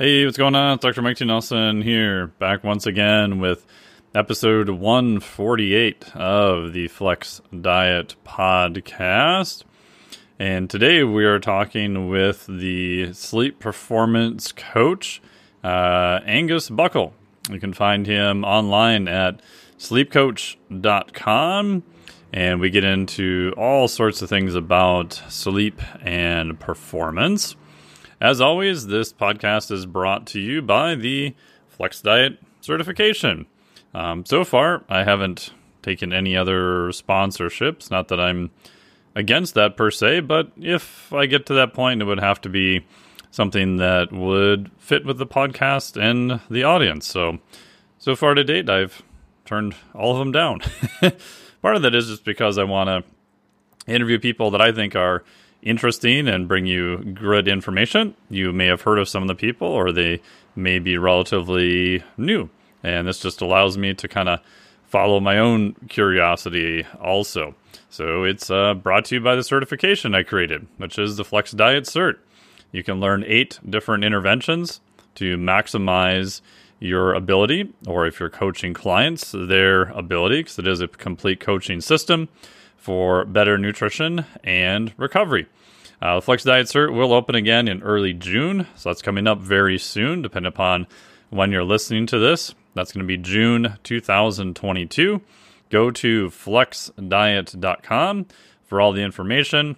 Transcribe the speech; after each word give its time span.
Hey, 0.00 0.24
what's 0.24 0.38
going 0.38 0.54
on? 0.54 0.74
It's 0.74 0.84
Dr. 0.84 1.02
Mike 1.02 1.16
T. 1.16 1.24
Nelson 1.24 1.82
here, 1.82 2.28
back 2.28 2.62
once 2.62 2.86
again 2.86 3.40
with 3.40 3.66
episode 4.14 4.68
148 4.68 6.14
of 6.14 6.72
the 6.72 6.86
Flex 6.86 7.42
Diet 7.60 8.14
Podcast. 8.24 9.64
And 10.38 10.70
today 10.70 11.02
we 11.02 11.24
are 11.24 11.40
talking 11.40 12.08
with 12.08 12.46
the 12.46 13.12
sleep 13.12 13.58
performance 13.58 14.52
coach, 14.52 15.20
uh, 15.64 16.20
Angus 16.24 16.70
Buckle. 16.70 17.12
You 17.50 17.58
can 17.58 17.72
find 17.72 18.06
him 18.06 18.44
online 18.44 19.08
at 19.08 19.40
sleepcoach.com. 19.80 21.82
And 22.32 22.60
we 22.60 22.70
get 22.70 22.84
into 22.84 23.52
all 23.56 23.88
sorts 23.88 24.22
of 24.22 24.28
things 24.28 24.54
about 24.54 25.14
sleep 25.28 25.82
and 26.04 26.60
performance. 26.60 27.56
As 28.20 28.40
always, 28.40 28.88
this 28.88 29.12
podcast 29.12 29.70
is 29.70 29.86
brought 29.86 30.26
to 30.28 30.40
you 30.40 30.60
by 30.60 30.96
the 30.96 31.36
Flex 31.68 32.02
Diet 32.02 32.40
certification. 32.60 33.46
Um, 33.94 34.26
so 34.26 34.42
far, 34.42 34.82
I 34.88 35.04
haven't 35.04 35.52
taken 35.82 36.12
any 36.12 36.36
other 36.36 36.88
sponsorships. 36.88 37.92
Not 37.92 38.08
that 38.08 38.18
I'm 38.18 38.50
against 39.14 39.54
that 39.54 39.76
per 39.76 39.92
se, 39.92 40.20
but 40.20 40.50
if 40.56 41.12
I 41.12 41.26
get 41.26 41.46
to 41.46 41.54
that 41.54 41.72
point, 41.72 42.02
it 42.02 42.06
would 42.06 42.18
have 42.18 42.40
to 42.40 42.48
be 42.48 42.84
something 43.30 43.76
that 43.76 44.12
would 44.12 44.72
fit 44.78 45.06
with 45.06 45.18
the 45.18 45.26
podcast 45.26 45.96
and 45.96 46.40
the 46.50 46.64
audience. 46.64 47.06
So, 47.06 47.38
so 47.98 48.16
far 48.16 48.34
to 48.34 48.42
date, 48.42 48.68
I've 48.68 49.00
turned 49.44 49.76
all 49.94 50.10
of 50.10 50.18
them 50.18 50.32
down. 50.32 50.58
Part 51.62 51.76
of 51.76 51.82
that 51.82 51.94
is 51.94 52.08
just 52.08 52.24
because 52.24 52.58
I 52.58 52.64
want 52.64 52.88
to 52.88 53.92
interview 53.92 54.18
people 54.18 54.50
that 54.50 54.60
I 54.60 54.72
think 54.72 54.96
are 54.96 55.22
interesting 55.62 56.28
and 56.28 56.48
bring 56.48 56.66
you 56.66 56.98
good 56.98 57.48
information. 57.48 58.14
You 58.30 58.52
may 58.52 58.66
have 58.66 58.82
heard 58.82 58.98
of 58.98 59.08
some 59.08 59.22
of 59.22 59.28
the 59.28 59.34
people, 59.34 59.68
or 59.68 59.92
they 59.92 60.20
may 60.54 60.78
be 60.78 60.98
relatively 60.98 62.02
new. 62.16 62.50
And 62.82 63.08
this 63.08 63.20
just 63.20 63.40
allows 63.40 63.76
me 63.76 63.94
to 63.94 64.08
kind 64.08 64.28
of 64.28 64.40
follow 64.84 65.20
my 65.20 65.38
own 65.38 65.74
curiosity 65.88 66.86
also. 67.00 67.54
So 67.90 68.24
it's 68.24 68.50
uh, 68.50 68.74
brought 68.74 69.06
to 69.06 69.16
you 69.16 69.20
by 69.20 69.34
the 69.36 69.42
certification 69.42 70.14
I 70.14 70.22
created, 70.22 70.66
which 70.76 70.98
is 70.98 71.16
the 71.16 71.24
Flex 71.24 71.52
Diet 71.52 71.84
Cert. 71.84 72.16
You 72.72 72.82
can 72.82 73.00
learn 73.00 73.24
eight 73.26 73.58
different 73.68 74.04
interventions 74.04 74.80
to 75.16 75.36
maximize 75.36 76.40
your 76.80 77.14
ability, 77.14 77.72
or 77.86 78.06
if 78.06 78.20
you're 78.20 78.30
coaching 78.30 78.72
clients, 78.72 79.32
their 79.32 79.84
ability, 79.90 80.40
because 80.40 80.58
it 80.58 80.66
is 80.68 80.80
a 80.80 80.88
complete 80.88 81.40
coaching 81.40 81.80
system 81.80 82.28
for 82.88 83.26
better 83.26 83.58
nutrition 83.58 84.24
and 84.42 84.94
recovery. 84.96 85.46
Uh, 86.00 86.14
the 86.14 86.22
Flex 86.22 86.42
Diet 86.42 86.68
Cert 86.68 86.90
will 86.90 87.12
open 87.12 87.34
again 87.34 87.68
in 87.68 87.82
early 87.82 88.14
June, 88.14 88.66
so 88.76 88.88
that's 88.88 89.02
coming 89.02 89.26
up 89.26 89.40
very 89.40 89.76
soon, 89.76 90.22
depending 90.22 90.48
upon 90.48 90.86
when 91.28 91.52
you're 91.52 91.64
listening 91.64 92.06
to 92.06 92.18
this. 92.18 92.54
That's 92.72 92.90
going 92.90 93.04
to 93.04 93.06
be 93.06 93.18
June 93.18 93.76
2022. 93.82 95.20
Go 95.68 95.90
to 95.90 96.30
flexdiet.com 96.30 98.26
for 98.64 98.80
all 98.80 98.92
the 98.92 99.02
information. 99.02 99.76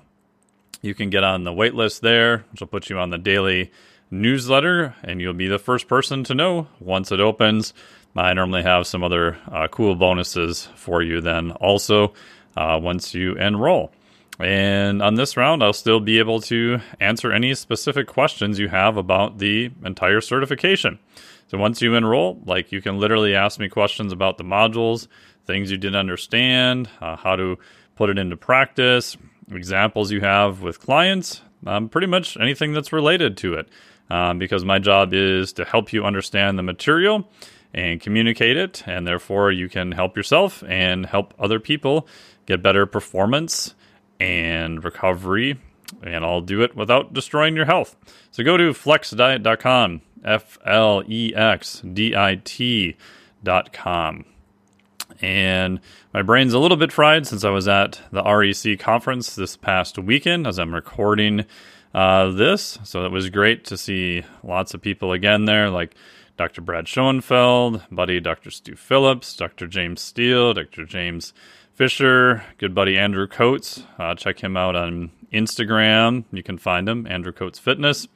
You 0.81 0.95
can 0.95 1.11
get 1.11 1.25
on 1.25 1.43
the 1.43 1.51
waitlist 1.51 2.03
there, 2.03 2.45
which 2.53 2.61
will 2.61 2.69
put 2.69 2.91
you 2.91 3.01
on 3.01 3.11
the 3.11 3.19
daily 3.19 3.73
newsletter, 4.09 4.95
and 5.03 5.21
you'll 5.21 5.35
be 5.35 5.49
the 5.49 5.59
first 5.59 5.89
person 5.89 6.23
to 6.25 6.35
know 6.37 6.69
once 6.79 7.11
it 7.11 7.19
opens. 7.19 7.75
I 8.15 8.35
normally 8.35 8.63
have 8.63 8.87
some 8.87 9.03
other 9.03 9.37
uh, 9.51 9.67
cool 9.67 9.97
bonuses 9.97 10.69
for 10.77 11.03
you 11.03 11.21
then 11.21 11.51
also 11.53 12.13
uh, 12.57 12.79
once 12.83 13.15
you 13.15 13.35
enroll. 13.35 13.93
And 14.39 15.03
on 15.03 15.17
this 15.17 15.37
round, 15.37 15.63
I'll 15.63 15.75
still 15.75 16.01
be 16.01 16.19
able 16.19 16.41
to 16.43 16.81
answer 16.99 17.31
any 17.31 17.55
specific 17.55 18.07
questions 18.07 18.59
you 18.59 18.69
have 18.69 18.97
about 18.97 19.39
the 19.39 19.71
entire 19.85 20.21
certification. 20.23 20.99
So 21.49 21.59
once 21.59 21.83
you 21.83 21.95
enroll, 21.95 22.41
like 22.47 22.73
you 22.73 22.81
can 22.81 22.99
literally 22.99 23.35
ask 23.35 23.59
me 23.61 23.69
questions 23.69 24.13
about 24.13 24.39
the 24.39 24.45
modules, 24.45 25.09
things 25.47 25.71
you 25.71 25.77
didn't 25.77 25.97
understand, 25.97 26.89
uh, 27.01 27.17
how 27.17 27.37
to 27.37 27.59
put 27.97 28.09
it 28.09 28.19
into 28.19 28.37
practice, 28.37 29.17
examples 29.51 30.11
you 30.11 30.21
have 30.21 30.63
with 30.63 30.81
clients, 30.81 31.43
um, 31.67 31.89
pretty 31.89 32.07
much 32.07 32.37
anything 32.39 32.73
that's 32.73 32.93
related 32.93 33.37
to 33.39 33.55
it. 33.55 33.69
Um, 34.09 34.39
because 34.39 34.65
my 34.65 34.81
job 34.81 35.13
is 35.13 35.53
to 35.53 35.65
help 35.65 35.93
you 35.93 36.05
understand 36.05 36.59
the 36.59 36.65
material 36.65 37.29
and 37.73 38.01
communicate 38.01 38.57
it, 38.57 38.83
and 38.87 39.07
therefore 39.07 39.53
you 39.53 39.69
can 39.69 39.93
help 39.93 40.17
yourself 40.17 40.65
and 40.67 41.07
help 41.07 41.33
other 41.39 41.61
people 41.61 42.09
get 42.51 42.63
better 42.63 42.85
performance 42.85 43.75
and 44.19 44.85
recovery, 44.85 45.59
and 46.03 46.25
I'll 46.25 46.41
do 46.41 46.63
it 46.63 46.75
without 46.75 47.13
destroying 47.15 47.55
your 47.55 47.65
health. 47.65 47.97
So 48.33 48.43
go 48.43 48.57
to 48.57 48.73
flexdiet.com, 48.73 50.03
F 50.25 50.59
L 50.67 51.03
E 51.07 51.33
X 51.35 51.81
D 51.81 52.17
I 52.17 52.41
T.com. 52.43 54.25
And 55.23 55.81
my 56.13 56.23
brain's 56.23 56.55
a 56.55 56.59
little 56.59 56.77
bit 56.77 56.93
fried 56.93 57.27
since 57.27 57.45
I 57.45 57.51
was 57.51 57.69
at 57.69 58.01
the 58.11 58.23
REC 58.23 58.79
conference 58.81 59.35
this 59.35 59.57
past 59.57 59.99
weekend 59.99 60.47
as 60.47 60.59
I'm 60.59 60.75
recording 60.75 61.45
uh, 61.95 62.31
this. 62.31 62.79
So 62.85 63.05
it 63.05 63.13
was 63.13 63.29
great 63.31 63.65
to 63.67 63.77
see 63.77 64.25
lots 64.43 64.75
of 64.75 64.81
people 64.83 65.13
again 65.13 65.45
there, 65.45 65.71
like 65.71 65.95
Dr. 66.37 66.63
Brad 66.63 66.89
Schoenfeld, 66.89 67.83
buddy 67.93 68.19
Dr. 68.19 68.51
Stu 68.51 68.75
Phillips, 68.75 69.37
Dr. 69.37 69.67
James 69.67 70.01
Steele, 70.01 70.55
Dr. 70.55 70.87
James 70.87 71.35
Fisher, 71.81 72.45
good 72.59 72.75
buddy 72.75 72.99
Andrew 72.99 73.27
Coates. 73.27 73.85
Uh, 73.99 74.15
check 74.15 74.45
him 74.45 74.55
out 74.55 74.77
on 74.77 75.13
Instagram. 75.33 76.25
You 76.31 76.43
can 76.43 76.59
find 76.59 76.87
him, 76.87 77.07
Andrew 77.07 77.33
Coates 77.33 77.59
Fitness. 77.59 78.07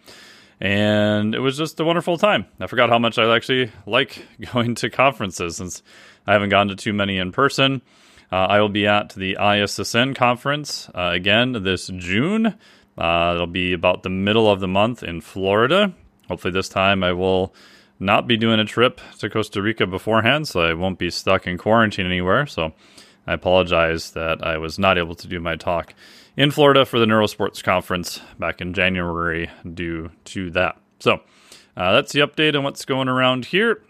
And 0.60 1.34
it 1.34 1.38
was 1.38 1.56
just 1.56 1.80
a 1.80 1.84
wonderful 1.86 2.18
time. 2.18 2.44
I 2.60 2.66
forgot 2.66 2.90
how 2.90 2.98
much 2.98 3.18
I 3.18 3.34
actually 3.34 3.72
like 3.86 4.22
going 4.52 4.74
to 4.74 4.90
conferences 4.90 5.56
since 5.56 5.82
I 6.26 6.34
haven't 6.34 6.50
gone 6.50 6.68
to 6.68 6.76
too 6.76 6.92
many 6.92 7.16
in 7.16 7.32
person. 7.32 7.80
Uh, 8.30 8.36
I 8.36 8.60
will 8.60 8.68
be 8.68 8.86
at 8.86 9.14
the 9.14 9.38
ISSN 9.40 10.14
conference 10.14 10.90
uh, 10.94 11.12
again 11.14 11.52
this 11.62 11.86
June. 11.86 12.58
Uh, 12.98 13.32
it'll 13.34 13.46
be 13.46 13.72
about 13.72 14.02
the 14.02 14.10
middle 14.10 14.46
of 14.46 14.60
the 14.60 14.68
month 14.68 15.02
in 15.02 15.22
Florida. 15.22 15.94
Hopefully, 16.28 16.52
this 16.52 16.68
time 16.68 17.02
I 17.02 17.14
will 17.14 17.54
not 17.98 18.26
be 18.26 18.36
doing 18.36 18.60
a 18.60 18.66
trip 18.66 19.00
to 19.20 19.30
Costa 19.30 19.62
Rica 19.62 19.86
beforehand, 19.86 20.48
so 20.48 20.60
I 20.60 20.74
won't 20.74 20.98
be 20.98 21.08
stuck 21.08 21.46
in 21.46 21.56
quarantine 21.56 22.04
anywhere. 22.04 22.44
So 22.44 22.74
I 23.26 23.32
apologize 23.32 24.12
that 24.12 24.46
I 24.46 24.58
was 24.58 24.78
not 24.78 24.98
able 24.98 25.14
to 25.14 25.28
do 25.28 25.40
my 25.40 25.56
talk 25.56 25.94
in 26.36 26.50
Florida 26.50 26.84
for 26.84 26.98
the 26.98 27.06
Neurosports 27.06 27.62
Conference 27.62 28.20
back 28.38 28.60
in 28.60 28.74
January 28.74 29.50
due 29.72 30.10
to 30.26 30.50
that. 30.50 30.76
So 31.00 31.20
uh, 31.76 31.92
that's 31.92 32.12
the 32.12 32.20
update 32.20 32.56
on 32.56 32.64
what's 32.64 32.84
going 32.84 33.08
around 33.08 33.46
here. 33.46 33.82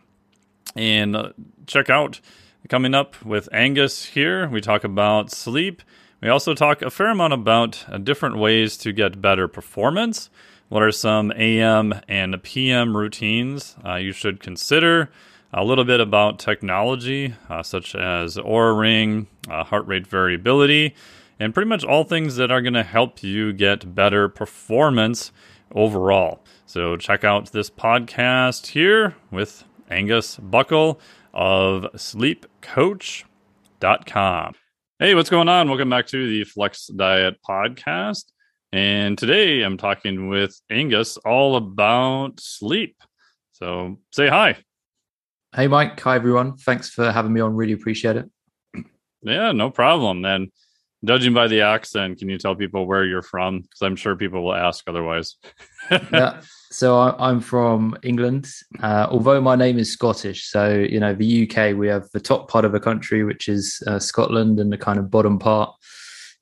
And 0.76 1.16
uh, 1.16 1.32
check 1.66 1.90
out 1.90 2.20
coming 2.68 2.94
up 2.94 3.22
with 3.24 3.48
Angus 3.52 4.04
here. 4.04 4.48
We 4.48 4.60
talk 4.60 4.84
about 4.84 5.30
sleep. 5.30 5.82
We 6.20 6.28
also 6.28 6.54
talk 6.54 6.82
a 6.82 6.90
fair 6.90 7.10
amount 7.10 7.32
about 7.32 7.84
uh, 7.88 7.98
different 7.98 8.38
ways 8.38 8.76
to 8.78 8.92
get 8.92 9.20
better 9.20 9.48
performance. 9.48 10.30
What 10.68 10.82
are 10.82 10.90
some 10.90 11.30
AM 11.32 11.94
and 12.08 12.42
PM 12.42 12.96
routines 12.96 13.76
uh, 13.84 13.96
you 13.96 14.12
should 14.12 14.40
consider? 14.40 15.10
A 15.56 15.64
little 15.64 15.84
bit 15.84 16.00
about 16.00 16.40
technology, 16.40 17.32
uh, 17.48 17.62
such 17.62 17.94
as 17.94 18.36
Oura 18.36 18.76
Ring, 18.78 19.28
uh, 19.48 19.62
heart 19.62 19.86
rate 19.86 20.06
variability, 20.06 20.94
and 21.38 21.54
pretty 21.54 21.68
much 21.68 21.84
all 21.84 22.02
things 22.02 22.34
that 22.36 22.50
are 22.50 22.60
going 22.60 22.74
to 22.74 22.82
help 22.82 23.22
you 23.22 23.52
get 23.52 23.94
better 23.94 24.28
performance 24.28 25.30
overall. 25.72 26.44
So, 26.66 26.96
check 26.96 27.22
out 27.22 27.52
this 27.52 27.70
podcast 27.70 28.66
here 28.66 29.14
with 29.30 29.62
Angus 29.88 30.38
Buckle 30.38 30.98
of 31.32 31.84
sleepcoach.com. 31.94 34.54
Hey, 34.98 35.14
what's 35.14 35.30
going 35.30 35.48
on? 35.48 35.68
Welcome 35.68 35.90
back 35.90 36.08
to 36.08 36.28
the 36.28 36.42
Flex 36.44 36.88
Diet 36.88 37.36
Podcast. 37.48 38.24
And 38.72 39.16
today 39.16 39.62
I'm 39.62 39.76
talking 39.76 40.28
with 40.28 40.60
Angus 40.68 41.16
all 41.18 41.54
about 41.54 42.40
sleep. 42.40 42.96
So, 43.52 44.00
say 44.10 44.26
hi. 44.26 44.56
Hey, 45.54 45.68
Mike. 45.68 46.00
Hi, 46.00 46.16
everyone. 46.16 46.56
Thanks 46.56 46.90
for 46.90 47.12
having 47.12 47.32
me 47.32 47.40
on. 47.40 47.54
Really 47.54 47.74
appreciate 47.74 48.16
it. 48.16 48.28
Yeah, 49.22 49.52
no 49.52 49.70
problem. 49.70 50.24
And 50.24 50.50
judging 51.04 51.32
by 51.32 51.46
the 51.46 51.60
accent, 51.60 52.18
can 52.18 52.28
you 52.28 52.38
tell 52.38 52.56
people 52.56 52.88
where 52.88 53.04
you're 53.04 53.22
from? 53.22 53.60
Because 53.60 53.82
I'm 53.82 53.94
sure 53.94 54.16
people 54.16 54.42
will 54.42 54.56
ask 54.56 54.82
otherwise. 54.88 55.36
yeah. 56.12 56.40
So 56.72 56.98
I, 56.98 57.30
am 57.30 57.38
from 57.38 57.96
England, 58.02 58.48
uh, 58.82 59.06
although 59.08 59.40
my 59.40 59.54
name 59.54 59.78
is 59.78 59.92
Scottish. 59.92 60.50
So, 60.50 60.74
you 60.74 60.98
know, 60.98 61.14
the 61.14 61.48
UK, 61.48 61.76
we 61.76 61.86
have 61.86 62.10
the 62.10 62.18
top 62.18 62.50
part 62.50 62.64
of 62.64 62.72
the 62.72 62.80
country, 62.80 63.22
which 63.22 63.48
is 63.48 63.80
uh, 63.86 64.00
Scotland, 64.00 64.58
and 64.58 64.72
the 64.72 64.78
kind 64.78 64.98
of 64.98 65.08
bottom 65.08 65.38
part 65.38 65.72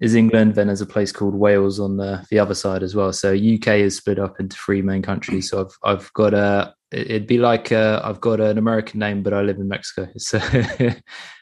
is 0.03 0.17
England. 0.17 0.57
Then 0.57 0.67
there's 0.67 0.81
a 0.81 0.87
place 0.87 1.13
called 1.13 1.35
Wales 1.35 1.79
on 1.79 1.97
the, 1.97 2.27
the 2.29 2.41
other 2.41 2.55
side 2.55 2.83
as 2.83 2.95
well. 2.95 3.13
So 3.13 3.33
UK 3.33 3.69
is 3.69 3.97
split 3.97 4.19
up 4.19 4.41
into 4.41 4.57
three 4.57 4.83
main 4.83 5.01
countries. 5.01 5.49
So 5.49 5.61
I've, 5.65 5.79
I've 5.85 6.13
got 6.13 6.35
a, 6.35 6.75
it'd 6.91 7.29
be 7.29 7.39
like 7.39 7.71
uh, 7.71 8.03
I've 8.03 8.21
got 8.21 8.41
an 8.41 8.59
American 8.59 8.99
name, 8.99 9.23
but 9.23 9.33
I 9.33 9.43
live 9.43 9.59
in 9.59 9.69
Mexico. 9.69 10.09
So 10.19 10.39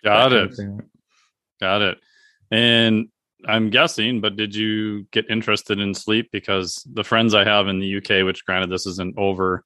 got 0.05 0.33
it, 0.35 0.55
got 1.59 1.81
it. 1.81 1.99
And 2.51 3.09
I'm 3.47 3.71
guessing, 3.71 4.21
but 4.21 4.37
did 4.37 4.55
you 4.55 5.07
get 5.11 5.31
interested 5.31 5.81
in 5.81 5.95
sleep 5.95 6.29
because 6.31 6.87
the 6.93 7.05
friends 7.05 7.35
I 7.35 7.45
have 7.45 7.67
in 7.67 7.79
the 7.79 7.97
UK, 7.97 8.27
which 8.27 8.45
granted 8.45 8.71
this 8.71 8.87
isn't 8.87 9.17
over 9.17 9.65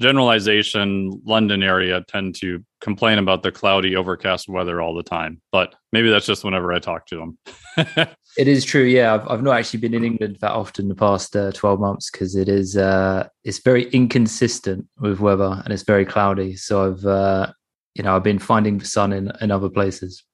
generalization, 0.00 1.20
London 1.24 1.62
area 1.62 2.04
tend 2.08 2.34
to 2.36 2.64
complain 2.80 3.18
about 3.18 3.42
the 3.42 3.52
cloudy, 3.52 3.96
overcast 3.96 4.48
weather 4.48 4.80
all 4.80 4.94
the 4.94 5.02
time. 5.02 5.40
But 5.52 5.74
maybe 5.92 6.10
that's 6.10 6.26
just 6.26 6.44
whenever 6.44 6.72
I 6.72 6.78
talk 6.78 7.06
to 7.06 7.16
them. 7.16 7.38
it 8.36 8.48
is 8.48 8.64
true. 8.64 8.84
Yeah, 8.84 9.14
I've, 9.14 9.28
I've 9.28 9.42
not 9.42 9.56
actually 9.56 9.80
been 9.80 9.94
in 9.94 10.04
England 10.04 10.38
that 10.40 10.52
often 10.52 10.88
the 10.88 10.94
past 10.94 11.36
uh, 11.36 11.52
twelve 11.52 11.80
months 11.80 12.10
because 12.10 12.34
it 12.36 12.48
is 12.48 12.76
uh, 12.76 13.28
it's 13.44 13.58
very 13.58 13.88
inconsistent 13.90 14.86
with 14.98 15.20
weather 15.20 15.60
and 15.64 15.72
it's 15.72 15.84
very 15.84 16.04
cloudy. 16.04 16.56
So 16.56 16.92
I've 16.92 17.06
uh, 17.06 17.52
you 17.94 18.02
know 18.02 18.16
I've 18.16 18.22
been 18.24 18.38
finding 18.38 18.78
the 18.78 18.86
sun 18.86 19.12
in 19.12 19.32
in 19.40 19.50
other 19.50 19.68
places. 19.68 20.24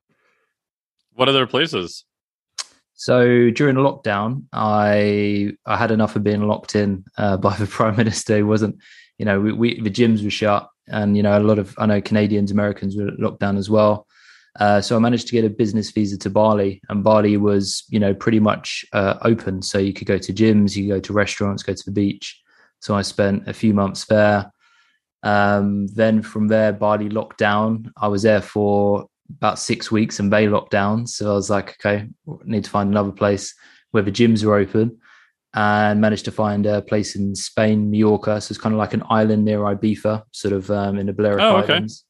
What 1.13 1.29
other 1.29 1.47
places? 1.47 2.05
So 2.95 3.49
during 3.49 3.77
lockdown, 3.77 4.45
I 4.53 5.53
I 5.65 5.77
had 5.79 5.91
enough 5.91 6.17
of 6.17 6.23
being 6.23 6.47
locked 6.47 6.75
in 6.75 7.05
uh, 7.17 7.37
by 7.49 7.57
the 7.57 7.67
prime 7.67 7.97
minister. 7.97 8.37
He 8.37 8.43
wasn't 8.43 8.77
you 9.21 9.27
know, 9.27 9.39
we, 9.39 9.53
we, 9.53 9.81
the 9.83 9.91
gyms 9.91 10.25
were 10.25 10.31
shut, 10.31 10.67
and 10.89 11.15
you 11.15 11.23
know, 11.23 11.39
a 11.39 11.45
lot 11.45 11.59
of 11.59 11.75
I 11.77 11.85
know 11.85 12.01
Canadians, 12.01 12.51
Americans 12.51 12.97
were 12.97 13.11
locked 13.19 13.41
down 13.41 13.59
as 13.59 13.69
well. 13.69 14.07
Uh, 14.59 14.81
so 14.81 14.97
I 14.97 14.99
managed 14.99 15.27
to 15.27 15.35
get 15.35 15.45
a 15.45 15.51
business 15.51 15.91
visa 15.91 16.17
to 16.21 16.31
Bali, 16.31 16.81
and 16.89 17.05
Bali 17.05 17.37
was, 17.37 17.85
you 17.91 18.01
know, 18.01 18.15
pretty 18.15 18.41
much 18.41 18.83
uh, 18.95 19.19
open. 19.21 19.61
So 19.61 19.77
you 19.77 19.93
could 19.93 20.07
go 20.07 20.17
to 20.17 20.33
gyms, 20.33 20.75
you 20.75 20.85
could 20.85 20.95
go 20.95 21.01
to 21.01 21.13
restaurants, 21.13 21.63
go 21.63 21.75
to 21.75 21.85
the 21.85 21.93
beach. 21.93 22.41
So 22.79 22.95
I 22.95 23.03
spent 23.03 23.47
a 23.47 23.53
few 23.53 23.75
months 23.75 24.07
there. 24.07 24.51
Um, 25.23 25.87
then 25.89 26.23
from 26.23 26.49
there, 26.49 26.73
Bali 26.73 27.11
locked 27.11 27.37
down. 27.37 27.93
I 28.01 28.09
was 28.09 28.23
there 28.23 28.41
for 28.41 29.07
about 29.29 29.59
six 29.59 29.93
weeks, 29.93 30.19
and 30.19 30.33
they 30.33 30.49
locked 30.49 30.71
down. 30.71 31.07
So 31.07 31.31
I 31.31 31.35
was 31.35 31.51
like, 31.51 31.77
okay, 31.79 32.09
need 32.45 32.65
to 32.65 32.71
find 32.71 32.89
another 32.89 33.13
place 33.13 33.55
where 33.91 34.03
the 34.03 34.11
gyms 34.11 34.43
are 34.47 34.55
open 34.55 34.99
and 35.55 36.01
managed 36.01 36.25
to 36.27 36.33
find 36.33 36.67
a 36.67 36.83
place 36.83 37.17
in 37.17 37.35
Spain, 37.35 37.91
Mallorca. 37.91 38.41
So 38.41 38.53
it's 38.53 38.61
kind 38.61 38.75
of 38.75 38.79
like 38.79 38.95
an 38.95 39.03
island 39.11 39.45
near 39.45 39.61
Ibiza, 39.61 40.23
sort 40.33 40.55
of 40.55 40.71
um, 40.71 40.99
in 40.99 41.07
the 41.07 41.13
Balearic 41.13 41.41
oh, 41.41 41.57
okay. 41.59 41.75
Islands. 41.75 42.05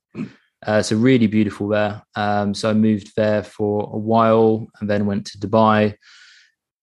Uh, 0.66 0.82
so 0.82 0.94
really 0.96 1.26
beautiful 1.26 1.68
there. 1.68 2.02
Um, 2.16 2.52
so 2.52 2.68
I 2.68 2.74
moved 2.74 3.16
there 3.16 3.42
for 3.42 3.90
a 3.92 3.98
while, 3.98 4.68
and 4.80 4.90
then 4.90 5.06
went 5.06 5.26
to 5.28 5.38
Dubai, 5.38 5.94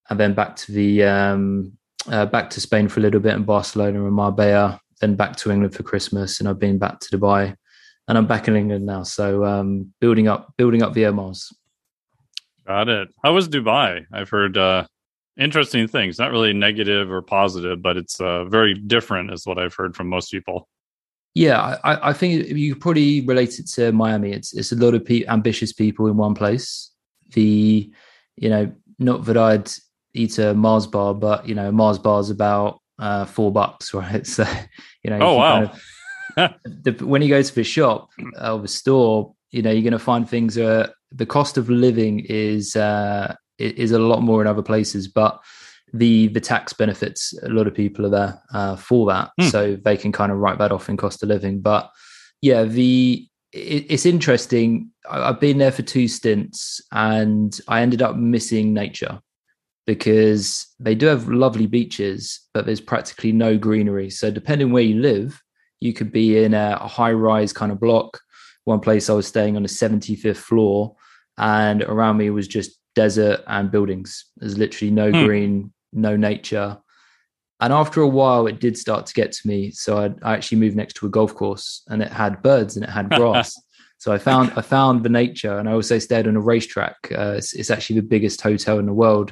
and 0.09 0.19
then 0.19 0.33
back 0.33 0.56
to 0.56 0.71
the 0.71 1.04
um, 1.04 1.77
uh, 2.07 2.25
back 2.25 2.50
to 2.51 2.62
Spain 2.62 2.88
for 2.88 3.00
a 3.00 3.04
little 3.04 3.19
bit 3.19 3.36
in 3.36 3.44
Barcelona 3.44 4.04
and 4.04 4.13
Marbella. 4.13 4.81
Then 5.00 5.15
back 5.15 5.36
to 5.38 5.51
England 5.51 5.75
for 5.75 5.83
Christmas, 5.83 6.39
and 6.39 6.50
I've 6.50 6.57
been 6.57 6.80
back 6.80 7.00
to 7.01 7.15
Dubai, 7.15 7.56
and 8.07 8.18
I'm 8.18 8.25
back 8.25 8.48
in 8.48 8.56
England 8.56 8.88
now. 8.88 9.04
So 9.04 9.45
um, 9.45 9.94
building 10.00 10.27
up 10.27 10.54
building 10.57 10.81
up 10.81 10.94
the 10.94 11.06
air 11.06 11.13
miles. 11.13 11.56
Got 12.65 12.89
it. 12.89 13.09
How 13.24 13.33
was 13.33 13.48
Dubai? 13.48 14.07
I've 14.12 14.30
heard 14.30 14.57
uh, 14.57 14.88
interesting 15.37 15.87
things. 15.87 16.19
Not 16.19 16.31
really 16.31 16.53
negative 16.53 17.11
or 17.11 17.21
positive, 17.21 17.81
but 17.81 17.97
it's 17.97 18.19
uh, 18.19 18.45
very 18.45 18.73
different, 18.73 19.31
is 19.31 19.45
what 19.45 19.57
I've 19.57 19.75
heard 19.75 19.95
from 19.95 20.09
most 20.09 20.31
people. 20.31 20.67
Yeah, 21.33 21.77
I, 21.83 22.09
I 22.09 22.13
think 22.13 22.47
you 22.47 22.75
probably 22.75 23.21
relate 23.21 23.59
it 23.59 23.67
to 23.75 23.91
Miami. 23.91 24.31
It's 24.31 24.53
it's 24.53 24.71
a 24.71 24.75
lot 24.75 24.95
of 24.95 25.05
pe- 25.05 25.25
ambitious 25.27 25.71
people 25.71 26.07
in 26.07 26.17
one 26.17 26.33
place. 26.33 26.91
The 27.33 27.91
you 28.35 28.49
know, 28.49 28.71
not 28.97 29.25
that 29.25 29.37
I'd 29.37 29.69
eat 30.13 30.39
a 30.39 30.53
Mars 30.53 30.87
bar, 30.87 31.13
but 31.13 31.47
you 31.47 31.53
know, 31.53 31.71
Mars 31.71 31.99
bar's 31.99 32.31
about 32.31 32.81
uh, 32.97 33.25
four 33.25 33.51
bucks, 33.51 33.93
right? 33.93 34.25
So 34.25 34.45
you 35.03 35.11
know, 35.11 35.19
oh 35.21 35.35
wow. 35.35 35.53
Kind 35.53 35.69
of, 35.69 35.81
the, 36.83 37.05
when 37.05 37.21
you 37.21 37.29
go 37.29 37.41
to 37.41 37.55
the 37.55 37.63
shop 37.63 38.09
or 38.41 38.59
the 38.59 38.67
store, 38.67 39.33
you 39.51 39.61
know, 39.61 39.71
you're 39.71 39.83
going 39.83 39.93
to 39.93 39.99
find 39.99 40.27
things. 40.27 40.57
Uh, 40.57 40.89
the 41.11 41.25
cost 41.25 41.57
of 41.57 41.69
living 41.69 42.19
is 42.27 42.75
uh, 42.75 43.35
is 43.57 43.92
a 43.92 44.00
lot 44.00 44.21
more 44.21 44.42
in 44.42 44.48
other 44.48 44.62
places, 44.62 45.07
but 45.07 45.42
the 45.94 46.27
the 46.27 46.42
tax 46.42 46.74
benefits 46.74 47.33
a 47.44 47.50
lot 47.50 47.68
of 47.68 47.74
people 47.74 48.06
are 48.06 48.09
there 48.09 48.42
uh, 48.54 48.75
for 48.75 49.07
that, 49.07 49.31
mm. 49.39 49.50
so 49.50 49.75
they 49.75 49.98
can 49.98 50.12
kind 50.12 50.31
of 50.31 50.38
write 50.38 50.57
that 50.59 50.71
off 50.71 50.89
in 50.89 50.98
cost 50.98 51.24
of 51.24 51.30
living. 51.30 51.62
But 51.62 51.89
yeah, 52.42 52.63
the 52.63 53.27
it, 53.54 53.86
it's 53.89 54.06
interesting. 54.06 54.92
I, 55.09 55.30
I've 55.30 55.39
been 55.39 55.57
there 55.57 55.71
for 55.71 55.83
two 55.83 56.07
stints, 56.07 56.81
and 56.92 57.59
I 57.68 57.81
ended 57.81 58.01
up 58.01 58.15
missing 58.15 58.74
nature 58.74 59.21
because 59.86 60.68
they 60.80 60.94
do 60.95 61.06
have 61.06 61.30
lovely 61.30 61.65
beaches, 61.65 62.42
but 62.54 62.65
there's 62.65 62.81
practically 62.81 63.31
no 63.31 63.57
greenery. 63.57 64.09
So 64.09 64.30
depending 64.30 64.71
where 64.71 64.83
you 64.83 65.00
live, 65.00 65.42
you 65.80 65.94
could 65.94 66.12
be 66.12 66.44
in 66.44 66.54
a, 66.54 66.77
a 66.81 66.88
high 66.88 67.13
rise 67.13 67.54
kind 67.54 67.71
of 67.71 67.80
block. 67.80 68.19
One 68.65 68.81
place 68.81 69.09
I 69.09 69.13
was 69.13 69.27
staying 69.27 69.56
on 69.56 69.63
the 69.63 69.69
75th 69.69 70.36
floor, 70.36 70.95
and 71.38 71.83
around 71.83 72.18
me 72.18 72.30
was 72.30 72.50
just 72.50 72.77
desert 72.97 73.44
and 73.45 73.69
buildings. 73.69 74.25
There's 74.38 74.57
literally 74.57 74.89
no 74.89 75.11
hmm. 75.11 75.25
green, 75.25 75.73
no 75.94 76.17
nature. 76.17 76.79
And 77.59 77.71
after 77.71 78.01
a 78.01 78.07
while, 78.07 78.47
it 78.47 78.59
did 78.59 78.75
start 78.75 79.05
to 79.05 79.13
get 79.13 79.31
to 79.33 79.47
me. 79.47 79.69
So 79.71 79.99
I, 79.99 80.13
I 80.23 80.33
actually 80.33 80.57
moved 80.57 80.75
next 80.75 80.95
to 80.95 81.05
a 81.05 81.09
golf 81.09 81.35
course, 81.35 81.83
and 81.89 82.01
it 82.01 82.11
had 82.11 82.41
birds 82.41 82.75
and 82.75 82.83
it 82.83 82.89
had 82.89 83.09
grass. 83.17 83.55
so 83.99 84.11
I 84.11 84.17
found 84.17 84.51
I 84.55 84.61
found 84.61 85.03
the 85.03 85.09
nature, 85.09 85.59
and 85.59 85.69
I 85.69 85.73
also 85.73 85.99
stayed 85.99 86.27
on 86.27 86.35
a 86.35 86.41
racetrack. 86.41 86.95
Uh, 87.11 87.35
it's, 87.38 87.53
it's, 87.53 87.69
actually 87.69 87.97
the 87.97 88.07
biggest 88.07 88.41
hotel 88.41 88.79
in 88.79 88.88
the 88.88 88.94
world 88.94 89.31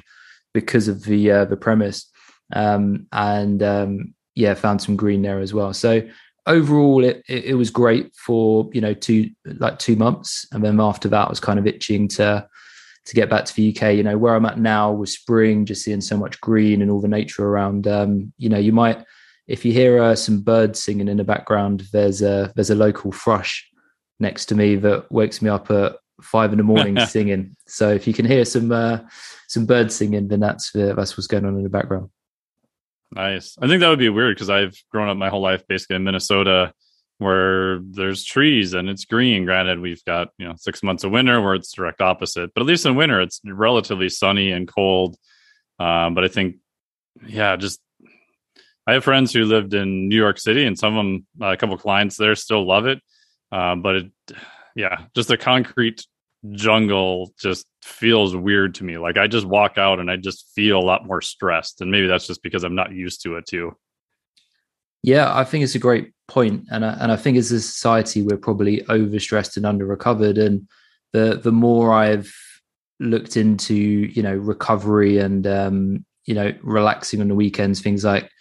because 0.54 0.88
of 0.88 1.04
the 1.04 1.32
uh, 1.32 1.46
the 1.46 1.58
premise. 1.58 2.10
Um, 2.54 3.08
and 3.12 3.64
um, 3.64 4.14
yeah, 4.36 4.54
found 4.54 4.80
some 4.80 4.96
green 4.96 5.24
there 5.24 5.40
as 5.40 5.56
well. 5.56 5.74
So 5.74 6.08
overall, 6.46 7.04
it, 7.04 7.24
it, 7.28 7.46
it 7.46 7.54
was 7.56 7.72
great 7.72 8.16
for 8.16 8.70
you 8.74 8.82
know 8.82 8.94
two 8.94 9.32
like 9.46 9.80
two 9.80 9.96
months, 9.96 10.48
and 10.52 10.64
then 10.64 10.80
after 10.80 11.10
that, 11.10 11.26
I 11.28 11.30
was 11.30 11.40
kind 11.40 11.58
of 11.58 11.66
itching 11.66 12.08
to 12.20 12.48
to 13.06 13.16
get 13.16 13.30
back 13.30 13.46
to 13.46 13.56
the 13.56 13.76
UK. 13.76 13.96
You 13.96 14.04
know, 14.04 14.18
where 14.18 14.36
I'm 14.36 14.46
at 14.46 14.60
now 14.60 14.92
with 14.92 15.10
spring, 15.10 15.66
just 15.66 15.84
seeing 15.84 16.02
so 16.02 16.18
much 16.18 16.42
green 16.42 16.82
and 16.82 16.92
all 16.92 17.02
the 17.02 17.08
nature 17.08 17.46
around. 17.46 17.88
Um, 17.88 18.34
you 18.38 18.50
know, 18.50 18.58
you 18.58 18.72
might 18.72 19.06
if 19.48 19.64
you 19.64 19.72
hear 19.72 20.02
uh, 20.02 20.16
some 20.16 20.42
birds 20.42 20.82
singing 20.82 21.08
in 21.08 21.18
the 21.18 21.24
background, 21.24 21.84
there's 21.92 22.22
a 22.22 22.52
there's 22.56 22.70
a 22.70 22.76
local 22.76 23.12
thrush 23.12 23.70
next 24.20 24.46
to 24.46 24.56
me 24.56 24.76
that 24.78 25.12
wakes 25.12 25.42
me 25.42 25.50
up 25.50 25.70
at 25.70 25.98
five 26.22 26.52
in 26.52 26.58
the 26.58 26.64
morning 26.64 27.00
singing. 27.08 27.56
So 27.68 27.90
if 27.90 28.08
you 28.08 28.14
can 28.14 28.26
hear 28.26 28.46
some 28.46 28.72
uh, 28.72 29.00
some 29.48 29.66
birds 29.66 29.96
singing, 29.96 30.28
then 30.28 30.40
that's 30.40 30.76
uh, 30.76 30.94
that's 30.96 31.18
what's 31.18 31.28
going 31.28 31.46
on 31.46 31.56
in 31.58 31.64
the 31.64 31.70
background. 31.70 32.10
Nice. 33.12 33.56
I 33.62 33.68
think 33.68 33.82
that 33.82 33.90
would 33.90 34.00
be 34.00 34.10
weird 34.10 34.36
because 34.36 34.50
I've 34.50 34.76
grown 34.92 35.10
up 35.10 35.18
my 35.18 35.30
whole 35.30 35.42
life 35.42 35.66
basically 35.68 35.98
in 35.98 36.04
Minnesota 36.04 36.74
where 37.18 37.80
there's 37.80 38.24
trees 38.24 38.74
and 38.74 38.90
it's 38.90 39.06
green. 39.06 39.46
Granted, 39.46 39.80
we've 39.80 40.04
got 40.06 40.30
you 40.38 40.48
know 40.48 40.56
six 40.58 40.84
months 40.84 41.04
of 41.04 41.12
winter 41.12 41.42
where 41.42 41.56
it's 41.56 41.72
direct 41.72 42.02
opposite, 42.02 42.54
but 42.54 42.62
at 42.62 42.68
least 42.68 42.86
in 42.86 42.96
winter 42.96 43.22
it's 43.22 43.42
relatively 43.46 44.10
sunny 44.10 44.52
and 44.52 44.68
cold. 44.68 45.16
Um, 45.80 46.14
but 46.14 46.24
I 46.24 46.28
think, 46.28 46.58
yeah, 47.26 47.56
just 47.56 47.80
I 48.88 48.94
have 48.94 49.04
friends 49.04 49.34
who 49.34 49.46
lived 49.46 49.74
in 49.74 50.10
New 50.10 50.16
York 50.18 50.38
City, 50.38 50.66
and 50.66 50.78
some 50.78 50.98
of 50.98 51.06
them, 51.06 51.28
uh, 51.42 51.52
a 51.52 51.58
couple 51.58 51.78
clients 51.78 52.18
there, 52.18 52.36
still 52.36 52.66
love 52.66 52.86
it. 52.86 53.02
Uh, 53.52 53.76
but 53.76 53.96
it, 53.96 54.12
yeah, 54.76 55.06
just 55.16 55.28
the 55.30 55.38
concrete 55.38 56.06
jungle 56.52 57.34
just 57.40 57.66
feels 57.82 58.36
weird 58.36 58.76
to 58.76 58.84
me. 58.84 58.98
Like 58.98 59.18
I 59.18 59.28
just 59.28 59.46
walk 59.48 59.78
out 59.78 60.00
and 60.00 60.12
I 60.12 60.18
just 60.18 60.52
feel 60.54 60.78
a 60.78 60.86
lot 60.86 61.06
more 61.06 61.22
stressed, 61.22 61.82
and 61.82 61.92
maybe 61.92 62.08
that's 62.08 62.28
just 62.28 62.44
because 62.44 62.64
I'm 62.64 62.76
not 62.76 62.92
used 62.92 63.24
to 63.24 63.38
it 63.38 63.46
too. 63.48 63.76
Yeah, 65.06 65.38
I 65.38 65.44
think 65.44 65.64
it's 65.64 65.76
a 65.76 65.80
great 65.80 66.14
point, 66.28 66.66
and 66.72 66.84
I, 66.84 66.98
and 67.00 67.12
I 67.12 67.16
think 67.16 67.38
as 67.38 67.52
a 67.52 67.62
society 67.62 68.24
we're 68.24 68.38
probably 68.38 68.82
overstressed 68.90 69.56
and 69.56 69.64
under 69.64 69.86
recovered, 69.86 70.40
and 70.40 70.68
the 71.14 71.40
the 71.44 71.52
more 71.52 71.94
I've 71.94 72.34
looked 73.00 73.38
into 73.38 73.76
you 73.76 74.24
know 74.24 74.34
recovery 74.34 75.20
and 75.20 75.46
um, 75.46 76.06
you 76.26 76.34
know 76.34 76.52
relaxing 76.64 77.22
on 77.22 77.28
the 77.28 77.36
weekends, 77.36 77.82
things 77.82 78.04
like 78.04 78.32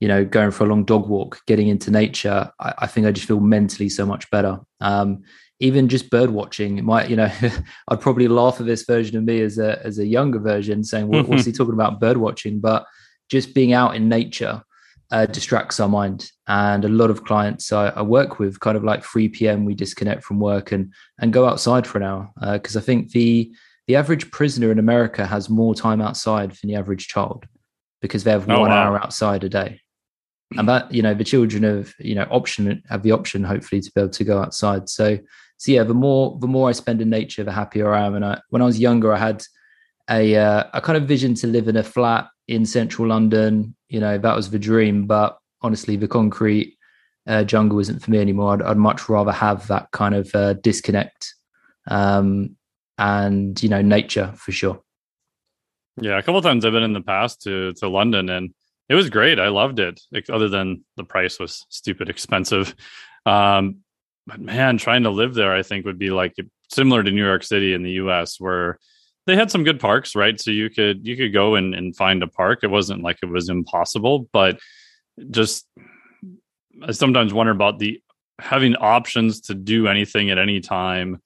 you 0.00 0.08
know 0.08 0.24
going 0.24 0.52
for 0.52 0.64
a 0.64 0.68
long 0.68 0.86
dog 0.86 1.06
walk, 1.06 1.42
getting 1.46 1.68
into 1.68 1.90
nature, 1.90 2.50
I, 2.60 2.72
I 2.78 2.86
think 2.86 3.06
I 3.06 3.12
just 3.12 3.28
feel 3.28 3.40
mentally 3.40 3.90
so 3.90 4.06
much 4.06 4.30
better. 4.30 4.58
Um, 4.80 5.22
even 5.60 5.86
just 5.86 6.08
bird 6.08 6.30
watching, 6.30 6.78
it 6.78 6.84
might 6.84 7.10
you 7.10 7.16
know 7.16 7.30
I'd 7.88 8.00
probably 8.00 8.28
laugh 8.28 8.58
at 8.58 8.64
this 8.64 8.86
version 8.86 9.18
of 9.18 9.24
me 9.24 9.42
as 9.42 9.58
a 9.58 9.84
as 9.84 9.98
a 9.98 10.06
younger 10.06 10.38
version, 10.38 10.82
saying 10.82 11.08
what, 11.08 11.28
what's 11.28 11.44
he 11.44 11.52
talking 11.52 11.74
about 11.74 12.00
bird 12.00 12.16
watching, 12.16 12.58
but 12.58 12.86
just 13.28 13.52
being 13.52 13.74
out 13.74 13.94
in 13.94 14.08
nature 14.08 14.62
uh, 15.10 15.26
distracts 15.26 15.80
our 15.80 15.88
mind. 15.88 16.30
And 16.46 16.84
a 16.84 16.88
lot 16.88 17.10
of 17.10 17.24
clients 17.24 17.72
I, 17.72 17.88
I, 17.88 18.02
work 18.02 18.38
with, 18.38 18.60
kind 18.60 18.76
of 18.76 18.84
like 18.84 19.04
3 19.04 19.28
p.m., 19.28 19.64
we 19.64 19.74
disconnect 19.74 20.24
from 20.24 20.40
work 20.40 20.72
and 20.72 20.92
and 21.18 21.32
go 21.32 21.46
outside 21.46 21.86
for 21.86 21.98
an 21.98 22.04
hour 22.04 22.30
because 22.52 22.76
uh, 22.76 22.80
I 22.80 22.82
think 22.82 23.12
the 23.12 23.52
the 23.86 23.96
average 23.96 24.30
prisoner 24.30 24.72
in 24.72 24.78
America 24.78 25.26
has 25.26 25.48
more 25.48 25.74
time 25.74 26.00
outside 26.00 26.50
than 26.50 26.68
the 26.68 26.76
average 26.76 27.06
child 27.06 27.46
because 28.02 28.24
they 28.24 28.32
have 28.32 28.48
oh, 28.50 28.60
one 28.60 28.70
wow. 28.70 28.88
hour 28.88 28.98
outside 28.98 29.44
a 29.44 29.48
day. 29.48 29.80
And 30.56 30.68
that 30.68 30.92
you 30.92 31.02
know 31.02 31.14
the 31.14 31.24
children 31.24 31.64
have 31.64 31.92
you 31.98 32.14
know 32.14 32.26
option 32.30 32.82
have 32.88 33.02
the 33.02 33.12
option 33.12 33.42
hopefully 33.42 33.80
to 33.80 33.92
be 33.94 34.00
able 34.00 34.10
to 34.10 34.24
go 34.24 34.40
outside. 34.40 34.88
So 34.88 35.18
so 35.58 35.72
yeah, 35.72 35.84
the 35.84 35.94
more 35.94 36.38
the 36.40 36.46
more 36.46 36.68
I 36.68 36.72
spend 36.72 37.00
in 37.00 37.10
nature, 37.10 37.44
the 37.44 37.52
happier 37.52 37.92
I 37.92 38.06
am. 38.06 38.14
And 38.14 38.24
I, 38.24 38.40
when 38.50 38.62
I 38.62 38.66
was 38.66 38.78
younger, 38.78 39.12
I 39.12 39.18
had 39.18 39.42
a 40.10 40.36
uh, 40.36 40.64
a 40.72 40.80
kind 40.80 40.96
of 40.96 41.08
vision 41.08 41.34
to 41.34 41.46
live 41.46 41.68
in 41.68 41.76
a 41.76 41.82
flat 41.82 42.28
in 42.48 42.64
central 42.66 43.08
London. 43.08 43.74
You 43.88 44.00
know, 44.00 44.18
that 44.18 44.36
was 44.36 44.50
the 44.50 44.58
dream. 44.58 45.06
But 45.06 45.38
honestly, 45.62 45.96
the 45.96 46.08
concrete 46.08 46.76
uh, 47.26 47.44
jungle 47.44 47.78
isn't 47.80 48.00
for 48.00 48.10
me 48.10 48.18
anymore. 48.18 48.54
I'd, 48.54 48.62
I'd, 48.62 48.76
much 48.76 49.08
rather 49.08 49.32
have 49.32 49.66
that 49.68 49.90
kind 49.90 50.14
of 50.14 50.32
uh, 50.34 50.54
disconnect 50.54 51.34
um, 51.88 52.56
and, 52.98 53.60
you 53.62 53.68
know, 53.68 53.82
nature 53.82 54.32
for 54.36 54.52
sure. 54.52 54.80
Yeah, 56.00 56.18
a 56.18 56.22
couple 56.22 56.40
times 56.42 56.64
I've 56.64 56.72
been 56.72 56.82
in 56.82 56.92
the 56.92 57.00
past 57.00 57.42
to 57.42 57.72
to 57.74 57.88
London, 57.88 58.28
and 58.28 58.54
it 58.88 58.94
was 58.94 59.08
great. 59.08 59.40
I 59.40 59.48
loved 59.48 59.80
it. 59.80 60.00
Other 60.30 60.48
than 60.48 60.84
the 60.96 61.04
price 61.04 61.38
was 61.38 61.64
stupid 61.70 62.10
expensive. 62.10 62.74
Um, 63.24 63.78
but 64.26 64.40
man, 64.40 64.76
trying 64.76 65.04
to 65.04 65.10
live 65.10 65.34
there, 65.34 65.54
I 65.54 65.62
think 65.62 65.86
would 65.86 65.98
be 65.98 66.10
like 66.10 66.34
similar 66.70 67.02
to 67.02 67.10
New 67.10 67.24
York 67.24 67.44
City 67.44 67.72
in 67.72 67.82
the 67.82 67.92
U.S., 67.92 68.38
where 68.38 68.78
they 69.26 69.36
had 69.36 69.50
some 69.50 69.64
good 69.64 69.80
parks, 69.80 70.14
right? 70.14 70.40
So 70.40 70.50
you 70.50 70.70
could 70.70 71.06
you 71.06 71.16
could 71.16 71.32
go 71.32 71.56
and, 71.56 71.74
and 71.74 71.96
find 71.96 72.22
a 72.22 72.28
park. 72.28 72.60
It 72.62 72.70
wasn't 72.70 73.02
like 73.02 73.18
it 73.22 73.28
was 73.28 73.48
impossible, 73.48 74.28
but 74.32 74.58
just 75.30 75.66
I 76.82 76.92
sometimes 76.92 77.34
wonder 77.34 77.52
about 77.52 77.78
the 77.78 78.00
having 78.38 78.76
options 78.76 79.40
to 79.42 79.54
do 79.54 79.88
anything 79.88 80.30
at 80.30 80.38
any 80.38 80.60
time 80.60 81.20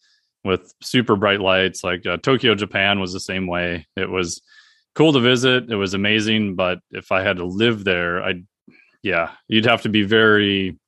with 0.44 0.72
super 0.82 1.16
bright 1.16 1.40
lights. 1.40 1.84
Like 1.84 2.06
uh, 2.06 2.16
Tokyo, 2.18 2.54
Japan 2.54 3.00
was 3.00 3.12
the 3.12 3.20
same 3.20 3.46
way. 3.46 3.86
It 3.96 4.08
was 4.08 4.40
cool 4.94 5.12
to 5.12 5.20
visit. 5.20 5.70
It 5.70 5.76
was 5.76 5.94
amazing, 5.94 6.54
but 6.54 6.78
if 6.90 7.12
I 7.12 7.22
had 7.22 7.36
to 7.36 7.44
live 7.44 7.84
there, 7.84 8.22
I, 8.22 8.42
yeah, 9.02 9.32
you'd 9.48 9.66
have 9.66 9.82
to 9.82 9.88
be 9.88 10.02
very 10.02 10.78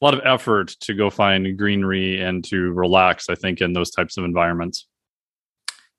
a 0.00 0.04
lot 0.04 0.14
of 0.14 0.20
effort 0.24 0.68
to 0.80 0.94
go 0.94 1.08
find 1.08 1.56
greenery 1.56 2.20
and 2.20 2.44
to 2.44 2.72
relax. 2.72 3.28
I 3.30 3.34
think 3.34 3.60
in 3.60 3.72
those 3.72 3.90
types 3.90 4.16
of 4.16 4.24
environments. 4.24 4.86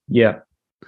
Yeah, 0.08 0.40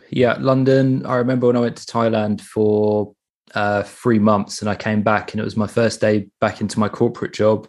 yeah. 0.10 0.38
London. 0.40 1.06
I 1.06 1.16
remember 1.16 1.48
when 1.48 1.58
I 1.58 1.62
went 1.62 1.78
to 1.78 1.86
Thailand 1.86 2.42
for 2.42 3.14
uh, 3.56 3.84
three 3.84 4.20
months, 4.20 4.62
and 4.62 4.70
I 4.70 4.76
came 4.76 5.02
back, 5.02 5.34
and 5.34 5.42
it 5.42 5.44
was 5.44 5.58
my 5.58 5.68
first 5.68 6.02
day 6.02 6.28
back 6.40 6.62
into 6.62 6.80
my 6.80 6.90
corporate 6.90 7.34
job. 7.34 7.68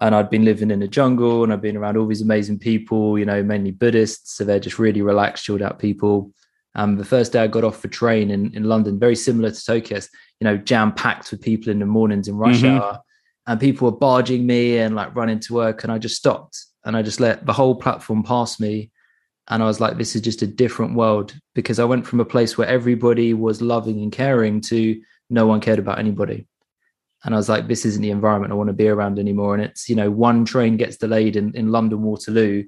And 0.00 0.14
I'd 0.14 0.30
been 0.30 0.44
living 0.44 0.70
in 0.70 0.78
the 0.80 0.88
jungle, 0.88 1.42
and 1.42 1.52
I'd 1.52 1.60
been 1.60 1.76
around 1.76 1.96
all 1.96 2.06
these 2.06 2.22
amazing 2.22 2.58
people. 2.58 3.18
You 3.18 3.24
know, 3.24 3.42
mainly 3.42 3.72
Buddhists, 3.72 4.36
so 4.36 4.44
they're 4.44 4.60
just 4.60 4.78
really 4.78 5.02
relaxed, 5.02 5.44
chilled 5.44 5.62
out 5.62 5.78
people. 5.78 6.32
Um, 6.78 6.96
the 6.96 7.04
first 7.04 7.32
day 7.32 7.40
I 7.40 7.48
got 7.48 7.64
off 7.64 7.82
the 7.82 7.88
train 7.88 8.30
in, 8.30 8.54
in 8.54 8.64
London, 8.64 9.00
very 9.00 9.16
similar 9.16 9.50
to 9.50 9.64
Tokyo, 9.64 9.98
you 9.98 10.44
know, 10.44 10.56
jam 10.56 10.92
packed 10.92 11.30
with 11.32 11.42
people 11.42 11.72
in 11.72 11.80
the 11.80 11.86
mornings 11.86 12.28
in 12.28 12.36
rush 12.36 12.58
mm-hmm. 12.58 12.78
hour. 12.78 13.00
And 13.48 13.58
people 13.58 13.90
were 13.90 13.96
barging 13.96 14.46
me 14.46 14.78
and 14.78 14.94
like 14.94 15.14
running 15.16 15.40
to 15.40 15.54
work. 15.54 15.82
And 15.82 15.90
I 15.90 15.98
just 15.98 16.16
stopped 16.16 16.64
and 16.84 16.96
I 16.96 17.02
just 17.02 17.18
let 17.18 17.46
the 17.46 17.52
whole 17.52 17.74
platform 17.74 18.22
pass 18.22 18.60
me. 18.60 18.92
And 19.48 19.62
I 19.62 19.66
was 19.66 19.80
like, 19.80 19.96
this 19.96 20.14
is 20.14 20.22
just 20.22 20.42
a 20.42 20.46
different 20.46 20.94
world 20.94 21.34
because 21.54 21.78
I 21.78 21.84
went 21.84 22.06
from 22.06 22.20
a 22.20 22.24
place 22.24 22.58
where 22.58 22.68
everybody 22.68 23.32
was 23.34 23.62
loving 23.62 24.02
and 24.02 24.12
caring 24.12 24.60
to 24.62 25.00
no 25.30 25.46
one 25.46 25.60
cared 25.60 25.78
about 25.78 25.98
anybody. 25.98 26.46
And 27.24 27.34
I 27.34 27.38
was 27.38 27.48
like, 27.48 27.66
this 27.66 27.84
isn't 27.84 28.02
the 28.02 28.10
environment 28.10 28.52
I 28.52 28.56
want 28.56 28.68
to 28.68 28.74
be 28.74 28.88
around 28.88 29.18
anymore. 29.18 29.54
And 29.54 29.64
it's, 29.64 29.88
you 29.88 29.96
know, 29.96 30.10
one 30.10 30.44
train 30.44 30.76
gets 30.76 30.96
delayed 30.96 31.34
in, 31.34 31.54
in 31.56 31.72
London 31.72 32.02
Waterloo 32.02 32.64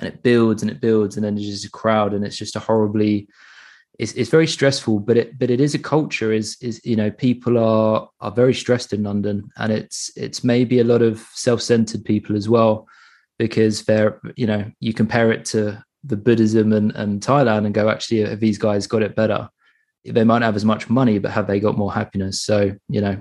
and 0.00 0.08
it 0.08 0.22
builds 0.22 0.62
and 0.62 0.70
it 0.70 0.80
builds 0.80 1.16
and 1.16 1.24
then 1.24 1.34
there's 1.34 1.46
just 1.46 1.66
a 1.66 1.70
crowd 1.70 2.14
and 2.14 2.24
it's 2.24 2.36
just 2.36 2.56
a 2.56 2.60
horribly 2.60 3.28
it's, 3.98 4.12
it's 4.14 4.30
very 4.30 4.46
stressful 4.46 4.98
but 4.98 5.16
it 5.16 5.38
but 5.38 5.50
it 5.50 5.60
is 5.60 5.74
a 5.74 5.78
culture 5.78 6.32
is 6.32 6.56
is 6.62 6.80
you 6.84 6.96
know 6.96 7.10
people 7.10 7.58
are 7.58 8.08
are 8.20 8.30
very 8.30 8.54
stressed 8.54 8.92
in 8.92 9.02
london 9.02 9.48
and 9.58 9.72
it's 9.72 10.10
it's 10.16 10.42
maybe 10.42 10.80
a 10.80 10.84
lot 10.84 11.02
of 11.02 11.20
self-centered 11.34 12.04
people 12.04 12.34
as 12.34 12.48
well 12.48 12.88
because 13.38 13.84
they're 13.84 14.20
you 14.36 14.46
know 14.46 14.64
you 14.80 14.94
compare 14.94 15.30
it 15.30 15.44
to 15.44 15.82
the 16.04 16.16
buddhism 16.16 16.72
and, 16.72 16.92
and 16.92 17.20
thailand 17.20 17.66
and 17.66 17.74
go 17.74 17.88
actually 17.88 18.20
have 18.20 18.40
these 18.40 18.58
guys 18.58 18.86
got 18.86 19.02
it 19.02 19.14
better 19.14 19.48
they 20.04 20.24
might 20.24 20.38
not 20.38 20.46
have 20.46 20.56
as 20.56 20.64
much 20.64 20.88
money 20.88 21.18
but 21.18 21.30
have 21.30 21.46
they 21.46 21.60
got 21.60 21.76
more 21.76 21.92
happiness 21.92 22.40
so 22.40 22.74
you 22.88 23.00
know 23.00 23.20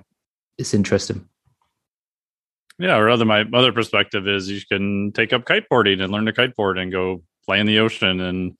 it's 0.58 0.74
interesting 0.74 1.28
yeah, 2.80 2.96
or 2.96 3.10
other 3.10 3.26
my 3.26 3.44
other 3.54 3.74
perspective 3.74 4.26
is 4.26 4.50
you 4.50 4.62
can 4.72 5.12
take 5.12 5.34
up 5.34 5.44
kiteboarding 5.44 6.02
and 6.02 6.14
learn 6.14 6.26
to 6.26 6.32
kiteboard 6.32 6.80
and 6.80 6.92
go 6.92 7.22
play 7.46 7.60
in 7.60 7.68
the 7.68 7.80
ocean 7.80 8.22
and 8.22 8.56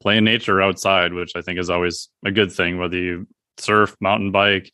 play 0.00 0.16
in 0.16 0.24
nature 0.24 0.62
outside, 0.62 1.12
which 1.12 1.32
I 1.34 1.42
think 1.42 1.58
is 1.58 1.70
always 1.70 2.08
a 2.24 2.30
good 2.30 2.52
thing, 2.52 2.78
whether 2.78 2.96
you 2.96 3.26
surf, 3.58 3.96
mountain 4.00 4.30
bike, 4.30 4.70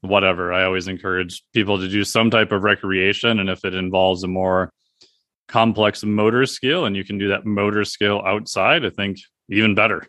whatever. 0.00 0.50
I 0.50 0.64
always 0.64 0.88
encourage 0.88 1.42
people 1.52 1.78
to 1.78 1.88
do 1.88 2.04
some 2.04 2.30
type 2.30 2.50
of 2.50 2.62
recreation. 2.62 3.38
And 3.38 3.50
if 3.50 3.66
it 3.66 3.74
involves 3.74 4.24
a 4.24 4.28
more 4.28 4.72
complex 5.48 6.04
motor 6.04 6.46
skill 6.46 6.84
and 6.84 6.96
you 6.96 7.04
can 7.04 7.18
do 7.18 7.28
that 7.28 7.46
motor 7.46 7.84
skill 7.84 8.22
outside, 8.24 8.84
I 8.84 8.90
think 8.90 9.18
even 9.48 9.74
better. 9.74 10.06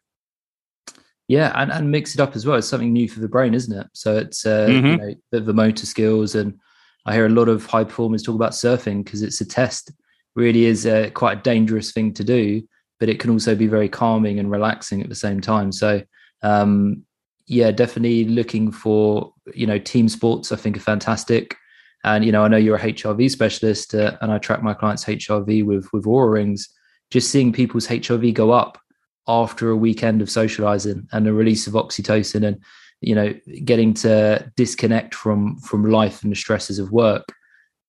Yeah, 1.28 1.52
and, 1.56 1.72
and 1.72 1.92
mix 1.92 2.16
it 2.16 2.20
up 2.20 2.36
as 2.36 2.46
well. 2.46 2.58
It's 2.58 2.68
something 2.68 2.92
new 2.92 3.08
for 3.08 3.20
the 3.20 3.28
brain, 3.28 3.54
isn't 3.54 3.78
it? 3.78 3.88
So 3.94 4.18
it's 4.18 4.46
uh, 4.46 4.68
mm-hmm. 4.68 4.86
you 4.86 4.98
know, 4.98 5.16
the, 5.32 5.40
the 5.42 5.54
motor 5.54 5.86
skills 5.86 6.36
and 6.36 6.60
I 7.06 7.14
hear 7.14 7.26
a 7.26 7.30
lot 7.30 7.50
of 7.50 7.66
high 7.66 7.84
performers 7.84 8.24
talk 8.24 8.36
about 8.36 8.52
surfing 8.52 9.04
because 9.04 9.24
it's 9.24 9.42
a 9.42 9.46
test. 9.46 9.92
Really 10.36 10.66
is 10.66 10.86
a, 10.86 11.10
quite 11.10 11.40
a 11.40 11.42
dangerous 11.42 11.92
thing 11.92 12.14
to 12.14 12.24
do, 12.24 12.62
but 13.00 13.10
it 13.10 13.20
can 13.20 13.32
also 13.32 13.56
be 13.56 13.68
very 13.68 13.90
calming 13.90 14.40
and 14.40 14.52
relaxing 14.52 15.02
at 15.02 15.10
the 15.10 15.16
same 15.16 15.42
time. 15.42 15.72
So, 15.72 16.02
um, 16.44 17.04
yeah, 17.48 17.72
definitely 17.72 18.26
looking 18.26 18.72
for 18.72 19.34
you 19.56 19.66
know 19.66 19.80
team 19.80 20.08
sports. 20.08 20.52
I 20.52 20.56
think 20.56 20.78
are 20.78 20.82
fantastic. 20.82 21.56
And 22.04 22.24
you 22.24 22.32
know, 22.32 22.44
I 22.44 22.48
know 22.48 22.58
you're 22.58 22.78
a 22.78 22.80
HRV 22.94 23.30
specialist, 23.30 23.94
uh, 23.94 24.18
and 24.22 24.32
I 24.32 24.38
track 24.38 24.64
my 24.64 24.74
clients' 24.74 25.06
HRV 25.06 25.66
with 25.66 25.92
with 25.92 26.06
Oura 26.06 26.34
rings. 26.34 26.70
Just 27.12 27.32
seeing 27.32 27.52
people's 27.52 27.88
HRV 27.88 28.34
go 28.34 28.52
up 28.52 28.78
after 29.30 29.70
a 29.70 29.78
weekend 29.78 30.22
of 30.22 30.30
socializing 30.30 31.08
and 31.12 31.26
the 31.26 31.32
release 31.32 31.68
of 31.68 31.74
oxytocin 31.74 32.46
and 32.46 32.60
you 33.00 33.16
know 33.16 33.34
getting 33.64 33.94
to 33.94 34.52
disconnect 34.58 35.16
from 35.16 35.58
from 35.60 35.90
life 35.90 36.24
and 36.24 36.32
the 36.32 36.36
stresses 36.36 36.80
of 36.80 36.92
work 36.92 37.26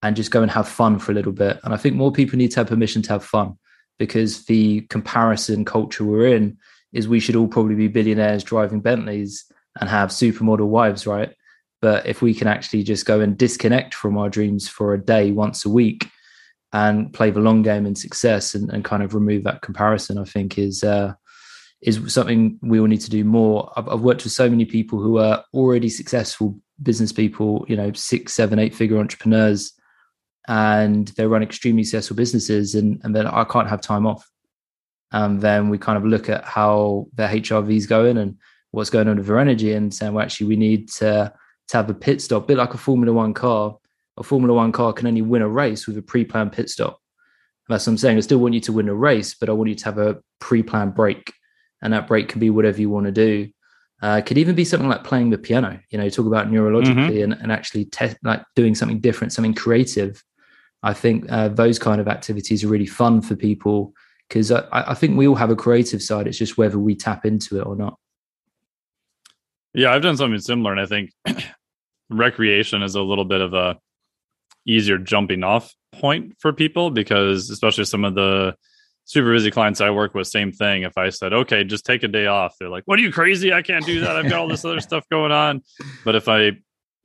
and 0.03 0.17
just 0.17 0.31
go 0.31 0.43
and 0.43 0.51
have 0.51 0.69
fun 0.69 0.99
for 0.99 1.11
a 1.11 1.15
little 1.15 1.33
bit 1.33 1.59
and 1.65 1.75
i 1.75 1.77
think 1.77 1.97
more 1.97 2.13
people 2.13 2.37
need 2.37 2.51
to 2.51 2.61
have 2.61 2.69
permission 2.69 3.03
to 3.03 3.13
have 3.13 3.25
fun 3.25 3.59
because 3.99 4.45
the 4.45 4.83
comparison 4.83 5.65
culture 5.65 6.05
we're 6.05 6.27
in 6.27 6.57
is 6.93 7.09
we 7.09 7.21
should 7.21 7.37
all 7.37 7.49
probably 7.49 7.75
be 7.75 7.89
billionaires 7.89 8.45
driving 8.45 8.81
bentleys 8.81 9.45
and 9.81 9.89
have 9.89 10.11
supermodel 10.11 10.69
wives 10.69 11.07
right 11.07 11.35
but 11.81 12.07
if 12.07 12.23
we 12.23 12.35
can 12.35 12.49
actually 12.49 12.83
just 12.83 13.07
go 13.07 13.21
and 13.21 13.39
disconnect 13.39 13.95
from 13.95 14.19
our 14.19 14.29
dreams 14.29 14.69
for 14.69 14.95
a 14.95 15.03
day 15.03 15.33
once 15.33 15.65
a 15.65 15.71
week 15.71 16.09
and 16.73 17.13
play 17.13 17.31
the 17.31 17.41
long 17.41 17.63
game 17.63 17.87
in 17.87 17.95
success 17.95 18.55
and, 18.55 18.71
and 18.71 18.85
kind 18.85 19.03
of 19.03 19.15
remove 19.15 19.45
that 19.45 19.63
comparison 19.63 20.19
i 20.19 20.25
think 20.25 20.59
is 20.59 20.85
uh, 20.85 21.13
is 21.83 22.13
something 22.13 22.59
we 22.63 22.79
all 22.79 22.87
need 22.87 23.01
to 23.01 23.11
do 23.11 23.25
more. 23.25 23.73
I've, 23.77 23.89
I've, 23.89 24.01
worked 24.01 24.25
with 24.25 24.33
so 24.33 24.51
many 24.51 24.65
people 24.65 25.01
who 25.01 25.19
are 25.19 25.45
already 25.55 25.89
successful 25.89 26.59
business 26.83 27.13
people, 27.13 27.65
you 27.69 27.77
know, 27.77 27.93
six, 27.93 28.35
seven, 28.35 28.59
eight 28.59 28.75
figure 28.75 28.99
entrepreneurs, 28.99 29.73
and 30.47 31.09
they 31.09 31.27
run 31.27 31.43
extremely 31.43 31.85
successful 31.85 32.17
businesses, 32.17 32.75
and, 32.75 33.01
and 33.03 33.17
then 33.17 33.27
I 33.27 33.45
can't 33.45 33.69
have 33.69 33.81
time 33.81 34.07
off. 34.07 34.29
And 35.13 35.41
then 35.41 35.71
we 35.71 35.79
kind 35.79 35.97
of 35.97 36.05
look 36.05 36.29
at 36.29 36.45
how 36.45 37.07
their 37.15 37.29
HRV 37.29 37.75
is 37.75 37.87
going 37.87 38.17
and 38.17 38.37
what's 38.71 38.91
going 38.91 39.09
on 39.09 39.17
with 39.17 39.27
their 39.27 39.39
energy, 39.39 39.73
and 39.73 39.93
saying, 39.93 40.13
well, 40.13 40.25
actually, 40.25 40.49
we 40.49 40.57
need 40.57 40.91
to, 40.93 41.33
to 41.71 41.77
have 41.77 41.91
a 41.91 41.95
pit 41.95 42.23
stop, 42.23 42.45
a 42.45 42.47
bit 42.47 42.59
like 42.59 42.75
a 42.75 42.79
Formula 42.79 43.13
One 43.13 43.35
car. 43.35 43.77
A 44.17 44.23
Formula 44.23 44.55
One 44.55 44.73
car 44.73 44.93
can 44.93 45.07
only 45.07 45.23
win 45.23 45.43
a 45.43 45.49
race 45.49 45.87
with 45.87 45.97
a 45.99 46.03
pre 46.03 46.25
planned 46.25 46.53
pit 46.53 46.69
stop. 46.69 47.01
That's 47.69 47.87
what 47.87 47.93
I'm 47.93 47.99
saying. 47.99 48.17
I 48.17 48.21
still 48.21 48.39
want 48.39 48.55
you 48.55 48.61
to 48.61 48.73
win 48.73 48.89
a 48.89 48.95
race, 48.95 49.35
but 49.35 49.49
I 49.49 49.53
want 49.53 49.71
you 49.71 49.77
to 49.77 49.85
have 49.85 49.99
a 49.99 50.19
pre 50.41 50.63
planned 50.63 50.95
break 50.95 51.33
and 51.83 51.93
that 51.93 52.07
break 52.07 52.29
can 52.29 52.41
be 52.41 52.51
whatever 52.51 52.81
you 52.81 52.91
want 52.91 53.07
to 53.07 53.13
do. 53.13 53.49
Uh, 54.03 54.21
could 54.23 54.39
even 54.39 54.55
be 54.55 54.65
something 54.65 54.89
like 54.89 55.05
playing 55.05 55.31
the 55.31 55.39
piano. 55.39 55.79
You 55.91 55.99
know, 55.99 56.09
talk 56.09 56.27
about 56.27 56.51
neurologically 56.51 57.19
mm-hmm. 57.19 57.33
and, 57.33 57.43
and 57.43 57.53
actually 57.53 57.85
te- 57.87 58.17
like 58.23 58.43
doing 58.57 58.75
something 58.75 59.01
different, 59.01 59.33
something 59.33 59.55
creative. 59.55 60.23
I 60.83 60.95
think 60.95 61.31
uh, 61.31 61.49
those 61.49 61.79
kind 61.79 62.01
of 62.01 62.09
activities 62.09 62.65
are 62.65 62.69
really 62.69 62.87
fun 62.87 63.21
for 63.21 63.37
people 63.37 63.93
because 64.29 64.51
I, 64.51 64.65
I, 64.73 64.95
think 64.95 65.19
we 65.19 65.29
all 65.29 65.35
have 65.35 65.51
a 65.51 65.57
creative 65.57 66.01
side. 66.01 66.27
It's 66.27 66.39
just 66.39 66.57
whether 66.57 66.79
we 66.79 66.95
tap 66.95 67.27
into 67.27 67.61
it 67.61 67.67
or 67.67 67.77
not. 67.77 67.99
Yeah, 69.75 69.93
I've 69.93 70.01
done 70.01 70.17
something 70.17 70.41
similar, 70.41 70.73
and 70.73 70.81
I 70.81 70.87
think 70.87 71.11
recreation 72.11 72.83
is 72.83 72.95
a 72.95 73.03
little 73.03 73.25
bit 73.25 73.41
of 73.41 73.55
a 73.55 73.79
easier 74.67 74.99
jumping 74.99 75.43
off 75.43 75.75
point 75.95 76.35
for 76.39 76.53
people 76.53 76.91
because, 76.91 77.51
especially 77.51 77.85
some 77.85 78.05
of 78.05 78.15
the 78.15 78.55
super 79.05 79.33
busy 79.33 79.51
clients 79.51 79.81
I 79.81 79.91
work 79.91 80.15
with, 80.15 80.27
same 80.27 80.53
thing. 80.53 80.83
If 80.83 80.97
I 80.99 81.09
said, 81.09 81.33
okay, 81.33 81.65
just 81.65 81.85
take 81.85 82.03
a 82.03 82.09
day 82.09 82.27
off, 82.27 82.55
they're 82.61 82.69
like, 82.69 82.85
what 82.85 82.99
are 82.99 83.03
you 83.03 83.13
crazy? 83.13 83.53
I 83.53 83.63
can't 83.63 83.85
do 83.85 84.01
that. 84.01 84.17
I've 84.17 84.29
got 84.29 84.41
all 84.41 84.49
this 84.49 84.65
other 84.65 84.81
stuff 84.81 85.05
going 85.11 85.33
on. 85.33 85.63
But 86.05 86.15
if 86.15 86.29
I 86.29 86.53